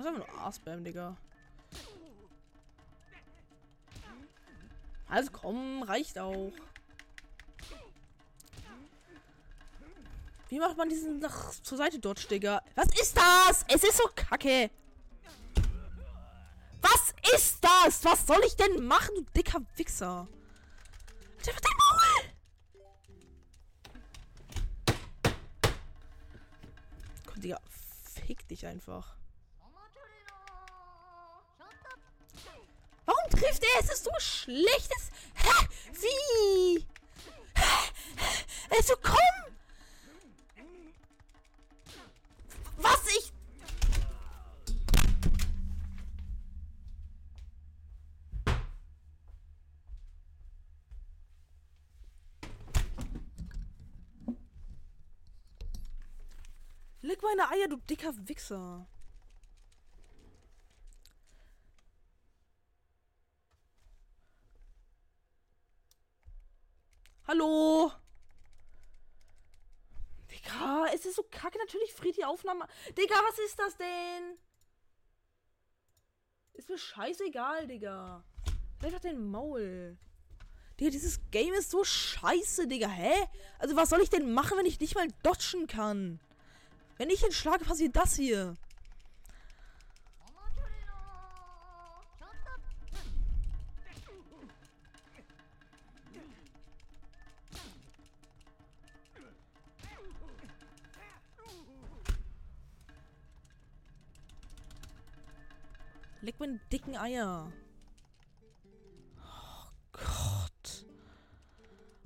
Ich 0.00 0.06
muss 0.06 0.14
einfach 0.14 0.34
nur 0.34 0.46
A 0.46 0.50
spammen, 0.50 0.82
Digga. 0.82 1.14
Also 5.10 5.30
komm, 5.30 5.82
reicht 5.82 6.18
auch. 6.18 6.52
Wie 10.48 10.58
macht 10.58 10.78
man 10.78 10.88
diesen 10.88 11.18
nach 11.18 11.50
zur 11.50 11.76
Seite 11.76 11.98
Dodge, 11.98 12.26
Digga? 12.30 12.62
Was 12.76 12.86
ist 12.98 13.14
das? 13.14 13.66
Es 13.68 13.84
ist 13.84 13.98
so 13.98 14.08
kacke. 14.16 14.70
Was 16.80 17.34
ist 17.34 17.58
das? 17.62 18.02
Was 18.02 18.26
soll 18.26 18.40
ich 18.46 18.56
denn 18.56 18.82
machen, 18.86 19.14
du 19.16 19.22
dicker 19.36 19.60
Wichser? 19.76 20.26
Der 21.44 21.52
wird! 21.52 22.34
Komm, 27.26 27.40
Digga, 27.42 27.60
fick 28.24 28.48
dich 28.48 28.64
einfach. 28.64 29.20
Warum 33.10 33.29
trifft 33.40 33.62
er? 33.62 33.80
Es 33.80 33.90
ist 33.90 34.04
so 34.04 34.10
schlecht. 34.18 34.90
Es, 34.96 35.10
hä? 35.34 35.66
Wie? 35.92 36.86
Also 38.70 38.94
komm! 39.02 39.16
Was 42.76 43.06
ich 43.18 43.32
Leg 57.02 57.22
meine 57.22 57.50
Eier, 57.50 57.66
du 57.66 57.76
dicker 57.76 58.12
Wichser. 58.28 58.86
Hallo? 67.30 67.92
Digga, 70.32 70.86
es 70.92 71.06
ist 71.06 71.14
so 71.14 71.22
kacke. 71.30 71.58
Natürlich 71.58 71.92
friert 71.92 72.16
die 72.16 72.24
Aufnahme. 72.24 72.66
Digga, 72.98 73.14
was 73.28 73.38
ist 73.38 73.56
das 73.56 73.76
denn? 73.76 74.36
Ist 76.54 76.68
mir 76.68 76.76
scheißegal, 76.76 77.68
Digga. 77.68 78.24
Einfach 78.82 78.98
den 78.98 79.30
Maul. 79.30 79.96
Digga, 80.80 80.90
dieses 80.90 81.20
Game 81.30 81.54
ist 81.54 81.70
so 81.70 81.84
scheiße, 81.84 82.66
Digga. 82.66 82.88
Hä? 82.88 83.14
Also, 83.60 83.76
was 83.76 83.90
soll 83.90 84.00
ich 84.00 84.10
denn 84.10 84.32
machen, 84.32 84.58
wenn 84.58 84.66
ich 84.66 84.80
nicht 84.80 84.96
mal 84.96 85.06
dodgen 85.22 85.68
kann? 85.68 86.18
Wenn 86.96 87.10
ich 87.10 87.22
ihn 87.22 87.30
schlage, 87.30 87.64
passiert 87.64 87.94
das 87.94 88.16
hier. 88.16 88.56
Leg 106.30 106.38
mir 106.38 106.46
einen 106.46 106.60
dicken 106.70 106.96
Eier. 106.96 107.52
Oh 109.18 109.70
Gott. 109.90 110.86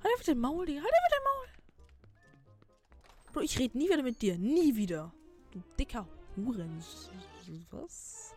einfach 0.03 0.25
dein 0.25 0.39
Maul, 0.39 0.65
Digga. 0.65 0.81
Halt 0.81 0.91
einfach 0.91 1.09
dein 1.11 1.23
Maul. 1.23 1.47
Bro, 3.33 3.41
ich 3.41 3.59
rede 3.59 3.77
nie 3.77 3.87
wieder 3.87 4.01
mit 4.01 4.23
dir. 4.23 4.35
Nie 4.39 4.75
wieder. 4.75 5.13
Du 5.51 5.61
dicker 5.77 6.07
Huren. 6.35 6.83
Was? 7.69 8.33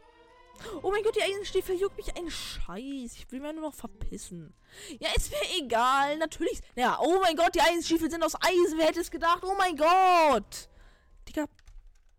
Oh 0.82 0.90
mein 0.90 1.02
Gott, 1.02 1.16
die 1.16 1.22
Eisenstiefel 1.22 1.76
juckt 1.76 1.96
mich 1.96 2.14
ein 2.14 2.30
Scheiß. 2.30 3.14
Ich 3.16 3.32
will 3.32 3.40
mir 3.40 3.54
nur 3.54 3.62
noch 3.62 3.74
verpissen. 3.74 4.52
Ja, 5.00 5.08
ist 5.16 5.30
mir 5.30 5.64
egal. 5.64 6.18
Natürlich. 6.18 6.60
Ja, 6.76 6.98
oh 7.00 7.18
mein 7.22 7.34
Gott, 7.34 7.54
die 7.54 7.62
Eisenstiefel 7.62 8.10
sind 8.10 8.22
aus 8.22 8.34
Eisen. 8.34 8.76
Wer 8.76 8.88
hätte 8.88 9.00
es 9.00 9.10
gedacht? 9.10 9.42
Oh 9.42 9.54
mein 9.56 9.74
Gott. 9.74 10.68
Digga. 11.26 11.46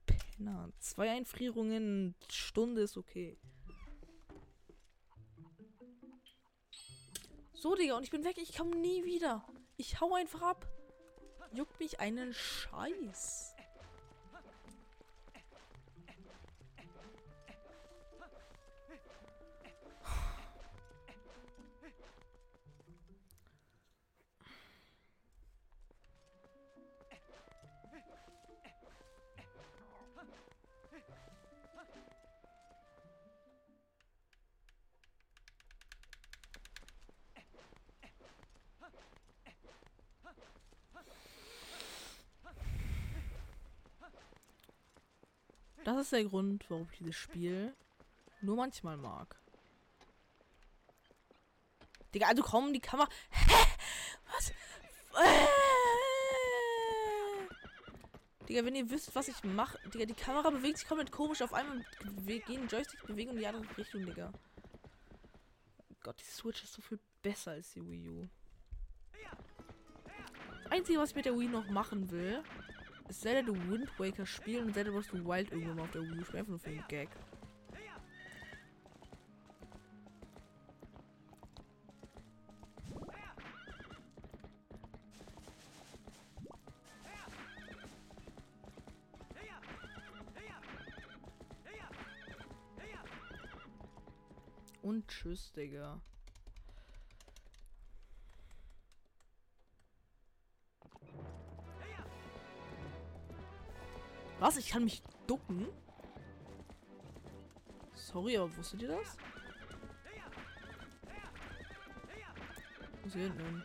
Penner. 0.08 0.72
Zwei 0.80 1.12
Einfrierungen. 1.12 2.16
Stunde 2.32 2.82
ist 2.82 2.98
okay. 2.98 3.38
So, 7.62 7.76
Digga, 7.76 7.98
und 7.98 8.04
ich 8.04 8.10
bin 8.10 8.24
weg. 8.24 8.38
Ich 8.38 8.56
komme 8.56 8.74
nie 8.74 9.04
wieder. 9.04 9.44
Ich 9.76 10.00
hau 10.00 10.14
einfach 10.16 10.42
ab. 10.42 10.66
Juckt 11.52 11.78
mich 11.82 12.00
einen 12.00 12.34
Scheiß. 12.34 13.54
Das 45.90 45.98
ist 45.98 46.12
der 46.12 46.24
Grund, 46.24 46.70
warum 46.70 46.88
ich 46.92 47.00
dieses 47.00 47.16
Spiel 47.16 47.74
nur 48.42 48.58
manchmal 48.58 48.96
mag. 48.96 49.36
Digga, 52.14 52.28
also 52.28 52.44
komm, 52.44 52.72
die 52.74 52.80
Kamera. 52.80 53.10
Hä? 53.32 53.56
Was? 54.32 54.52
Äh. 54.52 55.48
Digga, 58.48 58.66
wenn 58.66 58.76
ihr 58.76 58.88
wisst, 58.92 59.16
was 59.16 59.30
ich 59.30 59.44
mache. 59.44 59.80
Digga, 59.90 60.06
die 60.06 60.14
Kamera 60.14 60.52
bewegt 60.52 60.78
sich 60.78 60.88
komplett 60.88 61.12
komisch. 61.12 61.42
Auf 61.42 61.56
einmal 61.56 61.84
gehen 62.46 62.68
Joysticks 62.68 63.08
bewegen 63.08 63.32
in 63.32 63.38
die 63.38 63.48
andere 63.48 63.66
Richtung, 63.76 64.06
Digga. 64.06 64.32
Gott, 66.04 66.20
die 66.20 66.26
Switch 66.26 66.64
ist 66.64 66.74
so 66.74 66.84
viel 66.84 67.00
besser 67.24 67.54
als 67.54 67.74
die 67.74 67.84
Wii 67.84 68.10
U. 68.10 68.30
Einzige, 70.70 71.00
was 71.00 71.10
ich 71.10 71.16
mit 71.16 71.26
der 71.26 71.34
Wii 71.34 71.48
noch 71.48 71.68
machen 71.68 72.12
will, 72.12 72.44
Zelda 73.12 73.52
The 73.52 73.70
Wind 73.70 73.90
Waker 74.00 74.26
spielen 74.26 74.68
und 74.68 74.74
Zelda 74.74 74.92
Breath 74.92 75.14
of 75.14 75.20
the 75.20 75.26
Wild 75.26 75.52
irgendwann 75.52 75.76
mal 75.78 75.84
auf 75.84 75.92
der 75.92 76.02
Wii 76.02 76.24
spielen. 76.24 76.40
Einfach 76.40 76.50
nur 76.50 76.60
für 76.60 76.70
den 76.70 76.84
Gag. 76.88 77.10
Und 94.82 95.08
tschüss, 95.08 95.52
Digga. 95.52 96.02
Was? 104.40 104.58
Ich 104.58 104.70
kann 104.70 104.86
mich 104.86 105.04
ducken? 105.28 105.68
Sorry, 107.94 108.38
aber 108.38 108.56
wusstet 108.56 108.82
ihr 108.82 108.88
das? 108.88 109.18
Ist 113.06 113.14
hier 113.14 113.24
hinten? 113.24 113.64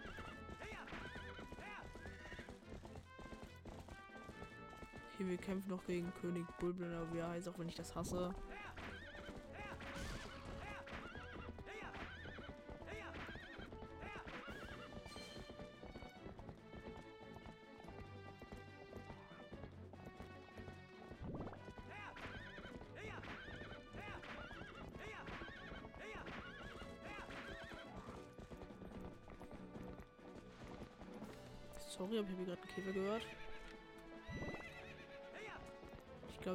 Okay, 5.15 5.29
wir 5.29 5.37
kämpfen 5.37 5.69
noch 5.69 5.85
gegen 5.87 6.13
König 6.21 6.45
Bulbul, 6.59 7.07
wie 7.13 7.19
er 7.19 7.29
heißt, 7.29 7.49
auch 7.49 7.59
wenn 7.59 7.69
ich 7.69 7.77
das 7.77 7.95
hasse. 7.95 8.35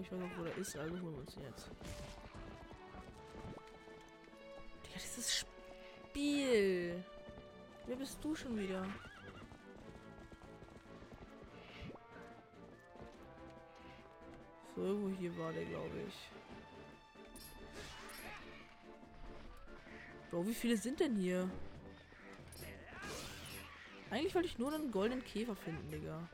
Ich 0.09 0.17
weiß 0.17 0.23
auch, 0.23 0.39
wo 0.39 0.43
der 0.43 0.57
ist, 0.57 0.75
also 0.75 0.91
holen 0.91 1.11
wir 1.11 1.19
uns 1.19 1.35
jetzt. 1.35 1.69
Digga, 4.83 4.95
dieses 4.95 5.45
Spiel. 6.09 7.03
Wer 7.85 7.95
bist 7.95 8.17
du 8.23 8.35
schon 8.35 8.57
wieder? 8.57 8.83
So, 14.75 14.81
irgendwo 14.81 15.15
hier 15.19 15.37
war 15.37 15.53
der, 15.53 15.65
glaube 15.65 16.01
ich. 16.07 16.31
Bro, 20.31 20.47
wie 20.47 20.55
viele 20.55 20.77
sind 20.77 20.99
denn 20.99 21.17
hier? 21.17 21.47
Eigentlich 24.09 24.33
wollte 24.33 24.47
ich 24.47 24.57
nur 24.57 24.73
einen 24.73 24.91
goldenen 24.91 25.23
Käfer 25.23 25.55
finden, 25.55 25.87
Digga. 25.91 26.27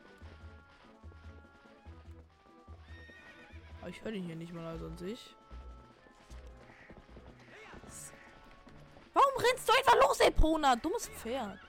Aber 3.86 3.92
ich 3.92 4.04
höre 4.04 4.14
den 4.14 4.24
hier 4.24 4.36
nicht 4.36 4.52
mal 4.52 4.66
also 4.66 4.88
an 4.88 4.98
sich. 4.98 5.36
Warum 9.14 9.38
rennst 9.38 9.70
du 9.70 9.74
einfach 9.74 9.94
los, 10.02 10.20
Epona? 10.22 10.76
Dummes 10.76 11.08
Pferd. 11.08 11.60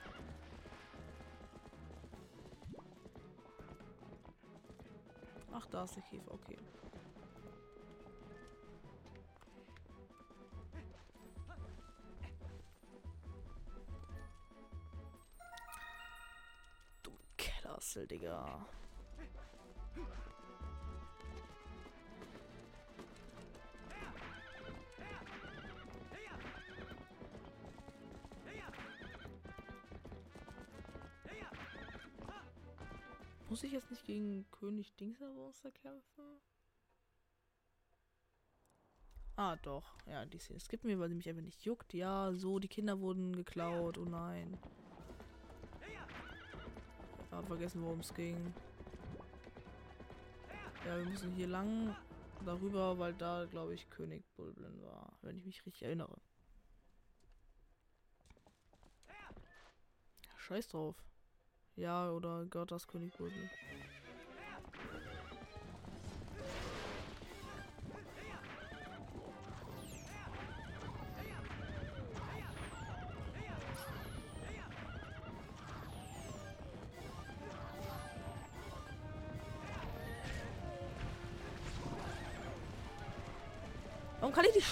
Ach, 5.51 5.65
da 5.67 5.83
ist 5.83 5.95
der 5.95 6.03
Käfer, 6.09 6.33
okay. 6.33 6.57
Kellersel, 17.37 18.07
Digga. 18.07 18.65
Gegen 34.17 34.49
König 34.49 34.95
Dingsermonster 34.95 35.71
kämpfen? 35.71 36.23
Ah, 39.35 39.55
doch. 39.57 39.83
Ja, 40.07 40.25
die 40.25 40.39
Szene 40.39 40.59
skippen 40.59 40.89
wir, 40.89 40.99
weil 40.99 41.09
sie 41.09 41.15
mich 41.15 41.29
einfach 41.29 41.43
nicht 41.43 41.63
juckt. 41.63 41.93
Ja, 41.93 42.33
so, 42.33 42.57
die 42.57 42.67
Kinder 42.67 42.99
wurden 42.99 43.35
geklaut. 43.35 43.99
Oh 43.99 44.05
nein. 44.05 44.57
Hab 47.29 47.45
vergessen, 47.45 47.83
worum 47.83 47.99
es 47.99 48.11
ging. 48.15 48.53
Ja, 50.85 50.97
wir 50.97 51.05
müssen 51.05 51.31
hier 51.33 51.47
lang 51.47 51.95
darüber, 52.43 52.97
weil 52.97 53.13
da, 53.13 53.45
glaube 53.45 53.75
ich, 53.75 53.87
König 53.91 54.25
Bulblin 54.35 54.81
war, 54.81 55.13
wenn 55.21 55.37
ich 55.37 55.45
mich 55.45 55.63
richtig 55.65 55.83
erinnere. 55.83 56.19
Scheiß 60.37 60.69
drauf. 60.69 60.95
Ja, 61.75 62.09
oder 62.09 62.43
Gott, 62.45 62.71
das 62.71 62.87
König 62.87 63.15
Bulblin. 63.15 63.51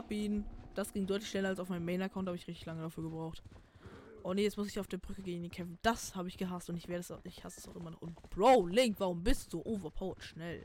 ab 0.00 0.10
ihn. 0.10 0.44
Das 0.74 0.92
ging 0.92 1.06
deutlich 1.06 1.28
schneller 1.28 1.50
als 1.50 1.60
auf 1.60 1.68
meinem 1.68 1.84
Main-Account, 1.84 2.26
habe 2.26 2.36
ich 2.36 2.46
richtig 2.46 2.64
lange 2.64 2.82
dafür 2.82 3.04
gebraucht. 3.04 3.42
Oh 4.22 4.32
nee, 4.34 4.42
jetzt 4.42 4.56
muss 4.56 4.68
ich 4.68 4.78
auf 4.78 4.86
der 4.86 4.98
Brücke 4.98 5.22
gegen 5.22 5.44
ihn 5.44 5.50
kämpfen. 5.50 5.78
Das 5.82 6.14
habe 6.14 6.28
ich 6.28 6.38
gehasst 6.38 6.70
und 6.70 6.76
ich 6.76 6.88
werde 6.88 7.00
es 7.00 7.10
auch, 7.10 7.24
ich 7.24 7.44
hasse 7.44 7.60
es 7.60 7.68
auch 7.68 7.76
immer 7.76 7.90
noch. 7.90 8.00
Und 8.00 8.14
Bro, 8.30 8.66
Link, 8.66 8.96
warum 8.98 9.22
bist 9.22 9.52
du 9.52 9.60
overpowered 9.62 10.22
schnell? 10.22 10.64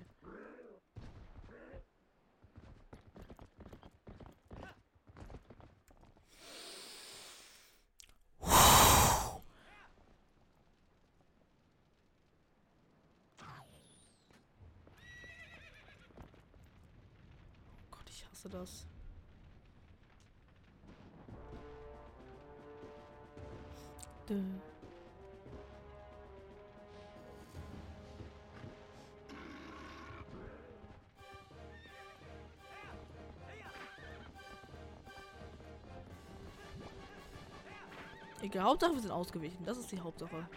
Egal, 38.55 38.67
Hauptsache 38.67 38.93
wir 38.93 39.01
sind 39.01 39.11
ausgewichen. 39.11 39.65
Das 39.65 39.77
ist 39.77 39.91
die 39.91 39.99
Hauptsache. 39.99 40.47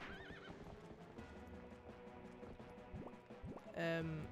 Ähm. 3.74 4.24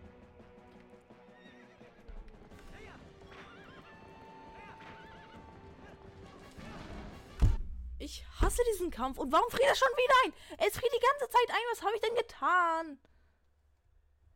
Ich 7.98 8.24
hasse 8.40 8.62
diesen 8.70 8.92
Kampf. 8.92 9.18
Und 9.18 9.32
warum 9.32 9.50
friert 9.50 9.68
er 9.68 9.74
schon 9.74 9.88
wieder 9.88 10.14
ein? 10.26 10.32
Es 10.64 10.76
friert 10.78 10.92
die 10.94 11.04
ganze 11.04 11.28
Zeit 11.28 11.50
ein. 11.50 11.62
Was 11.72 11.82
habe 11.82 11.96
ich 11.96 12.00
denn 12.02 12.14
getan? 12.14 13.00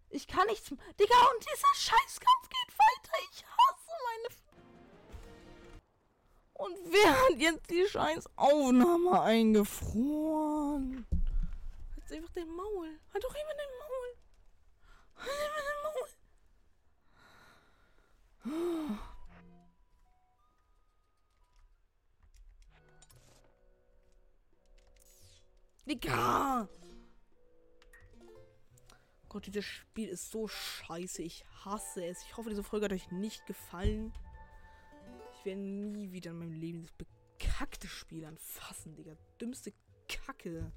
Ich 0.08 0.26
kann 0.26 0.48
nichts. 0.48 0.70
Digga, 0.70 1.14
und 1.34 1.46
dieser 1.54 1.74
Scheißkampf 1.76 2.39
und 6.70 6.92
wer 6.92 7.10
hat 7.10 7.38
jetzt 7.38 7.70
die 7.70 7.86
scheiß 7.86 8.24
Aufnahme 8.36 9.20
eingefroren? 9.20 11.06
Halt 11.10 12.12
einfach 12.12 12.32
den 12.32 12.48
Maul. 12.48 12.98
Halt 13.12 13.24
doch 13.24 13.34
immer 13.34 13.54
den 13.54 13.70
Maul. 13.78 14.16
Halt 15.16 15.38
immer 15.46 15.62
den 15.68 15.78
Maul. 15.82 16.08
Digga! 25.86 26.68
Gott, 29.28 29.46
dieses 29.46 29.64
Spiel 29.64 30.08
ist 30.08 30.30
so 30.30 30.48
scheiße. 30.48 31.22
Ich 31.22 31.44
hasse 31.64 32.04
es. 32.04 32.22
Ich 32.22 32.36
hoffe, 32.36 32.50
diese 32.50 32.64
Folge 32.64 32.86
hat 32.86 32.92
euch 32.92 33.10
nicht 33.12 33.46
gefallen. 33.46 34.12
Ich 35.40 35.46
werde 35.46 35.62
nie 35.62 36.12
wieder 36.12 36.32
in 36.32 36.38
meinem 36.38 36.52
Leben 36.52 36.80
dieses 36.80 36.92
bekackte 36.92 37.88
Spiel 37.88 38.26
anfassen, 38.26 38.94
Digga. 38.94 39.16
Dümmste 39.40 39.72
Kacke. 40.06 40.70